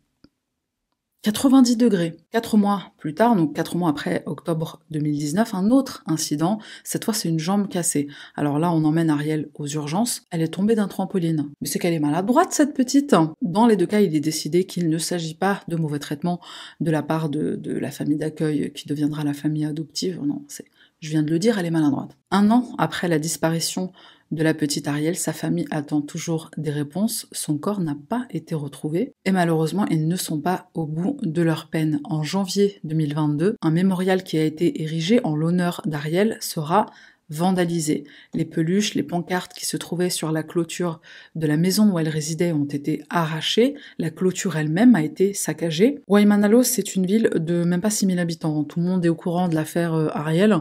90 1.24 1.78
degrés. 1.78 2.18
Quatre 2.32 2.58
mois 2.58 2.92
plus 2.98 3.14
tard, 3.14 3.34
donc 3.34 3.56
quatre 3.56 3.78
mois 3.78 3.88
après 3.88 4.22
octobre 4.26 4.80
2019, 4.90 5.54
un 5.54 5.70
autre 5.70 6.04
incident. 6.06 6.58
Cette 6.84 7.06
fois, 7.06 7.14
c'est 7.14 7.30
une 7.30 7.38
jambe 7.38 7.66
cassée. 7.66 8.08
Alors 8.36 8.58
là, 8.58 8.70
on 8.70 8.84
emmène 8.84 9.08
Ariel 9.08 9.48
aux 9.54 9.66
urgences. 9.66 10.26
Elle 10.30 10.42
est 10.42 10.48
tombée 10.48 10.74
d'un 10.74 10.86
trampoline. 10.86 11.48
Mais 11.62 11.66
c'est 11.66 11.78
qu'elle 11.78 11.94
est 11.94 11.98
maladroite, 11.98 12.52
cette 12.52 12.74
petite. 12.74 13.16
Dans 13.40 13.66
les 13.66 13.76
deux 13.76 13.86
cas, 13.86 14.02
il 14.02 14.14
est 14.14 14.20
décidé 14.20 14.64
qu'il 14.64 14.90
ne 14.90 14.98
s'agit 14.98 15.34
pas 15.34 15.62
de 15.66 15.76
mauvais 15.76 15.98
traitement 15.98 16.40
de 16.80 16.90
la 16.90 17.02
part 17.02 17.30
de, 17.30 17.56
de 17.56 17.72
la 17.72 17.90
famille 17.90 18.18
d'accueil 18.18 18.70
qui 18.74 18.86
deviendra 18.86 19.24
la 19.24 19.32
famille 19.32 19.64
adoptive. 19.64 20.20
Non, 20.22 20.42
c'est, 20.48 20.66
je 21.04 21.10
viens 21.10 21.22
de 21.22 21.30
le 21.30 21.38
dire, 21.38 21.58
elle 21.58 21.66
est 21.66 21.70
maladroite. 21.70 22.16
Un 22.30 22.50
an 22.50 22.66
après 22.78 23.08
la 23.08 23.18
disparition 23.18 23.92
de 24.30 24.42
la 24.42 24.54
petite 24.54 24.88
Ariel, 24.88 25.16
sa 25.16 25.34
famille 25.34 25.66
attend 25.70 26.00
toujours 26.00 26.50
des 26.56 26.70
réponses, 26.70 27.28
son 27.30 27.58
corps 27.58 27.80
n'a 27.80 27.96
pas 28.08 28.26
été 28.30 28.54
retrouvé 28.54 29.12
et 29.26 29.30
malheureusement 29.30 29.86
ils 29.90 30.08
ne 30.08 30.16
sont 30.16 30.40
pas 30.40 30.70
au 30.72 30.86
bout 30.86 31.18
de 31.22 31.42
leur 31.42 31.68
peine. 31.68 32.00
En 32.04 32.22
janvier 32.22 32.80
2022, 32.84 33.56
un 33.60 33.70
mémorial 33.70 34.24
qui 34.24 34.38
a 34.38 34.44
été 34.44 34.82
érigé 34.82 35.20
en 35.24 35.36
l'honneur 35.36 35.82
d'Ariel 35.84 36.38
sera 36.40 36.86
vandalisé. 37.30 38.04
Les 38.32 38.44
peluches, 38.44 38.94
les 38.94 39.02
pancartes 39.02 39.52
qui 39.52 39.66
se 39.66 39.76
trouvaient 39.76 40.10
sur 40.10 40.32
la 40.32 40.42
clôture 40.42 41.00
de 41.34 41.46
la 41.46 41.56
maison 41.56 41.90
où 41.90 41.98
elle 41.98 42.08
résidait 42.08 42.52
ont 42.52 42.64
été 42.64 43.02
arrachées, 43.10 43.74
la 43.98 44.10
clôture 44.10 44.56
elle-même 44.56 44.94
a 44.94 45.02
été 45.02 45.34
saccagée. 45.34 46.00
Waimanalo, 46.06 46.62
c'est 46.62 46.94
une 46.94 47.06
ville 47.06 47.30
de 47.34 47.64
même 47.64 47.80
pas 47.80 47.90
6000 47.90 48.18
habitants. 48.18 48.64
Tout 48.64 48.80
le 48.80 48.86
monde 48.86 49.04
est 49.04 49.10
au 49.10 49.14
courant 49.14 49.48
de 49.48 49.54
l'affaire 49.54 49.94
euh, 49.94 50.08
Ariel. 50.12 50.60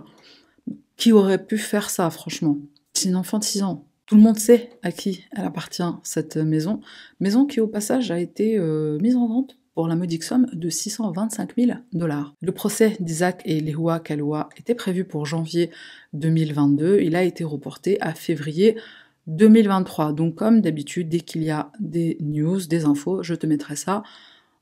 Qui 0.98 1.12
aurait 1.12 1.44
pu 1.44 1.58
faire 1.58 1.90
ça, 1.90 2.10
franchement? 2.10 2.58
C'est 2.94 3.10
une 3.10 3.16
enfant 3.16 3.40
de 3.40 3.44
6 3.44 3.64
ans. 3.64 3.86
Tout 4.06 4.16
le 4.16 4.22
monde 4.22 4.38
sait 4.38 4.70
à 4.84 4.92
qui 4.92 5.26
elle 5.32 5.46
appartient, 5.46 5.84
cette 6.04 6.38
maison. 6.38 6.82
Maison 7.20 7.46
qui, 7.46 7.60
au 7.60 7.68
passage, 7.68 8.12
a 8.12 8.20
été 8.20 8.58
euh, 8.58 9.00
mise 9.00 9.16
en 9.16 9.28
vente 9.28 9.58
pour 9.74 9.88
la 9.88 9.96
modique 9.96 10.24
somme 10.24 10.46
de 10.54 10.70
625 10.70 11.56
000 11.58 11.72
dollars. 11.94 12.36
Le 12.42 12.52
procès 12.52 12.96
d'Isaac 13.00 13.42
et 13.46 13.60
Lehua 13.60 14.00
Kalua 14.00 14.50
était 14.58 14.76
prévu 14.76 15.04
pour 15.04 15.26
janvier 15.26 15.72
2022. 16.14 17.00
Il 17.02 17.16
a 17.16 17.24
été 17.24 17.44
reporté 17.44 18.00
à 18.02 18.14
février 18.14 18.78
2023. 19.28 20.14
Donc, 20.14 20.36
comme 20.36 20.62
d'habitude, 20.62 21.10
dès 21.10 21.22
qu'il 21.22 21.44
y 21.44 21.50
a 21.50 21.72
des 21.80 22.18
news, 22.22 22.60
des 22.68 22.86
infos, 22.86 23.24
je 23.24 23.34
te 23.34 23.48
mettrai 23.48 23.76
ça 23.76 24.04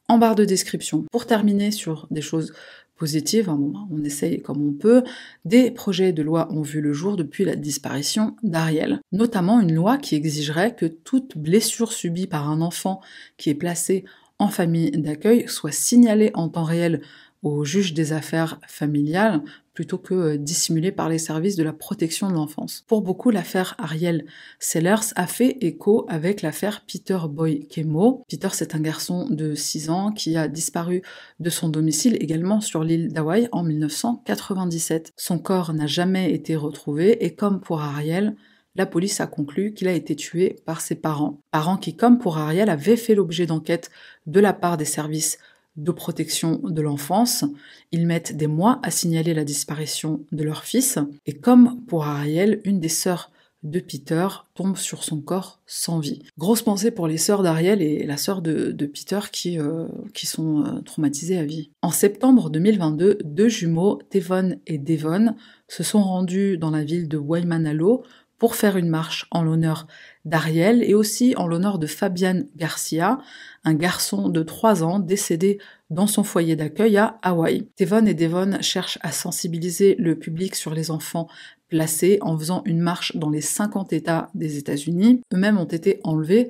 en 0.07 0.17
barre 0.17 0.35
de 0.35 0.45
description. 0.45 1.05
Pour 1.11 1.25
terminer 1.25 1.71
sur 1.71 2.07
des 2.11 2.21
choses 2.21 2.53
positive, 3.01 3.49
on 3.49 4.03
essaye 4.03 4.43
comme 4.43 4.63
on 4.63 4.73
peut, 4.73 5.03
des 5.43 5.71
projets 5.71 6.13
de 6.13 6.21
loi 6.21 6.47
ont 6.51 6.61
vu 6.61 6.81
le 6.81 6.93
jour 6.93 7.17
depuis 7.17 7.45
la 7.45 7.55
disparition 7.55 8.35
d'Ariel, 8.43 8.99
notamment 9.11 9.59
une 9.59 9.73
loi 9.73 9.97
qui 9.97 10.13
exigerait 10.13 10.75
que 10.75 10.85
toute 10.85 11.35
blessure 11.35 11.93
subie 11.93 12.27
par 12.27 12.47
un 12.47 12.61
enfant 12.61 13.01
qui 13.37 13.49
est 13.49 13.55
placé 13.55 14.05
en 14.37 14.49
famille 14.49 14.91
d'accueil 14.91 15.45
soit 15.47 15.71
signalée 15.71 16.29
en 16.35 16.47
temps 16.47 16.63
réel 16.63 17.01
au 17.43 17.63
juge 17.63 17.93
des 17.93 18.13
affaires 18.13 18.59
familiales 18.67 19.41
plutôt 19.73 19.97
que 19.97 20.13
euh, 20.13 20.37
dissimulé 20.37 20.91
par 20.91 21.09
les 21.09 21.17
services 21.17 21.55
de 21.55 21.63
la 21.63 21.73
protection 21.73 22.29
de 22.29 22.33
l'enfance. 22.33 22.83
Pour 22.87 23.01
beaucoup, 23.01 23.29
l'affaire 23.31 23.75
Ariel 23.77 24.25
Sellers 24.59 25.13
a 25.15 25.27
fait 25.27 25.57
écho 25.61 26.05
avec 26.09 26.41
l'affaire 26.41 26.83
Peter 26.85 27.17
Boy 27.29 27.67
Kemo. 27.67 28.23
Peter, 28.29 28.49
c'est 28.51 28.75
un 28.75 28.81
garçon 28.81 29.27
de 29.29 29.55
6 29.55 29.89
ans 29.89 30.11
qui 30.11 30.35
a 30.35 30.47
disparu 30.47 31.01
de 31.39 31.49
son 31.49 31.69
domicile 31.69 32.17
également 32.19 32.61
sur 32.61 32.83
l'île 32.83 33.13
d'Hawaï 33.13 33.47
en 33.51 33.63
1997. 33.63 35.13
Son 35.15 35.39
corps 35.39 35.73
n'a 35.73 35.87
jamais 35.87 36.33
été 36.33 36.55
retrouvé 36.55 37.23
et 37.23 37.33
comme 37.33 37.61
pour 37.61 37.81
Ariel, 37.81 38.35
la 38.75 38.85
police 38.85 39.19
a 39.19 39.27
conclu 39.27 39.73
qu'il 39.73 39.87
a 39.87 39.93
été 39.93 40.15
tué 40.15 40.57
par 40.65 40.79
ses 40.79 40.95
parents. 40.95 41.41
Parents 41.51 41.77
qui, 41.77 41.95
comme 41.95 42.19
pour 42.19 42.37
Ariel, 42.37 42.69
avaient 42.69 42.95
fait 42.95 43.15
l'objet 43.15 43.45
d'enquêtes 43.45 43.89
de 44.27 44.39
la 44.39 44.53
part 44.53 44.77
des 44.77 44.85
services 44.85 45.39
de 45.75 45.91
protection 45.91 46.59
de 46.63 46.81
l'enfance. 46.81 47.45
Ils 47.91 48.07
mettent 48.07 48.35
des 48.35 48.47
mois 48.47 48.79
à 48.83 48.91
signaler 48.91 49.33
la 49.33 49.43
disparition 49.43 50.25
de 50.31 50.43
leur 50.43 50.63
fils. 50.63 50.99
Et 51.25 51.33
comme 51.33 51.81
pour 51.85 52.05
Ariel, 52.05 52.61
une 52.65 52.79
des 52.79 52.89
sœurs 52.89 53.31
de 53.63 53.79
Peter 53.79 54.27
tombe 54.55 54.75
sur 54.75 55.03
son 55.03 55.21
corps 55.21 55.61
sans 55.67 55.99
vie. 55.99 56.23
Grosse 56.37 56.63
pensée 56.63 56.89
pour 56.89 57.07
les 57.07 57.17
sœurs 57.17 57.43
d'Ariel 57.43 57.81
et 57.81 58.05
la 58.05 58.17
sœur 58.17 58.41
de, 58.41 58.71
Peter 58.85 59.19
qui, 59.31 59.59
euh, 59.59 59.87
qui 60.13 60.25
sont 60.25 60.65
euh, 60.65 60.81
traumatisées 60.81 61.37
à 61.37 61.45
vie. 61.45 61.69
En 61.81 61.91
septembre 61.91 62.49
2022, 62.49 63.19
deux 63.23 63.49
jumeaux, 63.49 63.99
Devon 64.11 64.57
et 64.65 64.77
Devon, 64.77 65.35
se 65.67 65.83
sont 65.83 66.01
rendus 66.01 66.57
dans 66.57 66.71
la 66.71 66.83
ville 66.83 67.07
de 67.07 67.17
Waimanalo 67.17 68.03
pour 68.41 68.55
faire 68.55 68.75
une 68.75 68.89
marche 68.89 69.27
en 69.29 69.43
l'honneur 69.43 69.85
d'Ariel 70.25 70.81
et 70.81 70.95
aussi 70.95 71.35
en 71.37 71.45
l'honneur 71.45 71.77
de 71.77 71.85
Fabian 71.85 72.41
Garcia, 72.55 73.19
un 73.63 73.75
garçon 73.75 74.29
de 74.29 74.41
3 74.41 74.83
ans 74.83 74.97
décédé 74.97 75.59
dans 75.91 76.07
son 76.07 76.23
foyer 76.23 76.55
d'accueil 76.55 76.97
à 76.97 77.19
Hawaï. 77.21 77.67
Devon 77.79 78.03
et 78.07 78.15
Devon 78.15 78.59
cherchent 78.61 78.97
à 79.01 79.11
sensibiliser 79.11 79.95
le 79.99 80.17
public 80.17 80.55
sur 80.55 80.73
les 80.73 80.89
enfants 80.89 81.27
placés 81.69 82.17
en 82.21 82.35
faisant 82.35 82.63
une 82.65 82.81
marche 82.81 83.15
dans 83.15 83.29
les 83.29 83.41
50 83.41 83.93
États 83.93 84.31
des 84.33 84.57
États-Unis. 84.57 85.21
Eux-mêmes 85.31 85.59
ont 85.59 85.65
été 85.65 85.99
enlevés 86.03 86.47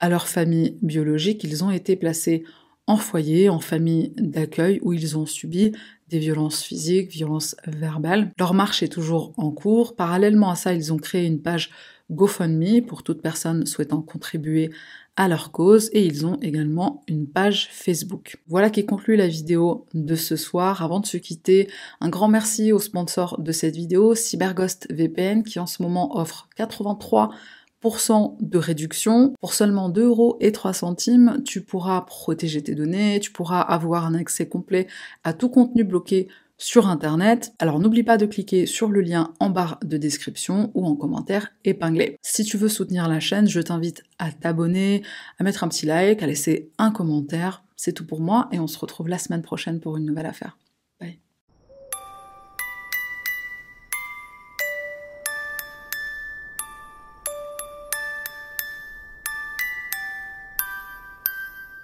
à 0.00 0.08
leur 0.08 0.28
famille 0.28 0.78
biologique. 0.80 1.44
Ils 1.44 1.62
ont 1.62 1.70
été 1.70 1.94
placés 1.94 2.44
en 2.46 2.63
foyer, 2.96 3.48
en 3.48 3.60
famille 3.60 4.12
d'accueil, 4.16 4.78
où 4.82 4.92
ils 4.92 5.18
ont 5.18 5.26
subi 5.26 5.72
des 6.08 6.18
violences 6.18 6.62
physiques, 6.62 7.10
violences 7.10 7.56
verbales. 7.66 8.30
Leur 8.38 8.54
marche 8.54 8.82
est 8.82 8.88
toujours 8.88 9.32
en 9.36 9.50
cours. 9.50 9.96
Parallèlement 9.96 10.50
à 10.50 10.54
ça, 10.54 10.74
ils 10.74 10.92
ont 10.92 10.98
créé 10.98 11.26
une 11.26 11.40
page 11.40 11.70
GoFundMe 12.10 12.82
pour 12.86 13.02
toute 13.02 13.22
personne 13.22 13.66
souhaitant 13.66 14.02
contribuer 14.02 14.70
à 15.16 15.28
leur 15.28 15.52
cause 15.52 15.90
et 15.92 16.04
ils 16.04 16.26
ont 16.26 16.38
également 16.40 17.02
une 17.06 17.26
page 17.26 17.68
Facebook. 17.70 18.38
Voilà 18.48 18.68
qui 18.68 18.84
conclut 18.84 19.16
la 19.16 19.28
vidéo 19.28 19.86
de 19.94 20.14
ce 20.14 20.36
soir. 20.36 20.82
Avant 20.82 21.00
de 21.00 21.06
se 21.06 21.16
quitter, 21.16 21.70
un 22.00 22.08
grand 22.08 22.28
merci 22.28 22.72
au 22.72 22.78
sponsor 22.78 23.40
de 23.40 23.52
cette 23.52 23.76
vidéo, 23.76 24.14
CyberGhost 24.14 24.92
VPN, 24.92 25.44
qui 25.44 25.58
en 25.58 25.66
ce 25.66 25.82
moment 25.82 26.18
offre 26.18 26.48
83 26.56 27.30
de 28.40 28.58
réduction. 28.58 29.34
Pour 29.40 29.52
seulement 29.52 29.90
2 29.90 30.04
euros 30.04 30.36
et 30.40 30.52
3 30.52 30.72
centimes, 30.72 31.42
tu 31.44 31.60
pourras 31.60 32.00
protéger 32.02 32.62
tes 32.62 32.74
données, 32.74 33.20
tu 33.20 33.30
pourras 33.30 33.60
avoir 33.60 34.06
un 34.06 34.14
accès 34.14 34.48
complet 34.48 34.86
à 35.22 35.34
tout 35.34 35.50
contenu 35.50 35.84
bloqué 35.84 36.28
sur 36.56 36.88
Internet. 36.88 37.52
Alors 37.58 37.78
n'oublie 37.80 38.02
pas 38.02 38.16
de 38.16 38.24
cliquer 38.24 38.64
sur 38.64 38.88
le 38.88 39.02
lien 39.02 39.34
en 39.38 39.50
barre 39.50 39.78
de 39.84 39.98
description 39.98 40.70
ou 40.74 40.86
en 40.86 40.96
commentaire 40.96 41.48
épinglé. 41.64 42.16
Si 42.22 42.44
tu 42.44 42.56
veux 42.56 42.68
soutenir 42.68 43.06
la 43.06 43.20
chaîne, 43.20 43.48
je 43.48 43.60
t'invite 43.60 44.02
à 44.18 44.32
t'abonner, 44.32 45.02
à 45.38 45.44
mettre 45.44 45.62
un 45.62 45.68
petit 45.68 45.84
like, 45.84 46.22
à 46.22 46.26
laisser 46.26 46.70
un 46.78 46.90
commentaire. 46.90 47.64
C'est 47.76 47.92
tout 47.92 48.06
pour 48.06 48.20
moi 48.20 48.48
et 48.50 48.60
on 48.60 48.66
se 48.66 48.78
retrouve 48.78 49.08
la 49.08 49.18
semaine 49.18 49.42
prochaine 49.42 49.80
pour 49.80 49.98
une 49.98 50.06
nouvelle 50.06 50.26
affaire. 50.26 50.56